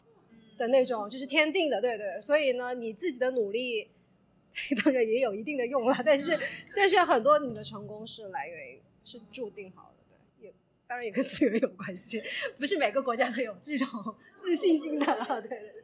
[0.62, 2.20] 的那种，就是天定的，对对。
[2.20, 3.90] 所以呢，你自己的努力
[4.84, 6.39] 当然也有一定的用了，但是
[6.76, 10.55] 但是很多你的成功是来源于是注定好的，对，也。
[10.86, 12.22] 当然也跟资源有关系，
[12.59, 13.89] 不是每个国家都有这种
[14.40, 15.06] 自信心的。
[15.40, 15.82] 对对。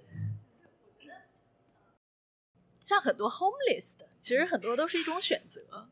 [2.80, 5.88] 像很多 homeless 的，其实很多都是一种选择，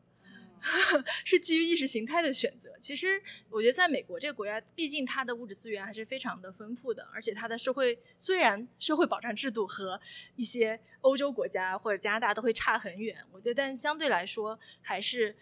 [1.25, 2.75] 是基于意识形态的选择。
[2.79, 9.99] 其实我觉得，在美国这个国家，毕竟它的物质资源还是非常的丰富的，而且它的社会虽然社会保障制度和
[10.35, 15.35] 一些欧洲国家或者加拿大都会差很远，我觉得，但相对来说还是。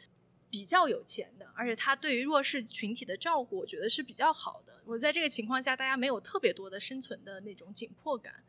[0.47, 4.81] 比较有钱的，而且他对于弱势群体的照顾，我觉得是比较好的。
[4.85, 8.41] 我在这个情况下，大家没有特别多的生存的那种紧迫感。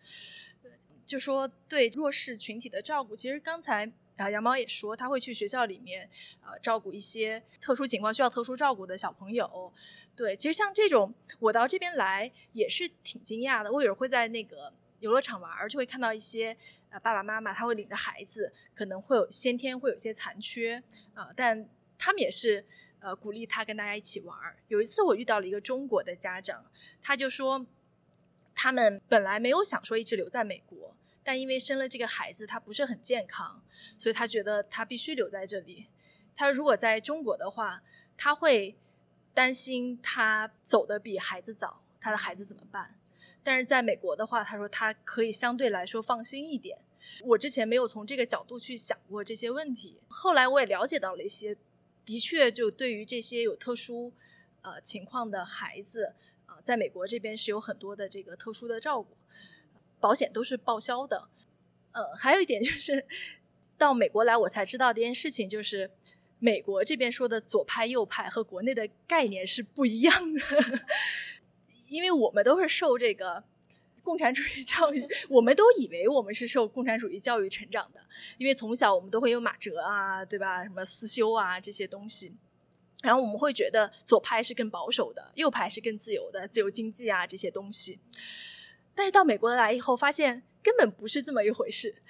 [1.04, 6.08] 就说对弱势群体的照顾，其实刚才然后杨毛也说，他会去学校里面
[6.44, 9.72] 呃照顾一些特殊情况需要特殊照顾的小朋友。
[10.14, 13.70] 对，其实像这种，我到这边来也是挺惊讶的。
[13.70, 14.72] 我有时会在那个。
[15.00, 16.56] 游乐场玩，就会看到一些
[16.88, 20.82] 呃爸爸妈妈他会领着孩子，可能会有先天会有些残缺
[21.12, 21.68] 啊、但
[21.98, 22.64] 他们也是
[22.98, 24.34] 呃鼓励他跟大家一起玩。
[24.68, 26.64] 有一次我遇到了一个中国的家长，
[27.02, 27.66] 他就说
[28.54, 30.96] 他们本来没有想说一直留在美国，
[31.26, 33.60] 但因为生了这个孩子，他不是很健康，
[33.98, 35.88] 所以他觉得他必须留在这里。
[36.36, 37.82] 他如果在中国的话，
[38.16, 38.76] 他会
[39.34, 42.96] 担心他走的比孩子早，他的孩子怎么办？
[43.42, 46.78] 但是在美国的话，他说他可以相对来说放心一点。
[47.24, 51.56] 我之前没有从这个角度去想过这些问题，后来我也了解到了一些，
[52.04, 54.12] 的确就对于这些有特殊
[54.62, 56.14] 呃情况的孩子
[56.46, 59.16] 啊、在美国这边是有很多的这个特殊的照顾，
[60.06, 61.28] 保险都是报销的。
[61.90, 63.04] 呃，还有一点就是
[63.76, 65.90] 到美国来，我才知道这件事情，就是
[66.38, 70.40] 美国这边说的左派右派和国内的概念是不一样的，
[71.90, 73.42] 因为我们都是受这个
[74.00, 78.00] 共产主义教育，我们都以为我们是受共产主义教育成长的，
[78.38, 80.62] 因为从小我们都会有马哲啊，对吧？
[80.62, 82.32] 什么思修啊这些东西。
[83.02, 87.98] 然后我们会觉得左派是更保守的，右派是更自由的，自由经济啊这些东西。
[88.96, 92.02] 但是到美国来以后，发现根本不是这么一回事。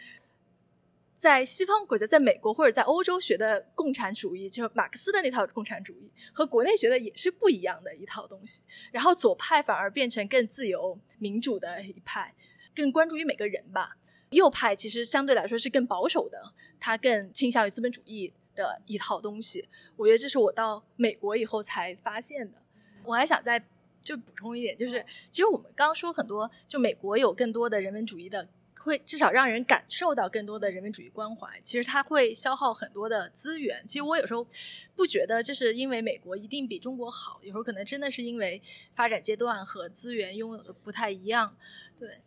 [1.16, 8.62] 在西方国家，在美国或者在欧洲学的共产主义，就是马克思的那套共产主义，和国内学的也是不一样的一套东西。
[8.92, 12.34] 然后左派反而变成更自由民主的一派，
[12.74, 13.96] 更关注于每个人吧。
[14.30, 19.68] 右派其实相对来说是更保守的，它更倾向于资本主义的一套东西。
[19.96, 22.62] 我觉得这是我到美国以后才发现的。
[23.04, 23.64] 我还想再
[24.06, 31.60] 就补充一点，就是其实我们刚刚说很多，就美国有更多的人文主义的，会至少让人感受到更多的人文主义关怀。
[31.64, 33.84] 其实它会消耗很多的资源。
[33.84, 34.46] 其实我有时候
[34.94, 38.62] 不觉得这是因为美国一定比中国好，有时候可能真的是因为
[38.94, 41.56] 发展阶段和资源拥有的不太一样。
[41.98, 42.20] 对，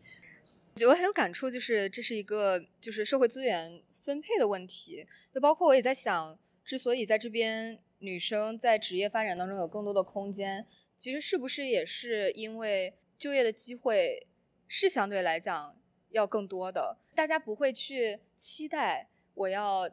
[0.73, 5.05] 我觉得很有感触，就是这是一个就是社会资源分配的问题。
[5.31, 10.65] 就包括我也在想，之所以在这边女生在职业发展当中有更多的空间，
[10.99, 14.27] 其实是不是也是因为就业的机会
[14.67, 15.73] 是相对来讲
[16.09, 19.89] 要更多的，大家不会去期待我要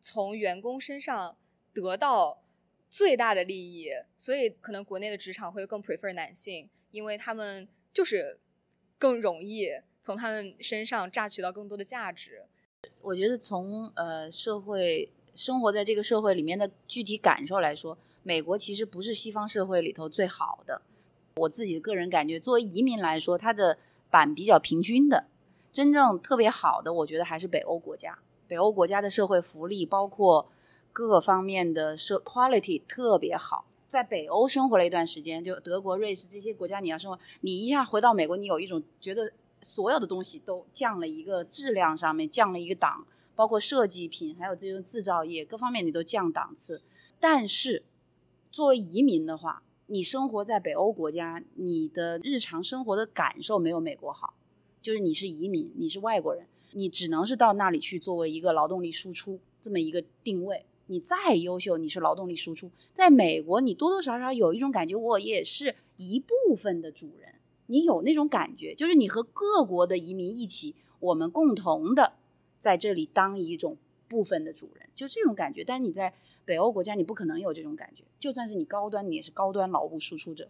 [0.00, 1.36] 从员工身上
[1.72, 2.42] 得到
[2.90, 8.40] 最大的利益，所以可能国内的职场会更 prefer 男性，因为他们就是
[8.98, 9.70] 更容易
[10.00, 12.46] 从他们身上榨取到更多的价值。
[13.00, 20.82] 我觉得从呃社会生活在这个社会里面的具体感受来说，美国其实不是西方社会里头最好的。
[21.36, 23.78] 我自己个人感觉，作为移民来说，它的
[24.10, 25.26] 版比较平均的。
[25.72, 28.18] 真正特别好的，我觉得还是北欧国家。
[28.46, 30.50] 北欧国家的社会福利，包括
[30.92, 33.64] 各方面的社 quality 特别好。
[33.86, 39.32] 在北欧生活了一段时间，就德国、瑞士这些国家，你要生活，你一下回到美国，你有一种觉得
[39.62, 46.82] 所有的东西都降了一个质量上面降了一个档，包括设计品，还有这种制造业各方面你都降档次。
[47.18, 47.82] 但是
[48.52, 54.34] 作为移民的话，你生活在北欧国家，你的日常生活的感受没有美国好。
[54.82, 60.66] 就是你是移民，你是外国人，你只能是到那里去作为一个劳动力输出这么一个定位。
[60.88, 62.70] 你再优秀，你是劳动力输出。
[62.92, 67.36] 在美国，你多多少少有一种感觉，我也是一部分的主人。
[67.68, 72.12] 你有那种感觉，就是你和各国的移民一起，我们共同的
[72.58, 73.78] 在这里当一种
[74.12, 75.64] 部分的主人，就这种感觉。
[75.64, 76.12] 但你在
[76.44, 78.04] 北欧国家，你不可能有这种感觉。
[78.20, 80.48] 就算是你高端，你也是高端劳务输出者。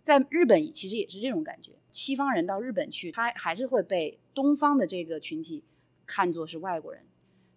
[0.00, 5.62] 在日本其实也是这种感觉，西方人到日本去，他还是会被东方的这个群体
[6.04, 7.02] 看作是外国人，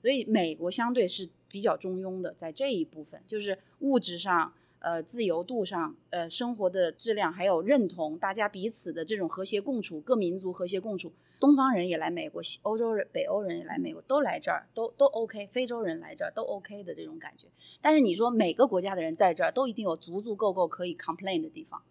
[0.01, 17.47] 所以美国相对是比较中庸的，在这一部分，就是物质上、呃自由度上、呃生活的质量，还有认同，大家彼此的这种和谐共处，各民族和谐共处，东方人也来美国，西欧洲人、北欧人也来美国，都来这儿，都都 OK，非洲人来这儿都 OK 的这种感觉。
[17.81, 21.81] 但是你说每个国家的人在这儿都一定有足足够够可以 complain 的地方。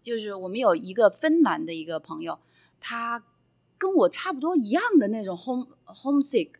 [0.00, 2.38] 就是我们有一个芬兰的一个朋友，
[2.80, 3.24] 他
[3.76, 6.52] 跟我差不多一样的那种 home homesick，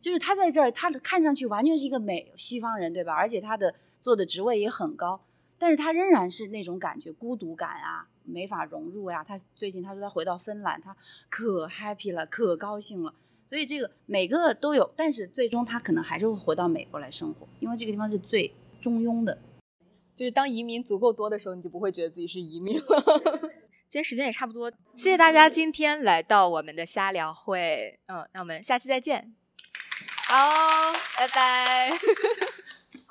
[0.00, 3.14] 就是他在这儿，他的看上去完全是一个美西方人，对吧？
[3.14, 5.20] 而且他的做的职位也很高，
[5.60, 10.96] 但是他仍然是那种感觉孤独感啊，没法融入呀、他最近他说他回到芬兰，他
[11.28, 13.14] 可 happy 了，可高兴了。
[13.46, 18.50] 所以这个每个都有，但是最终他可能还是会回到美国来生活，因为这个地方是最
[18.80, 19.36] 中庸的。
[20.16, 22.84] 就是当移民足够多的时候，你就不会觉得自己是移民了。
[23.86, 27.98] 今天时间也差不多，谢谢大家今天来到我们的瞎聊会。
[28.06, 29.34] 嗯，那我们下期再见。
[30.28, 32.49] 好，拜拜。